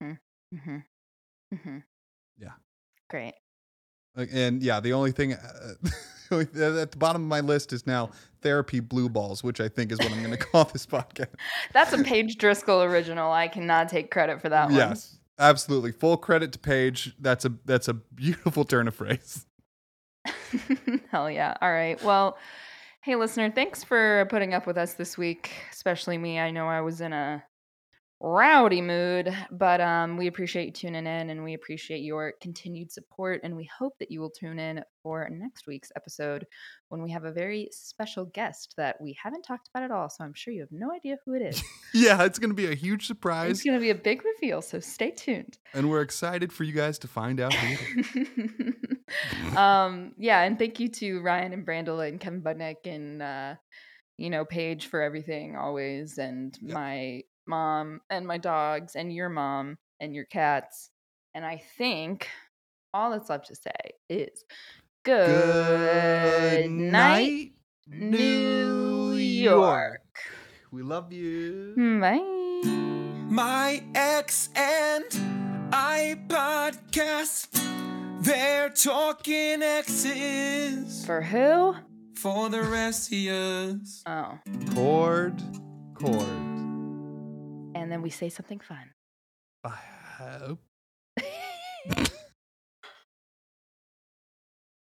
Mm-hmm. 0.02 0.76
Mm-hmm. 1.54 1.78
Yeah. 2.38 2.52
Great. 3.08 3.34
And 4.14 4.62
yeah, 4.62 4.80
the 4.80 4.92
only 4.92 5.12
thing 5.12 5.32
uh, 5.32 5.74
at 6.40 6.90
the 6.90 6.96
bottom 6.98 7.22
of 7.22 7.28
my 7.28 7.40
list 7.40 7.72
is 7.72 7.86
now 7.86 8.10
therapy 8.40 8.80
blue 8.80 9.08
balls, 9.08 9.42
which 9.42 9.60
I 9.60 9.68
think 9.68 9.92
is 9.92 9.98
what 9.98 10.12
I'm 10.12 10.22
going 10.22 10.30
to 10.36 10.36
call 10.36 10.64
this 10.64 10.86
podcast. 10.86 11.34
That's 11.72 11.92
a 11.92 12.02
Paige 12.02 12.38
Driscoll 12.38 12.82
original. 12.82 13.30
I 13.30 13.48
cannot 13.48 13.88
take 13.88 14.10
credit 14.10 14.40
for 14.40 14.48
that 14.48 14.66
one. 14.66 14.74
Yes, 14.74 15.18
absolutely. 15.38 15.92
Full 15.92 16.16
credit 16.16 16.52
to 16.52 16.58
Paige. 16.58 17.14
That's 17.18 17.44
a 17.44 17.52
that's 17.64 17.88
a 17.88 17.94
beautiful 17.94 18.64
turn 18.64 18.88
of 18.88 18.94
phrase. 18.94 19.46
Hell 21.10 21.30
yeah. 21.30 21.56
All 21.60 21.72
right. 21.72 22.02
Well, 22.02 22.36
hey 23.02 23.16
listener, 23.16 23.50
thanks 23.50 23.82
for 23.82 24.26
putting 24.30 24.54
up 24.54 24.66
with 24.66 24.78
us 24.78 24.94
this 24.94 25.18
week, 25.18 25.50
especially 25.72 26.18
me. 26.18 26.38
I 26.38 26.50
know 26.50 26.68
I 26.68 26.80
was 26.80 27.00
in 27.00 27.12
a 27.12 27.42
rowdy 28.24 28.80
mood. 28.80 29.34
But 29.50 29.80
um, 29.80 30.16
we 30.16 30.28
appreciate 30.28 30.66
you 30.66 30.72
tuning 30.72 31.06
in 31.06 31.30
and 31.30 31.42
we 31.42 31.54
appreciate 31.54 32.02
your 32.02 32.34
continued 32.40 32.92
support. 32.92 33.40
And 33.42 33.56
we 33.56 33.68
hope 33.76 33.94
that 33.98 34.12
you 34.12 34.20
will 34.20 34.30
tune 34.30 34.60
in 34.60 34.82
for 35.02 35.28
next 35.28 35.66
week's 35.66 35.90
episode 35.96 36.46
when 36.88 37.02
we 37.02 37.10
have 37.10 37.24
a 37.24 37.32
very 37.32 37.68
special 37.72 38.26
guest 38.26 38.74
that 38.76 39.00
we 39.00 39.18
haven't 39.20 39.42
talked 39.42 39.68
about 39.74 39.82
at 39.82 39.90
all. 39.90 40.08
So 40.08 40.22
I'm 40.22 40.34
sure 40.34 40.54
you 40.54 40.60
have 40.60 40.70
no 40.70 40.92
idea 40.92 41.16
who 41.26 41.34
it 41.34 41.42
is. 41.42 41.62
Yeah, 41.94 42.24
it's 42.24 42.38
going 42.38 42.48
to 42.48 42.54
be 42.54 42.72
a 42.72 42.74
huge 42.74 43.06
surprise. 43.06 43.50
it's 43.50 43.62
going 43.64 43.76
to 43.76 43.80
be 43.80 43.90
a 43.90 43.94
big 43.94 44.22
reveal. 44.24 44.62
So 44.62 44.80
stay 44.80 45.10
tuned. 45.10 45.58
And 45.74 45.90
we're 45.90 46.00
excited 46.00 46.50
for 46.50 46.64
you 46.64 46.72
guys 46.72 46.98
to 47.00 47.08
find 47.08 47.38
out 47.38 47.52
who 47.52 47.76
it 48.14 48.28
is. 49.50 49.56
um, 49.58 50.12
yeah, 50.16 50.40
and 50.42 50.58
thank 50.58 50.80
you 50.80 50.88
to 50.88 51.20
Ryan 51.20 51.52
and 51.52 51.66
Brandel 51.66 52.08
and 52.08 52.18
Kevin 52.18 52.40
Budnick 52.40 52.86
and 52.86 53.20
uh, 53.22 53.54
you 54.16 54.30
know 54.30 54.46
Paige 54.46 54.86
for 54.86 55.02
everything 55.02 55.54
always, 55.54 56.16
and 56.16 56.56
Yep. 56.62 56.74
my 56.74 57.22
mom 57.46 58.00
and 58.10 58.26
my 58.26 58.38
dogs 58.38 58.96
and 58.96 59.12
your 59.12 59.28
mom 59.28 59.78
and 60.00 60.14
your 60.14 60.24
cats. 60.24 60.90
And 61.34 61.44
I 61.44 61.62
think 61.78 62.28
all 62.94 63.10
that's 63.10 63.30
left 63.30 63.48
to 63.48 63.54
say 63.54 63.70
is 64.08 64.44
good, 65.04 66.70
night, 66.70 67.52
New 67.88 69.12
York. 69.14 70.00
We 70.70 70.82
love 70.82 71.12
you. 71.12 71.74
Mm, 71.76 72.00
bye. 72.00 72.68
My 73.34 73.82
ex 73.94 74.50
and 74.54 75.04
I 75.72 76.18
podcast. 76.28 77.48
They're 78.20 78.70
talking 78.70 79.62
exes 79.62 81.04
For 81.04 81.22
who? 81.22 81.74
for 82.14 82.48
the 82.50 82.62
rest 82.62 83.12
of 83.12 83.18
us. 83.18 84.02
Oh, 84.06 84.38
Chord, 84.74 85.42
chord. 85.94 86.51
And 87.92 87.98
then 87.98 88.02
we 88.02 88.08
say 88.08 88.30
something 88.30 88.58
fun. 88.58 88.94
I 89.64 89.78
hope 90.16 90.60